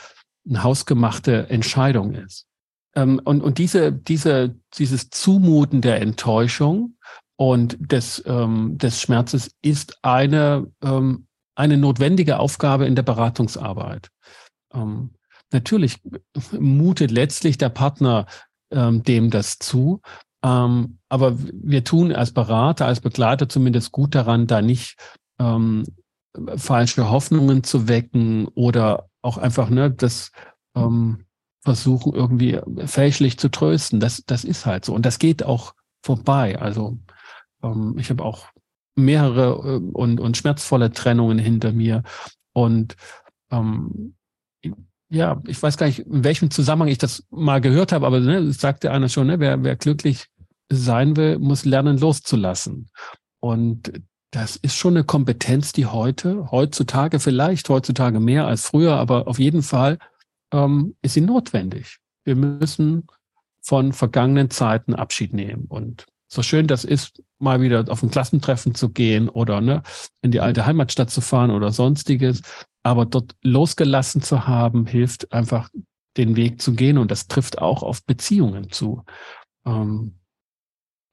eine 0.47 0.62
hausgemachte 0.62 1.49
Entscheidung 1.49 2.14
ist. 2.14 2.47
Ähm, 2.95 3.20
und, 3.25 3.43
und 3.43 3.59
diese, 3.59 3.93
diese, 3.93 4.55
dieses 4.77 5.11
Zumuten 5.11 5.81
der 5.81 6.01
Enttäuschung 6.01 6.97
und 7.37 7.76
des, 7.80 8.22
ähm, 8.26 8.78
des 8.78 9.01
Schmerzes 9.01 9.51
ist 9.62 9.99
eine, 10.03 10.66
ähm, 10.82 11.26
eine 11.55 11.76
notwendige 11.76 12.39
Aufgabe 12.39 12.87
in 12.87 12.95
der 12.95 13.03
Beratungsarbeit. 13.03 14.09
Ähm, 14.72 15.14
natürlich 15.53 16.01
mutet 16.53 17.11
letztlich 17.11 17.59
der 17.59 17.68
Partner 17.70 18.26
ähm, 18.70 19.03
dem 19.03 19.30
das 19.30 19.59
zu, 19.59 20.01
ähm, 20.45 20.99
aber 21.09 21.37
wir 21.39 21.85
tun 21.85 22.12
als 22.12 22.32
Berater, 22.32 22.87
als 22.87 23.01
Begleiter 23.01 23.49
zumindest 23.49 23.93
gut 23.93 24.14
daran, 24.14 24.47
da 24.47 24.61
nicht 24.62 24.97
ähm, 25.41 25.85
falsche 26.57 27.11
Hoffnungen 27.11 27.64
zu 27.64 27.89
wecken 27.89 28.49
oder 28.49 29.09
auch 29.22 29.39
einfach 29.39 29.70
ne, 29.70 29.91
das 29.91 30.32
ähm, 30.76 31.24
versuchen 31.62 32.12
irgendwie 32.12 32.61
fälschlich 32.85 33.39
zu 33.39 33.49
trösten. 33.49 34.01
Das, 34.01 34.22
das 34.26 34.45
ist 34.45 34.66
halt 34.66 34.85
so. 34.85 34.93
Und 34.93 35.07
das 35.07 35.18
geht 35.18 35.43
auch 35.43 35.72
vorbei. 36.05 36.61
Also 36.61 36.99
ähm, 37.65 37.97
ich 37.99 38.11
habe 38.11 38.25
auch 38.25 38.49
mehrere 38.97 39.77
äh, 39.77 39.91
und, 39.93 40.21
und 40.21 40.37
schmerzvolle 40.37 40.93
Trennungen 40.93 41.39
hinter 41.39 41.73
mir. 41.73 42.03
Und 42.53 42.97
ähm, 43.51 44.15
ja, 45.11 45.43
ich 45.47 45.62
weiß 45.62 45.77
gar 45.77 45.87
nicht, 45.87 46.01
in 46.01 46.25
welchem 46.25 46.51
Zusammenhang 46.51 46.89
ich 46.89 46.99
das 46.99 47.25
mal 47.31 47.61
gehört 47.61 47.93
habe, 47.93 48.07
aber 48.07 48.21
ne, 48.21 48.53
sagte 48.53 48.91
einer 48.91 49.09
schon, 49.09 49.27
ne, 49.27 49.41
wer, 49.41 49.62
wer 49.62 49.77
glücklich 49.77 50.27
sein 50.71 51.17
will, 51.17 51.39
muss 51.39 51.65
lernen 51.65 51.99
loszulassen. 51.99 52.89
Und 53.41 53.93
das 54.31 54.57
ist 54.57 54.77
schon 54.77 54.97
eine 54.97 55.05
Kompetenz, 55.05 55.73
die 55.73 55.87
heute, 55.87 56.51
heutzutage 56.51 57.21
vielleicht, 57.21 57.69
heutzutage 57.69 58.19
mehr 58.19 58.47
als 58.47 58.67
früher, 58.67 58.97
aber 58.97 59.29
auf 59.29 59.39
jeden 59.39 59.62
Fall 59.62 59.99
ähm, 60.53 60.97
ist 61.03 61.15
sie 61.15 61.21
notwendig. 61.21 61.99
Wir 62.25 62.35
müssen 62.35 63.07
von 63.61 63.93
vergangenen 63.93 64.51
Zeiten 64.51 64.95
Abschied 64.95 65.33
nehmen. 65.33 65.67
Und 65.69 66.07
so 66.35 66.43
schön 66.43 66.66
das 66.66 66.85
ist, 66.85 67.22
mal 67.39 67.61
wieder 67.61 67.85
auf 67.89 68.03
ein 68.03 68.11
Klassentreffen 68.11 68.74
zu 68.74 68.91
gehen 68.91 69.28
oder 69.28 69.61
ne, 69.61 69.82
in 70.20 70.30
die 70.30 70.41
alte 70.41 70.66
Heimatstadt 70.66 71.11
zu 71.11 71.20
fahren 71.20 71.51
oder 71.51 71.72
sonstiges, 71.72 72.43
aber 72.82 73.07
dort 73.07 73.37
losgelassen 73.43 74.20
zu 74.20 74.47
haben, 74.47 74.87
hilft 74.87 75.32
einfach 75.32 75.70
den 76.16 76.37
Weg 76.37 76.61
zu 76.61 76.74
gehen 76.74 76.99
und 76.99 77.11
das 77.11 77.28
trifft 77.28 77.59
auch 77.59 77.82
auf 77.82 78.05
Beziehungen 78.05 78.70
zu. 78.70 79.05
Ähm, 79.64 80.18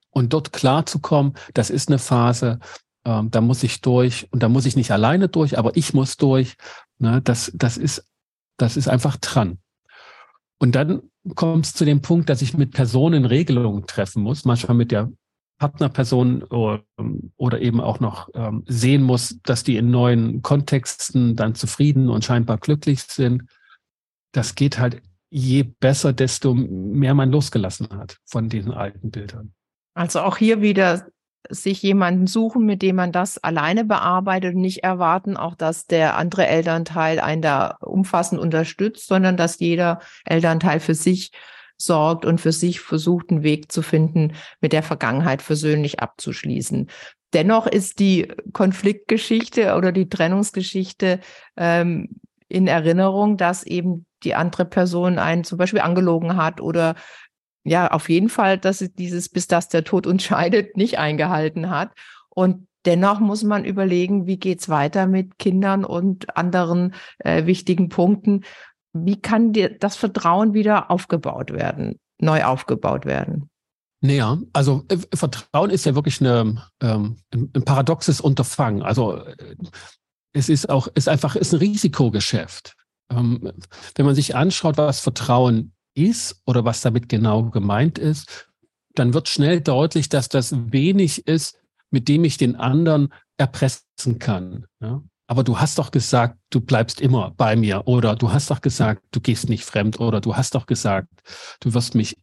und 0.09 0.33
dort 0.33 0.51
klarzukommen, 0.51 1.33
das 1.53 1.69
ist 1.69 1.87
eine 1.87 1.99
Phase, 1.99 2.59
ähm, 3.05 3.31
da 3.31 3.41
muss 3.41 3.63
ich 3.63 3.81
durch 3.81 4.27
und 4.31 4.43
da 4.43 4.49
muss 4.49 4.65
ich 4.65 4.75
nicht 4.75 4.91
alleine 4.91 5.29
durch, 5.29 5.57
aber 5.57 5.75
ich 5.75 5.93
muss 5.93 6.17
durch. 6.17 6.55
Ne, 6.97 7.21
das, 7.21 7.51
das 7.55 7.77
ist, 7.77 8.05
das 8.57 8.77
ist 8.77 8.87
einfach 8.87 9.17
dran. 9.17 9.59
Und 10.59 10.73
dann 10.73 11.10
kommt 11.35 11.65
es 11.65 11.73
zu 11.73 11.85
dem 11.85 12.01
Punkt, 12.01 12.29
dass 12.29 12.41
ich 12.41 12.57
mit 12.57 12.71
Personen 12.71 13.25
Regelungen 13.25 13.85
treffen 13.85 14.23
muss, 14.23 14.45
manchmal 14.45 14.75
mit 14.75 14.91
der 14.91 15.11
Partnerperson 15.59 16.43
oder, 16.43 16.83
oder 17.37 17.61
eben 17.61 17.81
auch 17.81 17.99
noch 17.99 18.29
ähm, 18.33 18.63
sehen 18.67 19.03
muss, 19.03 19.39
dass 19.43 19.63
die 19.63 19.77
in 19.77 19.91
neuen 19.91 20.41
Kontexten 20.41 21.35
dann 21.35 21.53
zufrieden 21.53 22.09
und 22.09 22.25
scheinbar 22.25 22.57
glücklich 22.57 23.03
sind. 23.03 23.43
Das 24.31 24.55
geht 24.55 24.79
halt 24.79 25.03
je 25.29 25.63
besser, 25.63 26.13
desto 26.13 26.55
mehr 26.55 27.13
man 27.13 27.31
losgelassen 27.31 27.89
hat 27.91 28.17
von 28.25 28.49
diesen 28.49 28.71
alten 28.71 29.11
Bildern. 29.11 29.53
Also 29.93 30.21
auch 30.21 30.37
hier 30.37 30.61
wieder 30.61 31.07
sich 31.49 31.81
jemanden 31.81 32.27
suchen, 32.27 32.65
mit 32.65 32.81
dem 32.81 32.95
man 32.95 33.11
das 33.11 33.37
alleine 33.43 33.83
bearbeitet 33.83 34.55
und 34.55 34.61
nicht 34.61 34.83
erwarten, 34.83 35.37
auch 35.37 35.55
dass 35.55 35.85
der 35.85 36.17
andere 36.17 36.47
Elternteil 36.47 37.19
einen 37.19 37.41
da 37.41 37.77
umfassend 37.81 38.39
unterstützt, 38.39 39.07
sondern 39.07 39.37
dass 39.37 39.59
jeder 39.59 39.99
Elternteil 40.25 40.79
für 40.79 40.95
sich 40.95 41.31
sorgt 41.77 42.25
und 42.25 42.39
für 42.39 42.51
sich 42.51 42.79
versucht, 42.79 43.31
einen 43.31 43.43
Weg 43.43 43.71
zu 43.71 43.81
finden, 43.81 44.33
mit 44.59 44.73
der 44.73 44.83
Vergangenheit 44.83 45.41
versöhnlich 45.41 45.99
abzuschließen. 45.99 46.89
Dennoch 47.33 47.65
ist 47.65 47.99
die 47.99 48.27
Konfliktgeschichte 48.53 49.75
oder 49.75 49.91
die 49.91 50.09
Trennungsgeschichte 50.09 51.19
ähm, 51.57 52.09
in 52.49 52.67
Erinnerung, 52.67 53.37
dass 53.37 53.63
eben 53.63 54.05
die 54.23 54.35
andere 54.35 54.65
Person 54.65 55.17
einen 55.17 55.43
zum 55.43 55.57
Beispiel 55.57 55.79
angelogen 55.79 56.35
hat 56.35 56.61
oder 56.61 56.95
ja, 57.63 57.91
auf 57.91 58.09
jeden 58.09 58.29
Fall, 58.29 58.57
dass 58.57 58.79
sie 58.79 58.93
dieses, 58.93 59.29
bis 59.29 59.47
das 59.47 59.69
der 59.69 59.83
Tod 59.83 60.07
uns 60.07 60.23
scheidet, 60.23 60.77
nicht 60.77 60.97
eingehalten 60.97 61.69
hat. 61.69 61.91
Und 62.29 62.67
dennoch 62.85 63.19
muss 63.19 63.43
man 63.43 63.65
überlegen, 63.65 64.25
wie 64.25 64.37
geht's 64.37 64.69
weiter 64.69 65.07
mit 65.07 65.37
Kindern 65.37 65.85
und 65.85 66.35
anderen 66.37 66.93
äh, 67.19 67.45
wichtigen 67.45 67.89
Punkten. 67.89 68.43
Wie 68.93 69.21
kann 69.21 69.53
dir 69.53 69.69
das 69.77 69.95
Vertrauen 69.95 70.53
wieder 70.53 70.91
aufgebaut 70.91 71.51
werden, 71.51 71.99
neu 72.19 72.43
aufgebaut 72.43 73.05
werden? 73.05 73.49
Naja, 74.01 74.39
also 74.53 74.83
äh, 74.89 74.97
Vertrauen 75.13 75.69
ist 75.69 75.85
ja 75.85 75.93
wirklich 75.93 76.19
eine, 76.21 76.63
ähm, 76.81 77.17
ein 77.33 77.63
paradoxes 77.63 78.19
Unterfangen. 78.19 78.81
Also 78.81 79.17
äh, 79.17 79.55
es 80.33 80.49
ist 80.49 80.69
auch, 80.69 80.87
ist 80.95 81.07
einfach, 81.07 81.35
ist 81.35 81.53
ein 81.53 81.59
Risikogeschäft. 81.59 82.75
Ähm, 83.11 83.51
wenn 83.95 84.05
man 84.05 84.15
sich 84.15 84.35
anschaut, 84.35 84.77
was 84.77 85.01
Vertrauen 85.01 85.73
ist 85.93 86.41
oder 86.45 86.65
was 86.65 86.81
damit 86.81 87.09
genau 87.09 87.49
gemeint 87.49 87.97
ist, 87.97 88.49
dann 88.95 89.13
wird 89.13 89.29
schnell 89.29 89.61
deutlich, 89.61 90.09
dass 90.09 90.29
das 90.29 90.53
wenig 90.71 91.27
ist, 91.27 91.57
mit 91.89 92.07
dem 92.07 92.23
ich 92.23 92.37
den 92.37 92.55
anderen 92.55 93.13
erpressen 93.37 94.19
kann. 94.19 94.65
Ja? 94.79 95.01
Aber 95.27 95.43
du 95.43 95.59
hast 95.59 95.77
doch 95.77 95.91
gesagt, 95.91 96.37
du 96.49 96.59
bleibst 96.59 96.99
immer 96.99 97.31
bei 97.31 97.55
mir 97.55 97.87
oder 97.87 98.15
du 98.15 98.33
hast 98.33 98.51
doch 98.51 98.61
gesagt, 98.61 99.03
du 99.11 99.21
gehst 99.21 99.47
nicht 99.47 99.63
fremd 99.63 99.99
oder 99.99 100.19
du 100.19 100.35
hast 100.35 100.55
doch 100.55 100.65
gesagt, 100.65 101.07
du 101.61 101.73
wirst 101.73 101.95
mich 101.95 102.17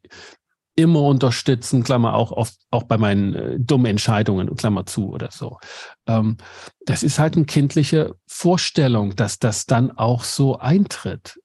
immer 0.77 1.03
unterstützen, 1.03 1.83
Klammer 1.83 2.15
auch 2.15 2.31
oft 2.31 2.55
auch 2.71 2.85
bei 2.85 2.99
meinen 2.99 3.35
äh, 3.35 3.57
dummen 3.59 3.87
Entscheidungen, 3.87 4.55
Klammer 4.55 4.87
zu 4.87 5.09
oder 5.11 5.31
so. 5.33 5.59
Ähm, 6.07 6.37
das 6.87 7.03
ist 7.03 7.19
halt 7.19 7.37
eine 7.37 7.47
kindliche 7.47 8.15
Vorstellung, 8.29 9.17
dass 9.17 9.39
das 9.41 9.67
dann 9.67 9.91
auch 9.91 10.23
so 10.23 10.59
eintritt. 10.59 11.41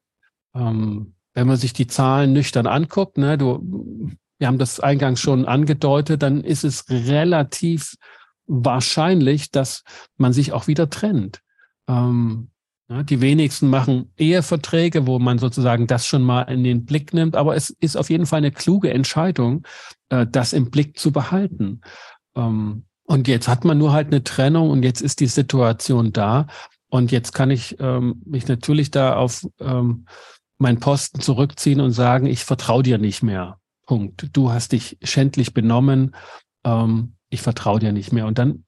Ähm, 0.54 1.16
wenn 1.34 1.48
man 1.48 1.58
sich 1.58 1.74
die 1.74 1.88
Zahlen 1.88 2.34
nüchtern 2.34 2.68
anguckt, 2.68 3.18
ne, 3.18 3.38
du, 3.38 4.10
wir 4.38 4.48
haben 4.48 4.58
das 4.58 4.80
eingangs 4.80 5.20
schon 5.20 5.46
angedeutet, 5.46 6.22
dann 6.22 6.44
ist 6.44 6.64
es 6.64 6.86
relativ 6.90 7.96
wahrscheinlich, 8.46 9.52
dass 9.52 9.84
man 10.18 10.34
sich 10.34 10.52
auch 10.52 10.68
wieder 10.68 10.90
trennt. 10.90 11.42
Ähm, 11.88 12.50
ja, 12.90 13.02
die 13.04 13.22
wenigsten 13.22 13.70
machen 13.70 14.12
Eheverträge, 14.18 15.08
wo 15.08 15.18
man 15.18 15.40
sozusagen 15.40 15.88
das 15.88 16.06
schon 16.06 16.22
mal 16.22 16.42
in 16.44 16.64
den 16.64 16.86
Blick 16.86 17.14
nimmt, 17.14 17.36
aber 17.36 17.56
es 17.56 17.70
ist 17.80 17.96
auf 17.96 18.10
jeden 18.10 18.26
Fall 18.26 18.40
eine 18.40 18.52
kluge 18.52 18.92
Entscheidung, 18.92 19.66
äh, 20.10 20.28
das 20.30 20.54
im 20.54 20.70
Blick 20.70 21.00
zu 21.00 21.12
behalten. 21.12 21.82
Ähm, 22.36 22.86
und 23.06 23.28
jetzt 23.28 23.48
hat 23.48 23.66
man 23.66 23.78
nur 23.78 23.94
halt 23.94 24.08
eine 24.08 24.24
Trennung 24.24 24.70
und 24.70 24.84
jetzt 24.84 25.02
ist 25.02 25.20
die 25.20 25.28
Situation 25.28 26.12
da. 26.14 26.48
Und 26.90 27.12
jetzt 27.12 27.34
kann 27.34 27.52
ich 27.52 27.78
ähm, 27.80 28.22
mich 28.26 28.48
natürlich 28.48 28.92
da 28.92 29.16
auf 29.16 29.46
ähm, 29.60 30.06
meinen 30.64 30.80
Posten 30.80 31.22
zurückziehen 31.22 31.80
und 31.80 31.92
sagen, 31.92 32.26
ich 32.26 32.44
vertraue 32.44 32.82
dir 32.82 32.98
nicht 32.98 33.22
mehr. 33.22 33.60
Punkt. 33.86 34.30
Du 34.34 34.52
hast 34.52 34.72
dich 34.72 34.98
schändlich 35.04 35.54
benommen. 35.54 36.16
Ähm, 36.64 37.16
ich 37.30 37.42
vertraue 37.42 37.80
dir 37.80 37.92
nicht 37.92 38.12
mehr. 38.12 38.26
Und 38.26 38.40
dann, 38.40 38.66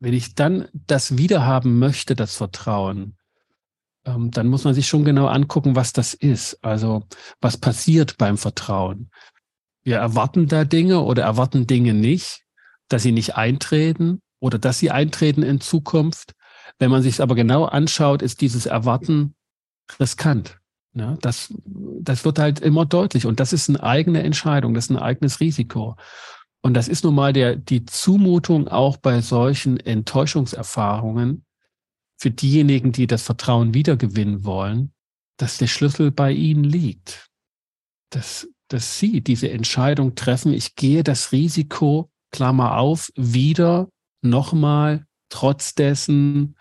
wenn 0.00 0.14
ich 0.14 0.34
dann 0.34 0.68
das 0.72 1.18
wiederhaben 1.18 1.78
möchte, 1.78 2.16
das 2.16 2.36
Vertrauen, 2.36 3.18
ähm, 4.06 4.30
dann 4.30 4.46
muss 4.46 4.64
man 4.64 4.74
sich 4.74 4.88
schon 4.88 5.04
genau 5.04 5.26
angucken, 5.26 5.76
was 5.76 5.92
das 5.92 6.14
ist. 6.14 6.64
Also 6.64 7.04
was 7.40 7.58
passiert 7.58 8.16
beim 8.16 8.38
Vertrauen. 8.38 9.10
Wir 9.82 9.96
erwarten 9.98 10.46
da 10.46 10.64
Dinge 10.64 11.00
oder 11.00 11.24
erwarten 11.24 11.66
Dinge 11.66 11.92
nicht, 11.92 12.44
dass 12.88 13.02
sie 13.02 13.12
nicht 13.12 13.34
eintreten 13.34 14.22
oder 14.38 14.58
dass 14.58 14.78
sie 14.78 14.92
eintreten 14.92 15.42
in 15.42 15.60
Zukunft. 15.60 16.34
Wenn 16.78 16.90
man 16.90 17.02
sich 17.02 17.14
es 17.14 17.20
aber 17.20 17.34
genau 17.34 17.64
anschaut, 17.64 18.22
ist 18.22 18.40
dieses 18.40 18.66
Erwarten 18.66 19.34
riskant. 19.98 20.61
Ja, 20.94 21.16
das, 21.20 21.52
das 21.64 22.24
wird 22.24 22.38
halt 22.38 22.60
immer 22.60 22.84
deutlich. 22.84 23.26
Und 23.26 23.40
das 23.40 23.52
ist 23.52 23.68
eine 23.68 23.82
eigene 23.82 24.22
Entscheidung, 24.22 24.74
das 24.74 24.86
ist 24.86 24.90
ein 24.90 24.98
eigenes 24.98 25.40
Risiko. 25.40 25.96
Und 26.62 26.74
das 26.74 26.88
ist 26.88 27.04
nun 27.04 27.14
mal 27.14 27.32
der, 27.32 27.56
die 27.56 27.84
Zumutung 27.86 28.68
auch 28.68 28.96
bei 28.96 29.20
solchen 29.20 29.80
Enttäuschungserfahrungen 29.80 31.44
für 32.18 32.30
diejenigen, 32.30 32.92
die 32.92 33.06
das 33.06 33.22
Vertrauen 33.22 33.74
wiedergewinnen 33.74 34.44
wollen, 34.44 34.92
dass 35.38 35.58
der 35.58 35.66
Schlüssel 35.66 36.12
bei 36.12 36.30
ihnen 36.30 36.62
liegt. 36.62 37.30
Dass, 38.10 38.48
dass 38.68 38.98
sie 38.98 39.22
diese 39.22 39.50
Entscheidung 39.50 40.14
treffen, 40.14 40.52
ich 40.52 40.76
gehe 40.76 41.02
das 41.02 41.32
Risiko, 41.32 42.10
Klammer 42.30 42.76
auf, 42.76 43.10
wieder 43.16 43.88
nochmal 44.20 45.06
trotz 45.30 45.74
dessen, 45.74 46.56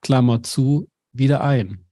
Klammer 0.00 0.42
zu, 0.42 0.88
wieder 1.12 1.42
ein. 1.42 1.83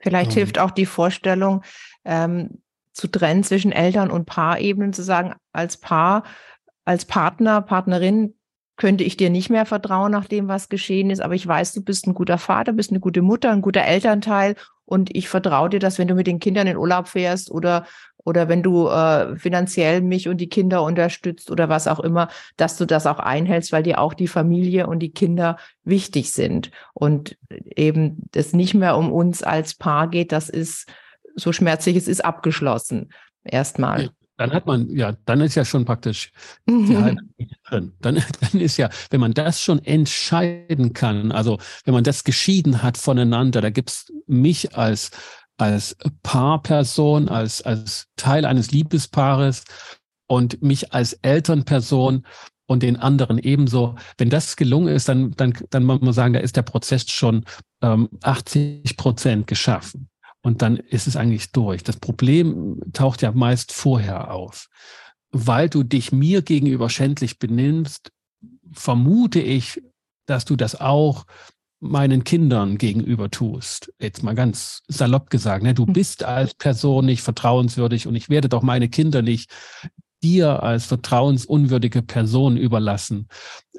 Vielleicht 0.00 0.32
ähm. 0.32 0.38
hilft 0.38 0.58
auch 0.58 0.70
die 0.70 0.86
Vorstellung, 0.86 1.62
ähm, 2.04 2.62
zu 2.92 3.06
trennen 3.06 3.44
zwischen 3.44 3.72
Eltern- 3.72 4.10
und 4.10 4.26
Paarebenen, 4.26 4.92
zu 4.92 5.02
sagen, 5.02 5.34
als 5.52 5.76
Paar, 5.76 6.24
als 6.84 7.04
Partner, 7.04 7.62
Partnerin 7.62 8.34
könnte 8.76 9.04
ich 9.04 9.16
dir 9.16 9.30
nicht 9.30 9.50
mehr 9.50 9.66
vertrauen 9.66 10.12
nach 10.12 10.26
dem, 10.26 10.48
was 10.48 10.68
geschehen 10.68 11.10
ist, 11.10 11.20
aber 11.20 11.34
ich 11.34 11.46
weiß, 11.46 11.72
du 11.74 11.82
bist 11.82 12.06
ein 12.06 12.14
guter 12.14 12.38
Vater, 12.38 12.72
bist 12.72 12.90
eine 12.90 13.00
gute 13.00 13.22
Mutter, 13.22 13.50
ein 13.50 13.62
guter 13.62 13.82
Elternteil 13.82 14.54
und 14.84 15.14
ich 15.14 15.28
vertraue 15.28 15.68
dir, 15.68 15.80
dass 15.80 15.98
wenn 15.98 16.08
du 16.08 16.14
mit 16.14 16.26
den 16.26 16.38
Kindern 16.38 16.66
in 16.66 16.76
Urlaub 16.76 17.08
fährst 17.08 17.50
oder 17.50 17.86
oder 18.28 18.48
wenn 18.48 18.62
du 18.62 18.88
äh, 18.88 19.36
finanziell 19.36 20.02
mich 20.02 20.28
und 20.28 20.36
die 20.36 20.50
Kinder 20.50 20.82
unterstützt 20.82 21.50
oder 21.50 21.70
was 21.70 21.88
auch 21.88 21.98
immer, 21.98 22.28
dass 22.58 22.76
du 22.76 22.84
das 22.84 23.06
auch 23.06 23.18
einhältst, 23.18 23.72
weil 23.72 23.82
dir 23.82 23.98
auch 23.98 24.12
die 24.12 24.28
Familie 24.28 24.86
und 24.86 24.98
die 24.98 25.12
Kinder 25.12 25.56
wichtig 25.82 26.32
sind 26.32 26.70
und 26.92 27.38
eben 27.50 28.28
es 28.34 28.52
nicht 28.52 28.74
mehr 28.74 28.98
um 28.98 29.10
uns 29.10 29.42
als 29.42 29.74
Paar 29.74 30.08
geht, 30.08 30.30
das 30.30 30.50
ist 30.50 30.86
so 31.34 31.52
schmerzlich, 31.52 31.96
es 31.96 32.06
ist 32.06 32.22
abgeschlossen 32.22 33.08
erstmal. 33.44 34.10
Dann 34.36 34.52
hat 34.52 34.66
man, 34.66 34.88
ja, 34.94 35.16
dann 35.24 35.40
ist 35.40 35.56
ja 35.56 35.64
schon 35.64 35.84
praktisch 35.84 36.30
die 36.68 36.94
drin. 37.68 37.92
Dann, 38.00 38.22
dann 38.52 38.60
ist 38.60 38.76
ja, 38.76 38.88
wenn 39.10 39.20
man 39.20 39.32
das 39.32 39.62
schon 39.62 39.84
entscheiden 39.84 40.92
kann, 40.92 41.32
also 41.32 41.58
wenn 41.84 41.94
man 41.94 42.04
das 42.04 42.24
geschieden 42.24 42.82
hat 42.82 42.98
voneinander, 42.98 43.60
da 43.60 43.70
gibt's 43.70 44.12
mich 44.26 44.76
als 44.76 45.10
als 45.58 45.96
Paarperson, 46.22 47.28
als, 47.28 47.62
als 47.62 48.06
Teil 48.16 48.44
eines 48.44 48.70
Liebespaares 48.70 49.64
und 50.26 50.62
mich 50.62 50.94
als 50.94 51.14
Elternperson 51.14 52.24
und 52.66 52.82
den 52.82 52.96
anderen 52.96 53.38
ebenso. 53.38 53.96
Wenn 54.16 54.30
das 54.30 54.56
gelungen 54.56 54.94
ist, 54.94 55.08
dann, 55.08 55.32
dann, 55.32 55.54
dann 55.70 55.84
muss 55.84 56.00
man 56.00 56.12
sagen, 56.12 56.34
da 56.34 56.40
ist 56.40 56.56
der 56.56 56.62
Prozess 56.62 57.10
schon 57.10 57.44
ähm, 57.82 58.08
80 58.22 58.96
Prozent 58.96 59.46
geschaffen. 59.46 60.08
Und 60.42 60.62
dann 60.62 60.76
ist 60.76 61.08
es 61.08 61.16
eigentlich 61.16 61.50
durch. 61.50 61.82
Das 61.82 61.96
Problem 61.96 62.80
taucht 62.92 63.22
ja 63.22 63.32
meist 63.32 63.72
vorher 63.72 64.32
auf. 64.32 64.68
Weil 65.30 65.68
du 65.68 65.82
dich 65.82 66.12
mir 66.12 66.42
gegenüber 66.42 66.88
schändlich 66.88 67.38
benimmst, 67.38 68.12
vermute 68.72 69.40
ich, 69.40 69.82
dass 70.26 70.44
du 70.44 70.56
das 70.56 70.80
auch 70.80 71.24
meinen 71.80 72.24
Kindern 72.24 72.78
gegenüber 72.78 73.30
tust. 73.30 73.92
Jetzt 74.00 74.22
mal 74.22 74.34
ganz 74.34 74.82
salopp 74.88 75.30
gesagt, 75.30 75.62
ne? 75.62 75.74
du 75.74 75.86
hm. 75.86 75.92
bist 75.92 76.24
als 76.24 76.54
Person 76.54 77.06
nicht 77.06 77.22
vertrauenswürdig 77.22 78.06
und 78.06 78.14
ich 78.16 78.28
werde 78.28 78.48
doch 78.48 78.62
meine 78.62 78.88
Kinder 78.88 79.22
nicht 79.22 79.50
dir 80.22 80.62
als 80.62 80.86
vertrauensunwürdige 80.86 82.02
Person 82.02 82.56
überlassen. 82.56 83.28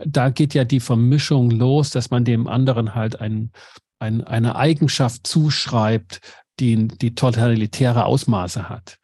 Da 0.05 0.29
geht 0.29 0.53
ja 0.53 0.63
die 0.63 0.79
Vermischung 0.79 1.51
los, 1.51 1.89
dass 1.89 2.11
man 2.11 2.23
dem 2.23 2.47
anderen 2.47 2.95
halt 2.95 3.19
ein, 3.19 3.51
ein, 3.99 4.23
eine 4.23 4.55
Eigenschaft 4.55 5.27
zuschreibt, 5.27 6.21
die, 6.59 6.87
die 6.87 7.15
totalitäre 7.15 8.05
Ausmaße 8.05 8.69
hat. 8.69 8.97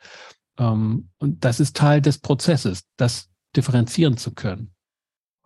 Ähm, 0.58 1.10
und 1.18 1.44
das 1.44 1.60
ist 1.60 1.76
Teil 1.76 2.02
des 2.02 2.20
Prozesses, 2.20 2.84
das 2.98 3.30
differenzieren 3.56 4.18
zu 4.18 4.34
können. 4.34 4.75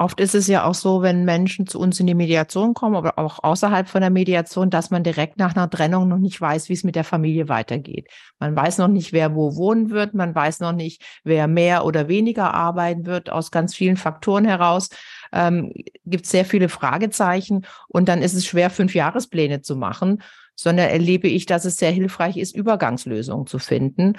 Oft 0.02 0.22
ist 0.22 0.34
es 0.34 0.48
ja 0.48 0.64
auch 0.64 0.76
so, 0.76 1.02
wenn 1.02 1.26
Menschen 1.26 1.68
zu 1.68 1.78
uns 1.78 2.00
in 2.00 2.08
die 2.08 2.16
Mediation 2.16 2.74
kommen, 2.74 2.96
aber 2.96 3.20
auch 3.20 3.44
außerhalb 3.44 3.90
von 3.90 4.00
der 4.00 4.10
Mediation, 4.10 4.70
dass 4.70 4.92
man 4.92 5.04
direkt 5.04 5.38
nach 5.38 5.58
einer 5.58 5.70
Trennung 5.70 6.08
noch 6.08 6.20
nicht 6.20 6.40
weiß, 6.40 6.70
wie 6.70 6.74
es 6.74 6.86
mit 6.86 6.96
der 6.96 7.04
Familie 7.04 7.50
weitergeht. 7.50 8.08
Man 8.40 8.56
weiß 8.56 8.78
noch 8.78 8.88
nicht, 8.88 9.12
wer 9.12 9.36
wo 9.36 9.58
wohnen 9.58 9.90
wird. 9.90 10.14
Man 10.14 10.34
weiß 10.34 10.62
noch 10.62 10.72
nicht, 10.72 11.04
wer 11.26 11.50
mehr 11.50 11.84
oder 11.84 12.08
weniger 12.08 12.54
arbeiten 12.54 13.06
wird. 13.06 13.30
Aus 13.30 13.52
ganz 13.52 13.76
vielen 13.76 13.98
Faktoren 13.98 14.46
heraus 14.46 14.88
ähm, 15.34 15.74
gibt 16.06 16.24
es 16.24 16.32
sehr 16.32 16.46
viele 16.46 16.70
Fragezeichen. 16.70 17.66
Und 17.90 18.08
dann 18.08 18.22
ist 18.22 18.36
es 18.36 18.46
schwer, 18.46 18.70
fünf 18.70 18.96
Jahrespläne 18.96 19.62
zu 19.62 19.76
machen, 19.76 20.24
sondern 20.56 20.88
erlebe 20.88 21.28
ich, 21.28 21.46
dass 21.46 21.66
es 21.66 21.76
sehr 21.76 21.92
hilfreich 21.92 22.38
ist, 22.38 22.56
Übergangslösungen 22.56 23.48
zu 23.48 23.60
finden. 23.60 24.14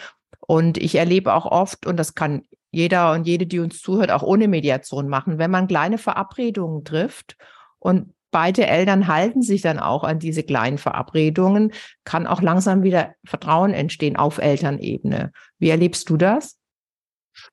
Und 0.46 0.76
ich 0.76 0.96
erlebe 0.96 1.32
auch 1.32 1.46
oft, 1.46 1.86
und 1.86 1.96
das 1.96 2.14
kann 2.14 2.42
jeder 2.70 3.12
und 3.12 3.26
jede, 3.26 3.46
die 3.46 3.58
uns 3.58 3.80
zuhört, 3.80 4.10
auch 4.10 4.22
ohne 4.22 4.48
Mediation 4.48 5.08
machen. 5.08 5.38
Wenn 5.38 5.50
man 5.50 5.68
kleine 5.68 5.98
Verabredungen 5.98 6.84
trifft 6.84 7.36
und 7.78 8.14
beide 8.30 8.66
Eltern 8.66 9.08
halten 9.08 9.42
sich 9.42 9.62
dann 9.62 9.78
auch 9.78 10.04
an 10.04 10.18
diese 10.18 10.42
kleinen 10.42 10.78
Verabredungen, 10.78 11.72
kann 12.04 12.26
auch 12.26 12.42
langsam 12.42 12.82
wieder 12.82 13.14
Vertrauen 13.24 13.72
entstehen 13.72 14.16
auf 14.16 14.38
Elternebene. 14.38 15.32
Wie 15.58 15.70
erlebst 15.70 16.08
du 16.10 16.16
das? 16.16 16.58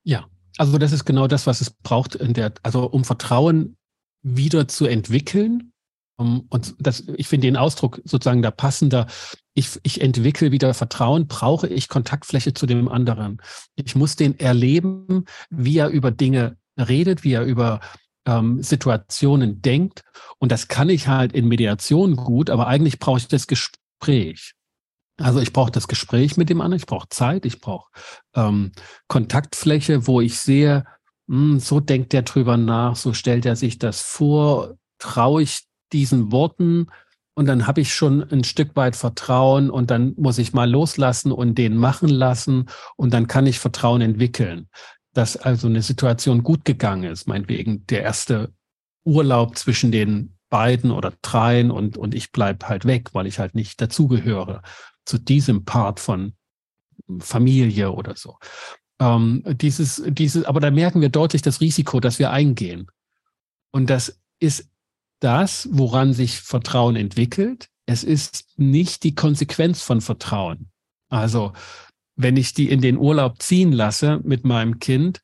Ja, 0.03 0.25
also 0.57 0.77
das 0.77 0.91
ist 0.91 1.05
genau 1.05 1.27
das, 1.27 1.47
was 1.47 1.61
es 1.61 1.71
braucht 1.71 2.15
in 2.15 2.33
der, 2.33 2.53
also 2.63 2.85
um 2.85 3.03
Vertrauen 3.03 3.77
wieder 4.21 4.67
zu 4.67 4.85
entwickeln. 4.85 5.71
Und 6.17 6.75
das, 6.79 7.03
ich 7.15 7.27
finde 7.27 7.47
den 7.47 7.57
Ausdruck 7.57 8.01
sozusagen 8.03 8.41
da 8.41 8.49
passender 8.49 9.05
ich, 9.57 9.79
ich 9.81 10.01
entwickle 10.01 10.51
wieder 10.51 10.75
Vertrauen, 10.75 11.27
brauche 11.27 11.67
ich 11.67 11.89
Kontaktfläche 11.89 12.53
zu 12.53 12.67
dem 12.67 12.87
anderen. 12.89 13.41
Ich 13.75 13.95
muss 13.95 14.15
den 14.15 14.39
erleben, 14.39 15.25
wie 15.49 15.79
er 15.79 15.89
über 15.89 16.11
Dinge 16.11 16.57
redet, 16.77 17.23
wie 17.23 17.33
er 17.33 17.43
über 17.43 17.79
ähm, 18.27 18.61
Situationen 18.61 19.63
denkt. 19.63 20.03
Und 20.37 20.51
das 20.51 20.67
kann 20.67 20.89
ich 20.89 21.07
halt 21.07 21.33
in 21.33 21.47
Mediation 21.47 22.15
gut, 22.15 22.51
aber 22.51 22.67
eigentlich 22.67 22.99
brauche 22.99 23.17
ich 23.17 23.27
das 23.27 23.47
Gespräch. 23.47 24.53
Also 25.19 25.39
ich 25.39 25.53
brauche 25.53 25.71
das 25.71 25.87
Gespräch 25.87 26.37
mit 26.37 26.49
dem 26.49 26.61
anderen, 26.61 26.77
ich 26.77 26.85
brauche 26.85 27.09
Zeit, 27.09 27.43
ich 27.43 27.59
brauche 27.59 27.89
ähm, 28.35 28.73
Kontaktfläche, 29.07 30.05
wo 30.05 30.21
ich 30.21 30.37
sehe, 30.37 30.85
mh, 31.25 31.53
hm, 31.53 31.59
so 31.59 31.79
denkt 31.79 32.13
er 32.13 32.21
drüber 32.21 32.57
nach, 32.57 32.95
so 32.95 33.13
stellt 33.13 33.47
er 33.47 33.55
sich 33.55 33.79
das 33.79 34.01
vor, 34.01 34.75
traue 34.99 35.41
ich 35.41 35.66
diesen 35.93 36.31
Worten, 36.31 36.87
und 37.37 37.45
dann 37.45 37.67
habe 37.67 37.81
ich 37.81 37.93
schon 37.93 38.23
ein 38.31 38.43
Stück 38.43 38.75
weit 38.75 38.95
Vertrauen 38.95 39.69
und 39.69 39.91
dann 39.91 40.15
muss 40.17 40.39
ich 40.39 40.53
mal 40.53 40.67
loslassen 40.67 41.31
und 41.31 41.53
den 41.53 41.77
machen 41.77 42.09
lassen 42.09 42.65
und 42.95 43.13
dann 43.13 43.27
kann 43.27 43.45
ich 43.45 43.59
Vertrauen 43.59 44.01
entwickeln, 44.01 44.69
dass 45.13 45.37
also 45.37 45.67
eine 45.67 45.83
Situation 45.83 46.41
gut 46.41 46.65
gegangen 46.65 47.03
ist, 47.03 47.27
meinetwegen 47.27 47.85
der 47.85 48.01
erste 48.01 48.51
Urlaub 49.03 49.55
zwischen 49.55 49.91
den 49.91 50.35
beiden 50.49 50.89
oder 50.89 51.13
dreien 51.21 51.69
und, 51.69 51.95
und 51.95 52.15
ich 52.15 52.31
bleib 52.31 52.63
halt 52.63 52.85
weg, 52.85 53.09
weil 53.13 53.27
ich 53.27 53.37
halt 53.37 53.53
nicht 53.53 53.79
dazugehöre 53.79 54.63
zu 55.05 55.19
diesem 55.19 55.63
Part 55.63 55.99
von 55.99 56.33
Familie 57.19 57.91
oder 57.91 58.15
so. 58.15 58.39
Ähm, 58.99 59.43
dieses, 59.45 60.01
dieses, 60.07 60.43
aber 60.43 60.59
da 60.59 60.71
merken 60.71 61.01
wir 61.01 61.09
deutlich 61.09 61.43
das 61.43 61.61
Risiko, 61.61 61.99
das 61.99 62.17
wir 62.17 62.31
eingehen. 62.31 62.87
Und 63.69 63.91
das 63.91 64.19
ist 64.39 64.71
das, 65.19 65.67
woran 65.71 66.13
sich 66.13 66.39
Vertrauen 66.39 66.95
entwickelt. 66.95 67.69
Es 67.85 68.03
ist 68.03 68.45
nicht 68.57 69.03
die 69.03 69.15
Konsequenz 69.15 69.81
von 69.81 70.01
Vertrauen. 70.01 70.69
Also, 71.09 71.53
wenn 72.15 72.35
ich 72.35 72.53
die 72.53 72.69
in 72.69 72.81
den 72.81 72.97
Urlaub 72.97 73.41
ziehen 73.41 73.71
lasse 73.71 74.19
mit 74.23 74.43
meinem 74.43 74.79
Kind, 74.79 75.21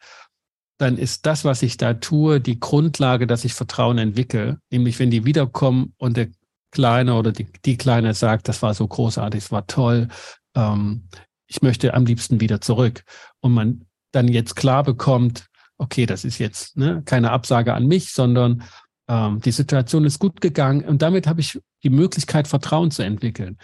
dann 0.77 0.97
ist 0.97 1.25
das, 1.25 1.45
was 1.45 1.61
ich 1.61 1.77
da 1.77 1.93
tue, 1.93 2.41
die 2.41 2.59
Grundlage, 2.59 3.27
dass 3.27 3.45
ich 3.45 3.53
Vertrauen 3.53 3.97
entwickle. 3.97 4.59
Nämlich, 4.69 4.99
wenn 4.99 5.11
die 5.11 5.25
wiederkommen 5.25 5.93
und 5.97 6.17
der 6.17 6.29
Kleine 6.71 7.15
oder 7.15 7.31
die, 7.31 7.47
die 7.65 7.77
Kleine 7.77 8.13
sagt, 8.13 8.47
das 8.47 8.61
war 8.61 8.73
so 8.73 8.87
großartig, 8.87 9.43
es 9.43 9.51
war 9.51 9.67
toll, 9.67 10.07
ähm, 10.55 11.07
ich 11.47 11.61
möchte 11.61 11.93
am 11.93 12.05
liebsten 12.05 12.41
wieder 12.41 12.61
zurück. 12.61 13.03
Und 13.41 13.53
man 13.53 13.85
dann 14.11 14.27
jetzt 14.27 14.55
klar 14.55 14.83
bekommt, 14.83 15.47
okay, 15.77 16.05
das 16.05 16.23
ist 16.23 16.39
jetzt 16.39 16.77
ne, 16.77 17.01
keine 17.05 17.31
Absage 17.31 17.73
an 17.73 17.87
mich, 17.87 18.11
sondern 18.11 18.63
ähm, 19.07 19.41
die 19.41 19.51
Situation 19.51 20.05
ist 20.05 20.19
gut 20.19 20.41
gegangen 20.41 20.85
und 20.85 21.01
damit 21.01 21.27
habe 21.27 21.41
ich 21.41 21.59
die 21.83 21.89
Möglichkeit, 21.89 22.47
Vertrauen 22.47 22.91
zu 22.91 23.03
entwickeln. 23.03 23.57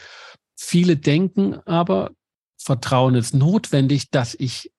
Viele 0.58 0.98
denken 0.98 1.56
aber, 1.66 2.12
Vertrauen 2.58 3.16
ist 3.16 3.34
notwendig, 3.34 4.10
dass 4.12 4.36
ich 4.36 4.72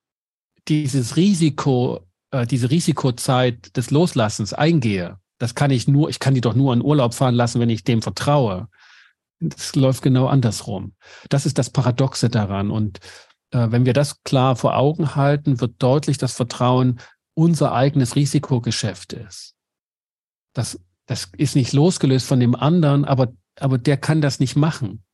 dieses 0.68 1.16
Risiko, 1.16 2.06
äh, 2.30 2.46
diese 2.46 2.70
Risikozeit 2.70 3.76
des 3.76 3.90
Loslassens 3.90 4.52
eingehe. 4.52 5.18
Das 5.38 5.54
kann 5.54 5.70
ich 5.70 5.88
nur, 5.88 6.11
ich 6.11 6.20
kann 6.20 6.34
die 6.34 6.42
doch 6.42 6.54
nur 6.54 6.74
in 6.74 6.82
Urlaub 6.82 7.14
fahren 7.14 7.34
lassen, 7.34 7.61
wenn 7.61 7.70
ich 7.70 7.82
dem 7.82 8.02
vertraue. 8.02 8.68
Das 9.40 9.74
läuft 9.74 10.02
genau 10.02 10.26
andersrum. 10.26 10.94
Das 11.30 11.46
ist 11.46 11.56
das 11.56 11.70
Paradoxe 11.70 12.28
daran. 12.28 12.70
Und 12.70 12.98
äh, 13.52 13.68
wenn 13.70 13.86
wir 13.86 13.94
das 13.94 14.22
klar 14.22 14.54
vor 14.54 14.76
Augen 14.76 15.16
halten, 15.16 15.61
wird 15.61 15.82
deutlich, 15.82 16.18
dass 16.18 16.34
Vertrauen 16.34 17.00
unser 17.34 17.72
eigenes 17.72 18.16
Risikogeschäft 18.16 19.14
ist. 19.14 19.54
Das, 20.53 20.80
das 21.07 21.30
ist 21.36 21.57
nicht 21.57 21.72
losgelöst 21.72 22.26
von 22.26 22.40
dem 22.40 22.55
anderen, 22.55 23.05
aber, 23.05 23.32
aber 23.59 23.78
der 23.78 23.96
kann 23.96 24.20
das 24.20 24.40
nicht 24.40 24.57
machen. 24.57 25.05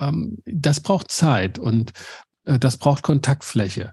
Ähm, 0.00 0.38
das 0.44 0.80
braucht 0.80 1.10
Zeit 1.10 1.58
und 1.58 1.92
äh, 2.44 2.58
das 2.58 2.76
braucht 2.76 3.02
Kontaktfläche. 3.02 3.92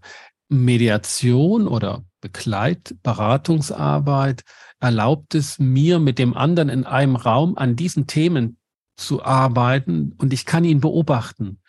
Mediation 0.49 1.67
oder 1.67 2.03
Begleit, 2.21 2.95
Beratungsarbeit 3.03 4.43
erlaubt 4.79 5.35
es 5.35 5.59
mir, 5.59 5.99
mit 5.99 6.19
dem 6.19 6.35
anderen 6.35 6.69
in 6.69 6.85
einem 6.85 7.15
Raum 7.15 7.57
an 7.57 7.75
diesen 7.75 8.07
Themen 8.07 8.57
zu 8.95 9.23
arbeiten 9.23 10.13
und 10.17 10.33
ich 10.33 10.45
kann 10.45 10.63
ihn 10.63 10.79
beobachten, 10.79 11.59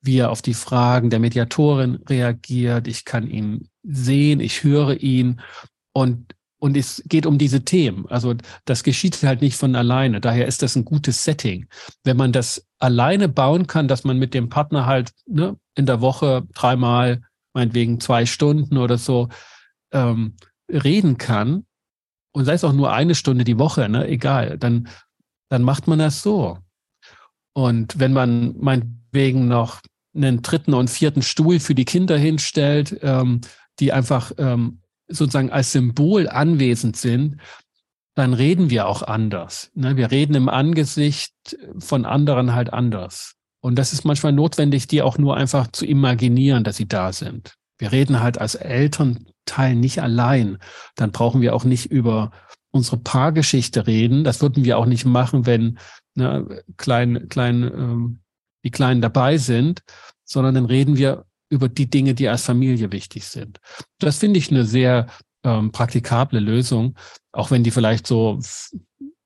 wie 0.00 0.18
er 0.18 0.30
auf 0.30 0.42
die 0.42 0.54
Fragen 0.54 1.08
der 1.08 1.18
Mediatorin 1.18 1.96
reagiert. 2.08 2.86
Ich 2.88 3.04
kann 3.04 3.26
ihn 3.26 3.70
sehen, 3.82 4.40
ich 4.40 4.62
höre 4.62 5.00
ihn 5.00 5.40
und 5.92 6.34
und 6.64 6.78
es 6.78 7.02
geht 7.06 7.26
um 7.26 7.36
diese 7.36 7.62
Themen. 7.62 8.06
Also 8.08 8.32
das 8.64 8.84
geschieht 8.84 9.22
halt 9.22 9.42
nicht 9.42 9.54
von 9.54 9.76
alleine. 9.76 10.22
Daher 10.22 10.46
ist 10.46 10.62
das 10.62 10.76
ein 10.76 10.86
gutes 10.86 11.22
Setting. 11.22 11.66
Wenn 12.04 12.16
man 12.16 12.32
das 12.32 12.66
alleine 12.78 13.28
bauen 13.28 13.66
kann, 13.66 13.86
dass 13.86 14.04
man 14.04 14.18
mit 14.18 14.32
dem 14.32 14.48
Partner 14.48 14.86
halt 14.86 15.12
ne, 15.26 15.58
in 15.74 15.84
der 15.84 16.00
Woche 16.00 16.46
dreimal, 16.54 17.20
meinetwegen 17.52 18.00
zwei 18.00 18.24
Stunden 18.24 18.78
oder 18.78 18.96
so 18.96 19.28
ähm, 19.92 20.36
reden 20.72 21.18
kann, 21.18 21.66
und 22.32 22.46
sei 22.46 22.54
es 22.54 22.64
auch 22.64 22.72
nur 22.72 22.94
eine 22.94 23.14
Stunde 23.14 23.44
die 23.44 23.58
Woche, 23.58 23.86
ne, 23.90 24.08
egal, 24.08 24.56
dann, 24.56 24.88
dann 25.50 25.64
macht 25.64 25.86
man 25.86 25.98
das 25.98 26.22
so. 26.22 26.60
Und 27.52 27.98
wenn 27.98 28.14
man 28.14 28.56
meinetwegen 28.58 29.48
noch 29.48 29.82
einen 30.16 30.40
dritten 30.40 30.72
und 30.72 30.88
vierten 30.88 31.20
Stuhl 31.20 31.60
für 31.60 31.74
die 31.74 31.84
Kinder 31.84 32.16
hinstellt, 32.16 33.00
ähm, 33.02 33.42
die 33.80 33.92
einfach 33.92 34.32
ähm, 34.38 34.80
sozusagen 35.08 35.50
als 35.50 35.72
Symbol 35.72 36.28
anwesend 36.28 36.96
sind, 36.96 37.38
dann 38.14 38.32
reden 38.32 38.70
wir 38.70 38.86
auch 38.86 39.02
anders. 39.02 39.70
Ne? 39.74 39.96
Wir 39.96 40.10
reden 40.10 40.34
im 40.34 40.48
Angesicht 40.48 41.34
von 41.78 42.04
anderen 42.04 42.54
halt 42.54 42.72
anders. 42.72 43.34
Und 43.60 43.76
das 43.76 43.92
ist 43.92 44.04
manchmal 44.04 44.32
notwendig, 44.32 44.86
die 44.86 45.02
auch 45.02 45.18
nur 45.18 45.36
einfach 45.36 45.68
zu 45.68 45.86
imaginieren, 45.86 46.64
dass 46.64 46.76
sie 46.76 46.86
da 46.86 47.12
sind. 47.12 47.54
Wir 47.78 47.92
reden 47.92 48.20
halt 48.20 48.38
als 48.38 48.54
Elternteil 48.54 49.74
nicht 49.74 50.00
allein. 50.00 50.58
Dann 50.96 51.12
brauchen 51.12 51.40
wir 51.40 51.54
auch 51.54 51.64
nicht 51.64 51.90
über 51.90 52.30
unsere 52.70 52.98
Paargeschichte 52.98 53.86
reden. 53.86 54.22
Das 54.22 54.42
würden 54.42 54.64
wir 54.64 54.78
auch 54.78 54.86
nicht 54.86 55.06
machen, 55.06 55.46
wenn 55.46 55.78
ne, 56.14 56.62
klein, 56.76 57.28
klein, 57.28 57.62
ähm, 57.62 58.20
die 58.64 58.70
Kleinen 58.70 59.00
dabei 59.00 59.38
sind, 59.38 59.82
sondern 60.24 60.54
dann 60.54 60.66
reden 60.66 60.96
wir 60.96 61.24
über 61.50 61.68
die 61.68 61.88
Dinge, 61.88 62.14
die 62.14 62.28
als 62.28 62.44
Familie 62.44 62.92
wichtig 62.92 63.24
sind. 63.24 63.60
Das 63.98 64.18
finde 64.18 64.38
ich 64.38 64.50
eine 64.50 64.64
sehr 64.64 65.06
ähm, 65.44 65.72
praktikable 65.72 66.40
Lösung, 66.40 66.96
auch 67.32 67.50
wenn 67.50 67.62
die 67.62 67.70
vielleicht 67.70 68.06
so 68.06 68.40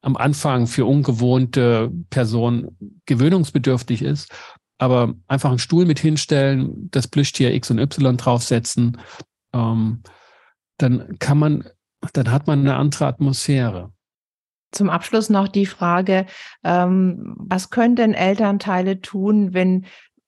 am 0.02 0.16
Anfang 0.16 0.66
für 0.66 0.84
ungewohnte 0.84 1.90
Personen 2.10 3.00
gewöhnungsbedürftig 3.06 4.02
ist. 4.02 4.32
Aber 4.78 5.14
einfach 5.26 5.50
einen 5.50 5.58
Stuhl 5.58 5.86
mit 5.86 5.98
hinstellen, 5.98 6.88
das 6.90 7.08
Plüschtier 7.08 7.52
X 7.52 7.70
und 7.70 7.80
Y 7.80 8.16
draufsetzen, 8.16 9.00
ähm, 9.52 10.02
dann 10.78 11.18
kann 11.18 11.38
man, 11.38 11.64
dann 12.12 12.30
hat 12.30 12.46
man 12.46 12.60
eine 12.60 12.76
andere 12.76 13.06
Atmosphäre. 13.06 13.92
Zum 14.70 14.90
Abschluss 14.90 15.30
noch 15.30 15.48
die 15.48 15.66
Frage, 15.66 16.26
ähm, 16.62 17.34
was 17.38 17.70
können 17.70 17.96
denn 17.96 18.14
Elternteile 18.14 19.00
tun, 19.00 19.52
wenn 19.54 19.86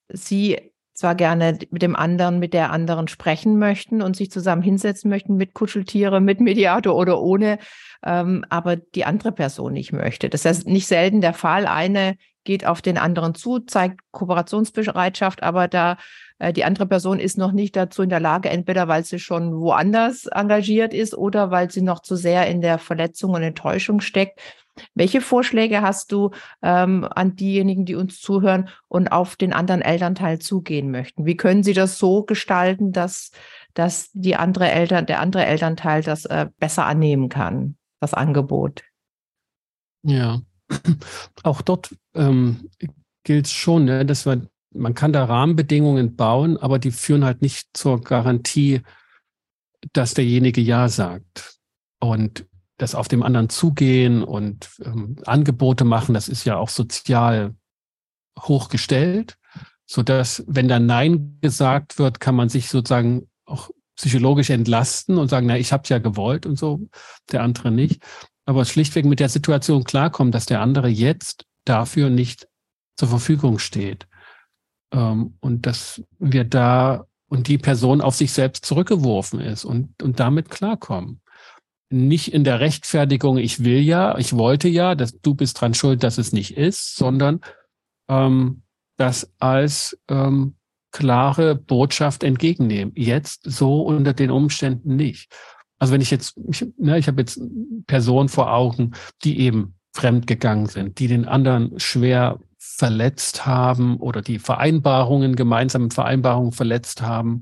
sie 0.09 0.70
zwar 1.01 1.15
gerne 1.15 1.59
mit 1.71 1.83
dem 1.83 1.97
anderen, 1.97 2.39
mit 2.39 2.53
der 2.53 2.71
anderen 2.71 3.09
sprechen 3.09 3.59
möchten 3.59 4.03
und 4.03 4.17
sich 4.17 4.31
zusammen 4.31 4.63
hinsetzen 4.63 5.11
möchten 5.11 5.37
mit 5.37 5.55
Kuscheltiere, 5.55 6.21
mit 6.21 6.41
Mediator 6.41 6.95
oder 6.95 7.21
ohne, 7.21 7.59
ähm, 8.05 8.45
aber 8.51 8.77
die 8.77 9.05
andere 9.05 9.33
Person 9.33 9.73
nicht 9.73 9.93
möchte. 9.93 10.29
Das 10.29 10.45
ist 10.45 10.67
nicht 10.67 10.87
selten 10.87 11.21
der 11.21 11.35
Fall. 11.35 11.67
Eine 11.67 12.17
geht 12.45 12.67
auf 12.67 12.83
den 12.83 12.99
anderen 12.99 13.35
zu, 13.35 13.61
zeigt 13.61 14.01
Kooperationsbereitschaft, 14.13 15.43
aber 15.43 15.69
da 15.69 15.97
die 16.53 16.64
andere 16.64 16.86
Person 16.86 17.18
ist 17.18 17.38
noch 17.38 17.53
nicht 17.53 17.76
dazu 17.76 18.03
in 18.03 18.09
der 18.09 18.20
Lage, 18.20 18.49
entweder 18.49 18.88
weil 18.88 19.05
sie 19.05 19.18
schon 19.18 19.61
woanders 19.61 20.26
engagiert 20.26 20.95
ist 20.95 21.14
oder 21.16 21.51
weil 21.51 21.70
sie 21.70 21.82
noch 21.82 22.01
zu 22.01 22.16
sehr 22.16 22.47
in 22.47 22.61
der 22.61 22.78
Verletzung 22.78 23.32
und 23.32 23.43
Enttäuschung 23.43 24.01
steckt. 24.01 24.41
Welche 24.95 25.20
Vorschläge 25.20 25.82
hast 25.82 26.12
du 26.12 26.30
ähm, 26.62 27.07
an 27.11 27.36
diejenigen, 27.36 27.84
die 27.84 27.95
uns 27.95 28.20
zuhören 28.20 28.68
und 28.88 29.09
auf 29.09 29.36
den 29.36 29.53
anderen 29.53 29.82
Elternteil 29.82 30.38
zugehen 30.38 30.91
möchten? 30.91 31.26
Wie 31.26 31.36
können 31.36 31.62
sie 31.62 31.74
das 31.74 31.99
so 31.99 32.22
gestalten, 32.22 32.93
dass, 32.93 33.30
dass 33.74 34.11
die 34.12 34.36
andere 34.36 34.70
Eltern, 34.70 35.07
der 35.07 35.20
andere 35.20 35.45
Elternteil 35.45 36.03
das 36.03 36.24
äh, 36.24 36.47
besser 36.59 36.86
annehmen 36.86 37.28
kann, 37.28 37.76
das 38.01 38.14
Angebot? 38.14 38.82
Ja, 40.03 40.41
auch 41.43 41.61
dort 41.61 41.95
ähm, 42.14 42.70
gilt 43.24 43.49
schon, 43.49 43.84
ne, 43.84 44.07
dass 44.07 44.24
man, 44.24 44.49
man 44.73 44.95
kann 44.95 45.12
da 45.12 45.25
Rahmenbedingungen 45.25 46.16
bauen, 46.16 46.57
aber 46.57 46.79
die 46.79 46.91
führen 46.91 47.25
halt 47.25 47.43
nicht 47.43 47.68
zur 47.75 48.01
Garantie, 48.01 48.83
dass 49.93 50.14
derjenige 50.14 50.61
Ja 50.61 50.89
sagt. 50.89 51.59
Und 51.99 52.47
das 52.79 52.95
auf 52.95 53.09
dem 53.09 53.23
anderen 53.23 53.51
zugehen 53.51 54.23
und 54.23 54.71
ähm, 54.85 55.16
Angebote 55.27 55.85
machen, 55.85 56.14
das 56.14 56.29
ist 56.29 56.45
ja 56.45 56.57
auch 56.57 56.71
sozial 56.71 57.55
hochgestellt, 58.39 59.37
so 59.87 60.03
dass 60.03 60.45
wenn 60.47 60.68
dann 60.68 60.87
Nein 60.87 61.39
gesagt 61.41 61.99
wird, 61.99 62.21
kann 62.21 62.35
man 62.35 62.49
sich 62.49 62.68
sozusagen 62.68 63.29
auch 63.45 63.71
psychologisch 63.97 64.49
entlasten 64.49 65.18
und 65.18 65.29
sagen, 65.29 65.47
na, 65.47 65.59
ich 65.59 65.73
habe 65.73 65.83
es 65.83 65.91
ja 65.91 65.99
gewollt 65.99 66.47
und 66.47 66.59
so, 66.59 66.89
der 67.33 67.43
andere 67.43 67.71
nicht. 67.71 68.03
Aber 68.47 68.64
schlichtweg 68.64 69.05
mit 69.05 69.21
der 69.21 69.29
Situation 69.29 69.85
klarkommen, 69.85 70.33
dass 70.33 70.47
der 70.47 70.62
andere 70.62 70.89
jetzt 70.89 71.45
dafür 71.66 72.09
nicht 72.09 72.49
zur 72.97 73.09
Verfügung 73.09 73.59
steht. 73.59 74.07
Ähm, 74.93 75.34
und 75.41 75.66
dass 75.66 76.03
wir 76.18 76.45
da 76.45 77.07
und 77.28 77.49
die 77.49 77.59
Person 77.59 78.01
auf 78.01 78.16
sich 78.16 78.32
selbst 78.32 78.64
zurückgeworfen 78.64 79.41
ist 79.41 79.64
und, 79.64 80.03
und 80.03 80.18
damit 80.18 80.51
klarkommen 80.51 81.20
nicht 81.91 82.32
in 82.32 82.45
der 82.45 82.61
Rechtfertigung, 82.61 83.36
ich 83.36 83.64
will 83.64 83.80
ja, 83.80 84.16
ich 84.16 84.32
wollte 84.36 84.68
ja, 84.68 84.95
dass 84.95 85.20
du 85.20 85.34
bist 85.34 85.61
dran 85.61 85.74
schuld, 85.74 86.03
dass 86.03 86.18
es 86.18 86.32
nicht 86.32 86.57
ist, 86.57 86.95
sondern 86.97 87.41
ähm, 88.09 88.62
das 88.97 89.32
als 89.38 89.99
ähm, 90.09 90.55
klare 90.93 91.57
Botschaft 91.57 92.22
entgegennehmen. 92.22 92.93
Jetzt 92.97 93.43
so 93.45 93.82
unter 93.82 94.12
den 94.12 94.30
Umständen 94.30 94.97
nicht. 94.97 95.32
Also 95.78 95.93
wenn 95.93 96.01
ich 96.01 96.11
jetzt, 96.11 96.38
ich, 96.49 96.66
ne, 96.78 96.99
ich 96.99 97.09
habe 97.09 97.22
jetzt 97.22 97.41
Personen 97.86 98.28
vor 98.28 98.53
Augen, 98.53 98.93
die 99.24 99.41
eben 99.41 99.74
fremd 99.93 100.26
gegangen 100.26 100.66
sind, 100.66 100.99
die 101.01 101.09
den 101.09 101.24
anderen 101.24 101.78
schwer 101.80 102.38
verletzt 102.61 103.47
haben 103.47 103.97
oder 103.97 104.21
die 104.21 104.39
Vereinbarungen, 104.39 105.35
gemeinsamen 105.35 105.91
Vereinbarungen 105.91 106.53
verletzt 106.53 107.01
haben 107.01 107.41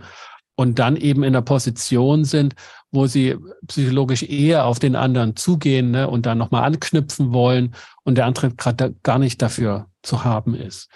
und 0.54 0.78
dann 0.78 0.96
eben 0.96 1.24
in 1.24 1.32
der 1.32 1.42
Position 1.42 2.24
sind, 2.24 2.54
wo 2.92 3.06
sie 3.06 3.36
psychologisch 3.66 4.22
eher 4.22 4.64
auf 4.64 4.78
den 4.78 4.94
anderen 4.94 5.34
zugehen 5.34 5.90
ne, 5.90 6.08
und 6.08 6.24
dann 6.24 6.38
nochmal 6.38 6.64
anknüpfen 6.64 7.32
wollen 7.32 7.74
und 8.04 8.14
der 8.14 8.26
andere 8.26 8.54
gerade 8.54 8.94
gar 9.02 9.18
nicht 9.18 9.42
dafür 9.42 9.88
zu 10.02 10.24
haben 10.24 10.54
ist. 10.54 10.88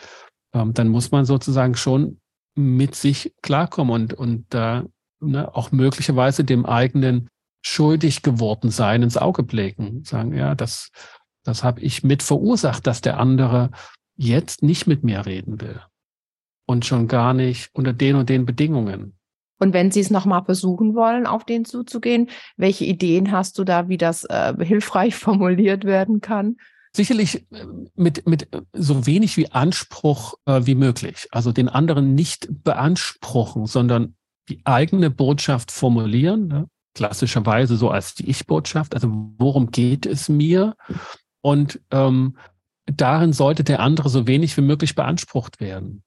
Ähm, 0.55 0.73
dann 0.73 0.89
muss 0.89 1.11
man 1.11 1.25
sozusagen 1.25 1.75
schon 1.75 2.21
mit 2.55 2.95
sich 2.95 3.35
klarkommen 3.43 3.93
und, 3.93 4.15
und 4.15 4.47
da 4.51 4.85
ne, 5.21 5.55
auch 5.55 5.73
möglicherweise 5.73 6.45
dem 6.45 6.65
eigenen 6.65 7.29
schuldig 7.65 8.23
geworden 8.23 8.71
sein 8.71 9.03
ins 9.03 9.17
Auge 9.17 9.43
blicken. 9.43 10.05
Sagen, 10.05 10.33
ja, 10.35 10.55
das, 10.55 10.91
das 11.45 11.65
habe 11.65 11.81
ich 11.81 12.03
mit 12.03 12.23
verursacht, 12.23 12.87
dass 12.87 13.01
der 13.01 13.19
andere 13.19 13.71
jetzt 14.17 14.63
nicht 14.63 14.87
mit 14.87 15.05
mir 15.05 15.27
reden 15.27 15.61
will. 15.61 15.81
und 16.67 16.87
schon 16.87 17.09
gar 17.09 17.35
nicht 17.35 17.71
unter 17.75 17.93
den 17.93 18.17
und 18.17 18.29
den 18.31 18.47
Bedingungen. 18.47 19.19
Und 19.59 19.73
wenn 19.75 19.91
Sie 19.91 20.01
es 20.01 20.11
nochmal 20.11 20.45
versuchen 20.45 20.95
wollen, 20.95 21.27
auf 21.27 21.45
den 21.45 21.65
zuzugehen, 21.65 22.31
welche 22.57 22.85
Ideen 22.85 23.31
hast 23.31 23.59
du 23.59 23.65
da, 23.65 23.89
wie 23.89 23.99
das 23.99 24.25
äh, 24.25 24.55
hilfreich 24.65 25.15
formuliert 25.27 25.85
werden 25.85 26.21
kann? 26.21 26.57
Sicherlich 26.95 27.47
äh, 27.53 27.67
mit, 27.95 28.27
mit 28.29 28.49
so 28.73 29.07
wenig 29.07 29.37
wie 29.37 29.51
Anspruch 29.51 30.35
äh, 30.47 30.63
wie 30.65 30.75
möglich. 30.75 31.29
Also 31.31 31.53
den 31.53 31.69
anderen 31.69 32.15
nicht 32.15 32.49
beanspruchen, 32.65 33.67
sondern 33.67 34.17
die 34.49 34.61
eigene 34.65 35.11
Botschaft 35.11 35.71
formulieren. 35.71 36.49
Ne? 36.49 36.69
Klassischerweise 36.95 37.77
so 37.77 37.89
als 37.91 38.15
die 38.15 38.29
Ich-Botschaft. 38.29 38.95
Also 38.95 39.09
worum 39.39 39.71
geht 39.71 40.07
es 40.07 40.29
mir? 40.29 40.75
Und 41.41 41.81
ähm, 41.91 42.37
darin 43.01 43.33
sollte 43.33 43.65
der 43.65 43.81
andere 43.81 44.09
so 44.09 44.27
wenig 44.27 44.57
wie 44.57 44.63
möglich 44.63 44.95
beansprucht 44.95 45.61
werden. 45.61 46.03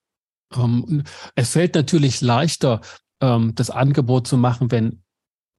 Ähm, 0.53 1.03
es 1.35 1.51
fällt 1.51 1.75
natürlich 1.75 2.21
leichter, 2.21 2.81
ähm, 3.21 3.53
das 3.55 3.69
Angebot 3.69 4.27
zu 4.27 4.37
machen, 4.37 4.71
wenn 4.71 5.01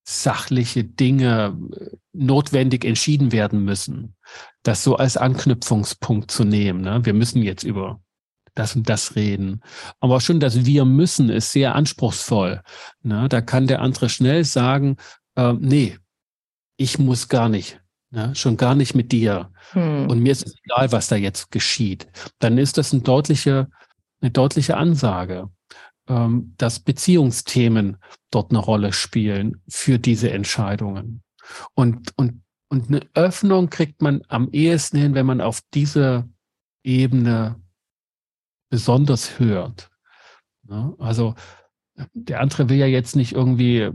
sachliche 0.09 0.85
Dinge 0.85 1.59
äh, 1.73 1.97
notwendig 2.13 2.85
entschieden 2.85 3.33
werden 3.33 3.65
müssen. 3.65 4.15
Das 4.63 4.85
so 4.85 4.97
als 4.97 5.17
Anknüpfungspunkt 5.17 6.31
zu 6.31 6.45
nehmen. 6.45 6.81
Ne? 6.81 7.05
Wir 7.05 7.15
müssen 7.15 7.43
jetzt 7.43 7.65
über 7.65 8.01
das 8.55 8.75
und 8.75 8.89
das 8.89 9.17
reden. 9.17 9.61
Aber 10.01 10.21
schon 10.21 10.41
das 10.41 10.65
Wir 10.65 10.85
müssen 10.85 11.29
ist 11.29 11.53
sehr 11.53 11.75
anspruchsvoll. 11.75 12.63
Ne? 13.03 13.29
Da 13.29 13.41
kann 13.41 13.67
der 13.67 13.83
andere 13.83 14.09
schnell 14.09 14.45
sagen, 14.45 14.97
äh, 15.35 15.53
nee, 15.53 15.99
ich 16.77 16.99
muss 16.99 17.29
gar 17.29 17.49
nicht. 17.49 17.81
Ne? 18.17 18.35
Schon 18.35 18.57
gar 18.57 18.75
nicht 18.75 18.95
mit 18.95 19.13
dir. 19.13 19.51
Hm. 19.73 20.09
Und 20.09 20.21
mir 20.21 20.33
ist 20.33 20.47
es 20.47 20.55
egal, 20.65 20.91
was 20.91 21.09
da 21.09 21.17
jetzt 21.17 21.51
geschieht. 21.51 22.09
Dann 22.39 22.59
ist 22.59 22.79
das 22.79 22.93
eine 22.93 23.03
deutliche, 23.03 23.69
eine 24.21 24.31
deutliche 24.31 24.77
Ansage 24.77 25.51
ähm, 26.09 26.55
dass 26.57 26.81
Beziehungsthemen 26.81 27.97
dort 28.31 28.51
eine 28.51 28.59
Rolle 28.59 28.93
spielen 28.93 29.61
für 29.69 29.99
diese 29.99 30.31
Entscheidungen. 30.31 31.23
Und, 31.75 32.13
und, 32.17 32.43
und 32.69 32.89
eine 32.89 33.01
Öffnung 33.15 33.71
kriegt 33.71 34.03
man 34.03 34.23
am 34.29 34.51
ehesten 34.53 34.99
hin, 34.99 35.15
wenn 35.15 35.27
man 35.27 35.41
auf 35.41 35.61
diese 35.75 36.29
Ebene 36.85 37.61
besonders 38.69 39.39
hört. 39.39 39.91
Ja, 40.69 40.95
also 40.99 41.35
der 42.13 42.41
andere 42.41 42.69
will 42.69 42.77
ja 42.77 42.87
jetzt 42.87 43.17
nicht 43.17 43.33
irgendwie 43.33 43.81
äh, 43.81 43.93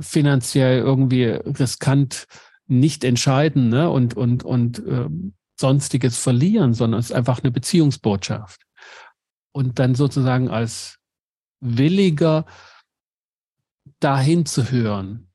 finanziell 0.00 0.78
irgendwie 0.78 1.24
riskant 1.24 2.26
nicht 2.70 3.04
entscheiden 3.04 3.68
ne? 3.68 3.90
und, 3.90 4.14
und, 4.14 4.44
und 4.44 4.78
äh, 4.86 5.08
sonstiges 5.58 6.18
verlieren, 6.18 6.74
sondern 6.74 7.00
es 7.00 7.10
ist 7.10 7.16
einfach 7.16 7.42
eine 7.42 7.50
Beziehungsbotschaft. 7.50 8.62
Und 9.52 9.78
dann 9.78 9.94
sozusagen 9.94 10.48
als 10.48 10.98
williger, 11.60 12.46
dahin 13.98 14.46
zu 14.46 14.70
hören 14.70 15.28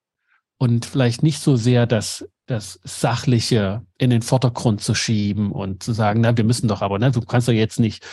und 0.57 0.85
vielleicht 0.85 1.21
nicht 1.21 1.39
so 1.39 1.55
sehr 1.55 1.85
das, 1.85 2.27
das 2.47 2.79
Sachliche 2.83 3.85
in 3.97 4.09
den 4.09 4.21
Vordergrund 4.21 4.81
zu 4.81 4.95
schieben 4.95 5.51
und 5.51 5.83
zu 5.83 5.93
sagen, 5.93 6.21
na, 6.21 6.35
wir 6.35 6.43
müssen 6.43 6.67
doch 6.67 6.81
aber, 6.81 6.97
ne, 6.97 7.11
du 7.11 7.21
kannst 7.21 7.47
doch 7.47 7.53
jetzt 7.53 7.79
nicht 7.79 8.03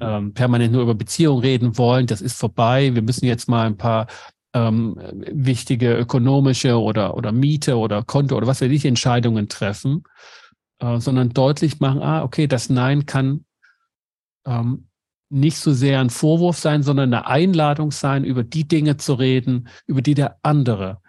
ähm, 0.00 0.34
permanent 0.34 0.72
nur 0.72 0.82
über 0.82 0.94
Beziehungen 0.94 1.40
reden 1.40 1.78
wollen, 1.78 2.06
das 2.06 2.20
ist 2.20 2.38
vorbei, 2.38 2.94
wir 2.94 3.02
müssen 3.02 3.26
jetzt 3.26 3.48
mal 3.48 3.66
ein 3.66 3.76
paar 3.76 4.06
ähm, 4.54 4.96
wichtige 5.32 5.96
ökonomische 5.96 6.78
oder, 6.78 7.16
oder 7.16 7.32
Miete 7.32 7.76
oder 7.76 8.02
Konto 8.02 8.36
oder 8.36 8.46
was 8.46 8.60
weiß 8.60 8.70
ich, 8.70 8.84
Entscheidungen 8.84 9.48
treffen, 9.48 10.04
äh, 10.78 11.00
sondern 11.00 11.30
deutlich 11.30 11.80
machen, 11.80 12.02
ah, 12.02 12.22
okay, 12.22 12.46
das 12.46 12.68
Nein 12.68 13.06
kann 13.06 13.44
ähm, 14.46 14.88
nicht 15.30 15.56
so 15.56 15.72
sehr 15.72 16.00
ein 16.00 16.10
Vorwurf 16.10 16.58
sein, 16.58 16.82
sondern 16.82 17.14
eine 17.14 17.26
Einladung 17.26 17.90
sein, 17.90 18.24
über 18.24 18.44
die 18.44 18.68
Dinge 18.68 18.98
zu 18.98 19.14
reden, 19.14 19.68
über 19.86 20.02
die 20.02 20.14
der 20.14 20.38
andere 20.42 21.00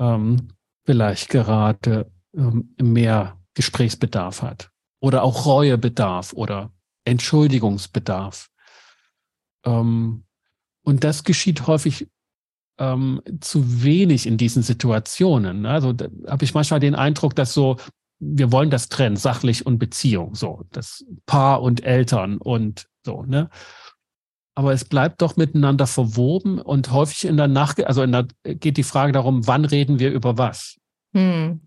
ähm, 0.00 0.48
vielleicht 0.84 1.28
gerade 1.28 2.10
ähm, 2.34 2.74
mehr 2.80 3.38
Gesprächsbedarf 3.54 4.42
hat 4.42 4.70
oder 5.00 5.22
auch 5.22 5.46
Reuebedarf 5.46 6.32
oder 6.32 6.72
Entschuldigungsbedarf. 7.04 8.48
Ähm, 9.64 10.24
und 10.82 11.04
das 11.04 11.22
geschieht 11.22 11.66
häufig 11.66 12.08
ähm, 12.78 13.20
zu 13.40 13.82
wenig 13.82 14.26
in 14.26 14.36
diesen 14.36 14.62
Situationen. 14.62 15.66
Also 15.66 15.92
da 15.92 16.08
habe 16.26 16.44
ich 16.44 16.54
manchmal 16.54 16.80
den 16.80 16.94
Eindruck, 16.94 17.34
dass 17.34 17.52
so 17.54 17.76
wir 18.20 18.50
wollen 18.52 18.70
das 18.70 18.88
trennen, 18.88 19.16
sachlich 19.16 19.64
und 19.64 19.78
Beziehung, 19.78 20.34
so 20.34 20.64
das 20.72 21.04
Paar 21.26 21.62
und 21.62 21.84
Eltern 21.84 22.38
und 22.38 22.88
so, 23.04 23.22
ne? 23.22 23.48
Aber 24.54 24.72
es 24.72 24.84
bleibt 24.84 25.22
doch 25.22 25.36
miteinander 25.36 25.86
verwoben 25.86 26.60
und 26.60 26.90
häufig 26.90 27.26
in 27.26 27.36
der 27.36 27.46
Nacht, 27.46 27.84
also 27.84 28.02
in 28.02 28.10
der, 28.10 28.26
geht 28.42 28.76
die 28.76 28.82
Frage 28.82 29.12
darum, 29.12 29.46
wann 29.46 29.64
reden 29.64 30.00
wir 30.00 30.10
über 30.10 30.36
was? 30.36 30.76
Hm. 31.14 31.60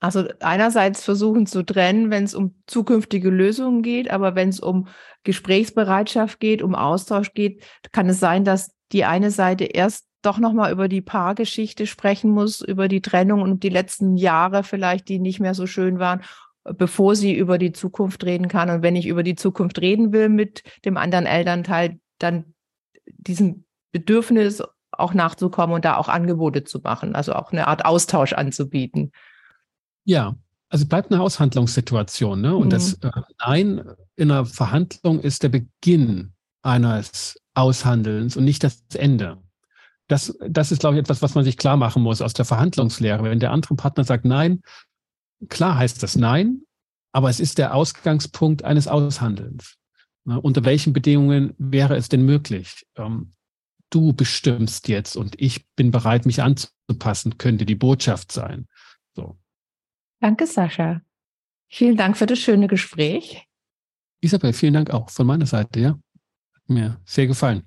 Also 0.00 0.24
einerseits 0.40 1.04
versuchen 1.04 1.46
zu 1.46 1.62
trennen, 1.62 2.10
wenn 2.10 2.24
es 2.24 2.34
um 2.34 2.56
zukünftige 2.66 3.30
Lösungen 3.30 3.82
geht, 3.82 4.10
aber 4.10 4.34
wenn 4.34 4.48
es 4.48 4.58
um 4.58 4.88
Gesprächsbereitschaft 5.22 6.40
geht, 6.40 6.62
um 6.62 6.74
Austausch 6.74 7.32
geht, 7.34 7.62
kann 7.92 8.08
es 8.08 8.18
sein, 8.18 8.42
dass 8.42 8.72
die 8.90 9.04
eine 9.04 9.30
Seite 9.30 9.64
erst 9.64 10.04
doch 10.24 10.38
nochmal 10.38 10.72
über 10.72 10.88
die 10.88 11.02
Paargeschichte 11.02 11.86
sprechen 11.86 12.30
muss, 12.30 12.60
über 12.60 12.88
die 12.88 13.00
Trennung 13.00 13.42
und 13.42 13.62
die 13.62 13.68
letzten 13.68 14.16
Jahre 14.16 14.62
vielleicht, 14.62 15.08
die 15.08 15.18
nicht 15.18 15.40
mehr 15.40 15.54
so 15.54 15.66
schön 15.66 15.98
waren, 15.98 16.22
bevor 16.64 17.14
sie 17.14 17.34
über 17.34 17.58
die 17.58 17.72
Zukunft 17.72 18.24
reden 18.24 18.48
kann. 18.48 18.70
Und 18.70 18.82
wenn 18.82 18.96
ich 18.96 19.06
über 19.06 19.22
die 19.22 19.34
Zukunft 19.34 19.80
reden 19.80 20.12
will 20.12 20.28
mit 20.28 20.62
dem 20.84 20.96
anderen 20.96 21.26
Elternteil, 21.26 21.98
dann 22.18 22.54
diesem 23.06 23.64
Bedürfnis 23.92 24.62
auch 24.90 25.12
nachzukommen 25.12 25.74
und 25.74 25.84
da 25.84 25.96
auch 25.96 26.08
Angebote 26.08 26.64
zu 26.64 26.80
machen, 26.80 27.14
also 27.14 27.34
auch 27.34 27.52
eine 27.52 27.66
Art 27.66 27.84
Austausch 27.84 28.32
anzubieten. 28.32 29.12
Ja, 30.04 30.36
also 30.68 30.86
bleibt 30.86 31.12
eine 31.12 31.20
Aushandlungssituation. 31.20 32.40
Ne? 32.40 32.56
Und 32.56 32.66
mhm. 32.66 32.70
das 32.70 32.94
äh, 32.94 33.10
Nein 33.40 33.84
in 34.16 34.30
einer 34.30 34.46
Verhandlung 34.46 35.20
ist 35.20 35.42
der 35.42 35.50
Beginn 35.50 36.32
eines 36.62 37.38
Aushandelns 37.54 38.36
und 38.36 38.44
nicht 38.44 38.64
das 38.64 38.82
Ende 38.94 39.43
das, 40.08 40.36
das 40.46 40.70
ist, 40.72 40.80
glaube 40.80 40.96
ich, 40.96 41.00
etwas, 41.00 41.22
was 41.22 41.34
man 41.34 41.44
sich 41.44 41.56
klar 41.56 41.76
machen 41.76 42.02
muss 42.02 42.20
aus 42.20 42.34
der 42.34 42.44
Verhandlungslehre. 42.44 43.24
Wenn 43.24 43.40
der 43.40 43.52
andere 43.52 43.74
Partner 43.74 44.04
sagt 44.04 44.24
Nein, 44.24 44.60
klar 45.48 45.78
heißt 45.78 46.02
das 46.02 46.16
Nein, 46.16 46.62
aber 47.12 47.30
es 47.30 47.40
ist 47.40 47.58
der 47.58 47.74
Ausgangspunkt 47.74 48.64
eines 48.64 48.88
Aushandelns. 48.88 49.76
Na, 50.24 50.36
unter 50.36 50.64
welchen 50.64 50.92
Bedingungen 50.92 51.54
wäre 51.58 51.96
es 51.96 52.08
denn 52.08 52.24
möglich? 52.24 52.86
Ähm, 52.96 53.34
du 53.90 54.12
bestimmst 54.12 54.88
jetzt 54.88 55.16
und 55.16 55.40
ich 55.40 55.66
bin 55.76 55.90
bereit, 55.90 56.26
mich 56.26 56.42
anzupassen, 56.42 57.38
könnte 57.38 57.66
die 57.66 57.74
Botschaft 57.74 58.32
sein. 58.32 58.66
So. 59.14 59.38
Danke, 60.20 60.46
Sascha. 60.46 61.02
Vielen 61.68 61.96
Dank 61.96 62.16
für 62.16 62.26
das 62.26 62.38
schöne 62.38 62.68
Gespräch. 62.68 63.46
Isabel, 64.20 64.52
vielen 64.52 64.74
Dank 64.74 64.90
auch 64.90 65.10
von 65.10 65.26
meiner 65.26 65.46
Seite, 65.46 65.80
ja. 65.80 65.90
Hat 65.90 66.68
mir 66.68 67.00
sehr 67.04 67.26
gefallen 67.26 67.62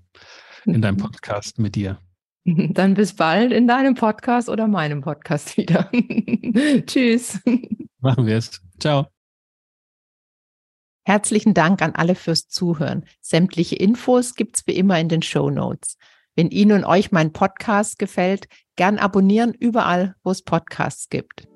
in 0.66 0.82
deinem 0.82 0.98
Podcast 0.98 1.60
mit 1.60 1.76
dir. 1.76 2.02
Dann 2.74 2.94
bis 2.94 3.14
bald 3.14 3.52
in 3.52 3.68
deinem 3.68 3.96
Podcast 3.96 4.50
oder 4.50 4.68
meinem 4.68 5.02
Podcast 5.02 5.58
wieder. 5.58 5.92
Tschüss. 6.86 7.40
Machen 8.00 8.26
wir 8.26 8.38
es. 8.38 8.62
Ciao. 8.80 9.08
Herzlichen 11.06 11.54
Dank 11.54 11.82
an 11.82 11.96
alle 11.96 12.16
fürs 12.16 12.48
Zuhören. 12.48 13.06
Sämtliche 13.22 13.76
Infos 13.76 14.36
gibt's 14.36 14.66
wie 14.66 14.76
immer 14.76 15.00
in 15.00 15.10
den 15.10 15.22
Show 15.22 15.50
Notes. 15.50 15.98
Wenn 16.36 16.50
Ihnen 16.50 16.84
und 16.84 16.86
euch 16.86 17.12
mein 17.12 17.34
Podcast 17.34 18.00
gefällt, 18.00 18.48
gern 18.76 18.98
abonnieren 18.98 19.54
überall, 19.54 20.16
wo 20.24 20.32
es 20.32 20.42
Podcasts 20.42 21.10
gibt. 21.10 21.48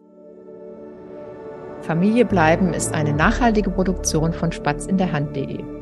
Familie 1.81 2.25
bleiben 2.25 2.73
ist 2.73 2.93
eine 2.93 3.13
nachhaltige 3.13 3.71
Produktion 3.71 4.33
von 4.33 4.51
Spatz 4.51 4.85
in 4.85 4.97
der 4.97 5.11
Hand.de. 5.11 5.80